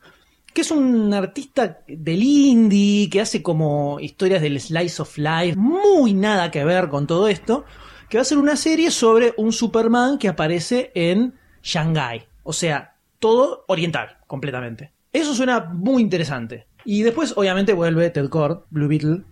que 0.55 0.61
es 0.61 0.71
un 0.71 1.13
artista 1.13 1.81
del 1.89 2.23
indie, 2.23 3.11
que 3.11 3.21
hace 3.21 3.43
como 3.43 3.99
historias 3.99 4.41
del 4.41 4.61
slice 4.61 5.03
of 5.03 5.19
life, 5.19 5.57
muy 5.57 6.15
nada 6.15 6.53
que 6.53 6.65
ver 6.65 6.89
con 6.89 7.09
todo 7.09 7.27
esto, 7.27 7.65
que 8.09 8.19
va 8.19 8.23
a 8.23 8.25
ser 8.25 8.39
una 8.39 8.55
serie 8.55 8.93
sobre 8.93 9.35
un 9.37 9.53
Superman 9.53 10.17
que 10.17 10.29
aparece 10.29 10.93
en 10.95 11.35
Shanghái. 11.63 12.29
O 12.45 12.53
sea, 12.53 12.95
todo 13.19 13.65
oriental, 13.67 14.19
completamente. 14.29 14.93
Eso 15.13 15.35
suena 15.35 15.59
muy 15.61 16.01
interesante. 16.01 16.69
Y 16.85 17.03
después, 17.03 17.35
obviamente, 17.37 17.73
vuelve 17.73 18.11
Ted 18.11 18.29
Cord, 18.29 18.61
Blue 18.71 18.87
Beetle. 18.89 19.25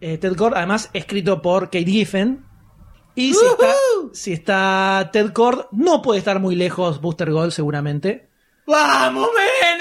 Eh, 0.00 0.16
Ted 0.16 0.34
Cord, 0.34 0.54
además, 0.56 0.88
escrito 0.94 1.42
por 1.42 1.64
Kate 1.66 1.84
Giffen. 1.84 2.46
Y 3.14 3.34
si 3.34 3.44
está, 3.44 3.74
si 4.14 4.32
está 4.32 5.10
Ted 5.12 5.32
Cord, 5.32 5.66
no 5.72 6.00
puede 6.00 6.20
estar 6.20 6.40
muy 6.40 6.56
lejos 6.56 7.02
Booster 7.02 7.30
Gold, 7.30 7.52
seguramente. 7.52 8.30
¡Vamos, 8.66 9.28
Menem! 9.34 9.71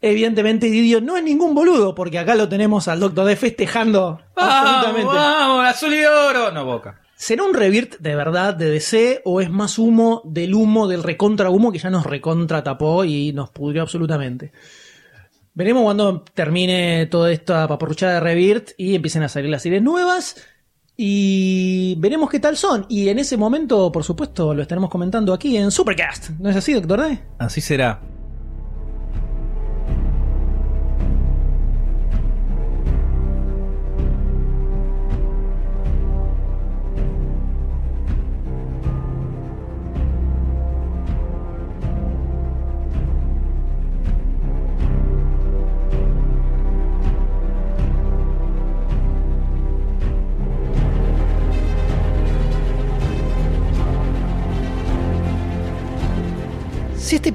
Evidentemente, 0.00 0.66
Didio 0.70 1.00
no 1.00 1.16
es 1.16 1.24
ningún 1.24 1.54
boludo, 1.54 1.94
porque 1.94 2.18
acá 2.18 2.34
lo 2.34 2.48
tenemos 2.48 2.88
al 2.88 3.00
Doctor 3.00 3.26
D 3.26 3.36
festejando 3.36 4.20
¡Vamos, 4.36 4.54
absolutamente. 4.54 5.06
vamos! 5.06 5.66
¡Azul 5.66 5.94
y 5.94 6.04
oro! 6.04 6.50
No, 6.52 6.64
boca. 6.64 7.00
¿Será 7.16 7.44
un 7.44 7.54
revirt 7.54 7.98
de 8.00 8.16
verdad 8.16 8.54
de 8.54 8.68
DC 8.68 9.22
o 9.24 9.40
es 9.40 9.48
más 9.48 9.78
humo 9.78 10.22
del 10.24 10.54
humo 10.54 10.88
del 10.88 11.04
recontra 11.04 11.50
humo 11.50 11.70
que 11.70 11.78
ya 11.78 11.88
nos 11.88 12.04
recontra 12.04 12.64
tapó 12.64 13.04
y 13.04 13.32
nos 13.32 13.50
pudrió 13.50 13.82
absolutamente? 13.82 14.52
Veremos 15.54 15.84
cuando 15.84 16.24
termine 16.34 17.06
toda 17.06 17.30
esta 17.30 17.68
paparruchada 17.68 18.14
de 18.14 18.20
revirt 18.20 18.70
y 18.76 18.94
empiecen 18.94 19.22
a 19.22 19.28
salir 19.28 19.50
las 19.50 19.62
series 19.62 19.82
nuevas 19.82 20.36
y 20.96 21.94
veremos 21.98 22.30
qué 22.30 22.40
tal 22.40 22.56
son. 22.56 22.86
Y 22.88 23.08
en 23.08 23.18
ese 23.18 23.36
momento, 23.36 23.92
por 23.92 24.04
supuesto, 24.04 24.54
lo 24.54 24.62
estaremos 24.62 24.90
comentando 24.90 25.32
aquí 25.32 25.56
en 25.56 25.70
Supercast. 25.70 26.30
¿No 26.38 26.50
es 26.50 26.56
así, 26.56 26.72
doctor 26.72 27.02
D? 27.02 27.18
Así 27.38 27.60
será. 27.60 28.00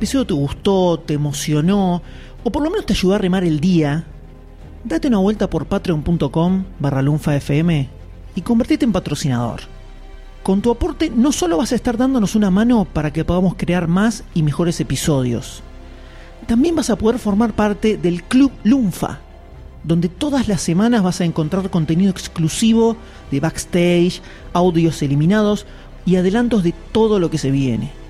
Episodio 0.07 0.25
te 0.27 0.33
gustó, 0.35 0.99
te 1.05 1.13
emocionó, 1.15 2.01
o 2.41 2.49
por 2.49 2.63
lo 2.63 2.69
menos 2.69 2.85
te 2.85 2.93
ayudó 2.93 3.15
a 3.15 3.17
remar 3.17 3.43
el 3.43 3.59
día, 3.59 4.05
date 4.85 5.09
una 5.09 5.17
vuelta 5.17 5.49
por 5.49 5.65
patreon.com 5.65 6.63
barra 6.79 7.01
lunfafm 7.01 7.89
y 8.33 8.41
convertite 8.41 8.85
en 8.85 8.93
patrocinador. 8.93 9.59
Con 10.43 10.61
tu 10.61 10.71
aporte 10.71 11.11
no 11.13 11.33
solo 11.33 11.57
vas 11.57 11.73
a 11.73 11.75
estar 11.75 11.97
dándonos 11.97 12.35
una 12.35 12.49
mano 12.49 12.85
para 12.85 13.11
que 13.11 13.25
podamos 13.25 13.55
crear 13.57 13.89
más 13.89 14.23
y 14.33 14.43
mejores 14.43 14.79
episodios, 14.79 15.61
también 16.45 16.77
vas 16.77 16.89
a 16.89 16.95
poder 16.95 17.19
formar 17.19 17.51
parte 17.51 17.97
del 17.97 18.23
Club 18.23 18.53
Lunfa, 18.63 19.19
donde 19.83 20.07
todas 20.07 20.47
las 20.47 20.61
semanas 20.61 21.03
vas 21.03 21.19
a 21.19 21.25
encontrar 21.25 21.69
contenido 21.69 22.11
exclusivo 22.11 22.95
de 23.29 23.41
backstage, 23.41 24.21
audios 24.53 25.01
eliminados 25.01 25.65
y 26.05 26.15
adelantos 26.15 26.63
de 26.63 26.73
todo 26.93 27.19
lo 27.19 27.29
que 27.29 27.39
se 27.39 27.51
viene. 27.51 28.06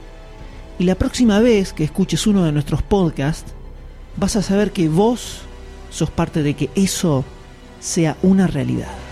Y 0.79 0.83
la 0.83 0.95
próxima 0.95 1.39
vez 1.39 1.73
que 1.73 1.83
escuches 1.83 2.27
uno 2.27 2.43
de 2.43 2.51
nuestros 2.51 2.83
podcasts, 2.83 3.53
vas 4.15 4.35
a 4.35 4.43
saber 4.43 4.71
que 4.71 4.89
vos 4.89 5.39
sos 5.89 6.11
parte 6.11 6.43
de 6.43 6.53
que 6.53 6.69
eso 6.75 7.25
sea 7.79 8.17
una 8.21 8.47
realidad. 8.47 9.06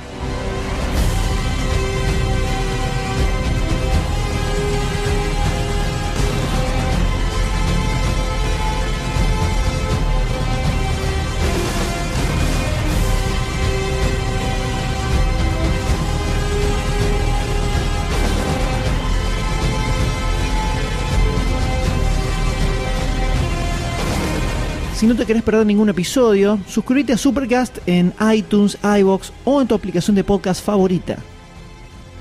Si 25.06 25.10
no 25.10 25.16
te 25.16 25.28
querés 25.28 25.44
perder 25.44 25.68
ningún 25.68 25.88
episodio, 25.90 26.58
suscríbete 26.68 27.14
a 27.14 27.18
Supercast 27.20 27.78
en 27.86 28.12
iTunes, 28.34 28.76
iBox 28.82 29.32
o 29.44 29.62
en 29.62 29.68
tu 29.68 29.76
aplicación 29.76 30.16
de 30.16 30.24
podcast 30.24 30.66
favorita. 30.66 31.18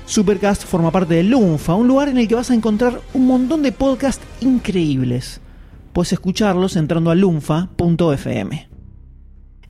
Supercast 0.05 0.65
forma 0.65 0.91
parte 0.91 1.15
de 1.15 1.23
Lunfa, 1.23 1.73
un 1.73 1.87
lugar 1.87 2.09
en 2.09 2.19
el 2.19 2.27
que 2.27 2.35
vas 2.35 2.51
a 2.51 2.53
encontrar 2.53 3.01
un 3.15 3.25
montón 3.25 3.63
de 3.63 3.71
podcasts 3.71 4.23
increíbles. 4.39 5.41
Puedes 5.93 6.13
escucharlos 6.13 6.75
entrando 6.75 7.09
a 7.09 7.15
lunfa.fm. 7.15 8.69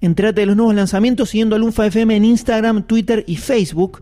Entrate 0.01 0.41
de 0.41 0.47
los 0.47 0.57
nuevos 0.57 0.75
lanzamientos 0.75 1.29
siguiendo 1.29 1.55
a 1.55 1.59
Lunfa 1.59 1.85
FM 1.85 2.17
en 2.17 2.25
Instagram, 2.25 2.83
Twitter 2.83 3.23
y 3.29 3.37
Facebook. 3.37 4.01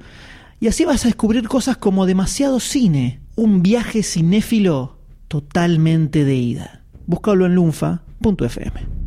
Y 0.59 0.70
así 0.70 0.86
vas 0.86 1.05
a 1.05 1.09
descubrir 1.09 1.47
cosas 1.47 1.78
como 1.78 2.07
demasiado 2.07 2.59
cine, 2.59 3.22
un 3.36 3.61
viaje 3.61 4.01
cinéfilo 4.01 4.97
totalmente 5.28 6.26
de 6.26 6.36
ida. 6.36 6.84
Búscalo 7.05 7.45
en 7.45 7.53
lunfa.fm. 7.53 9.03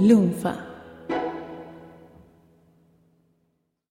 Lunfa. 0.00 0.69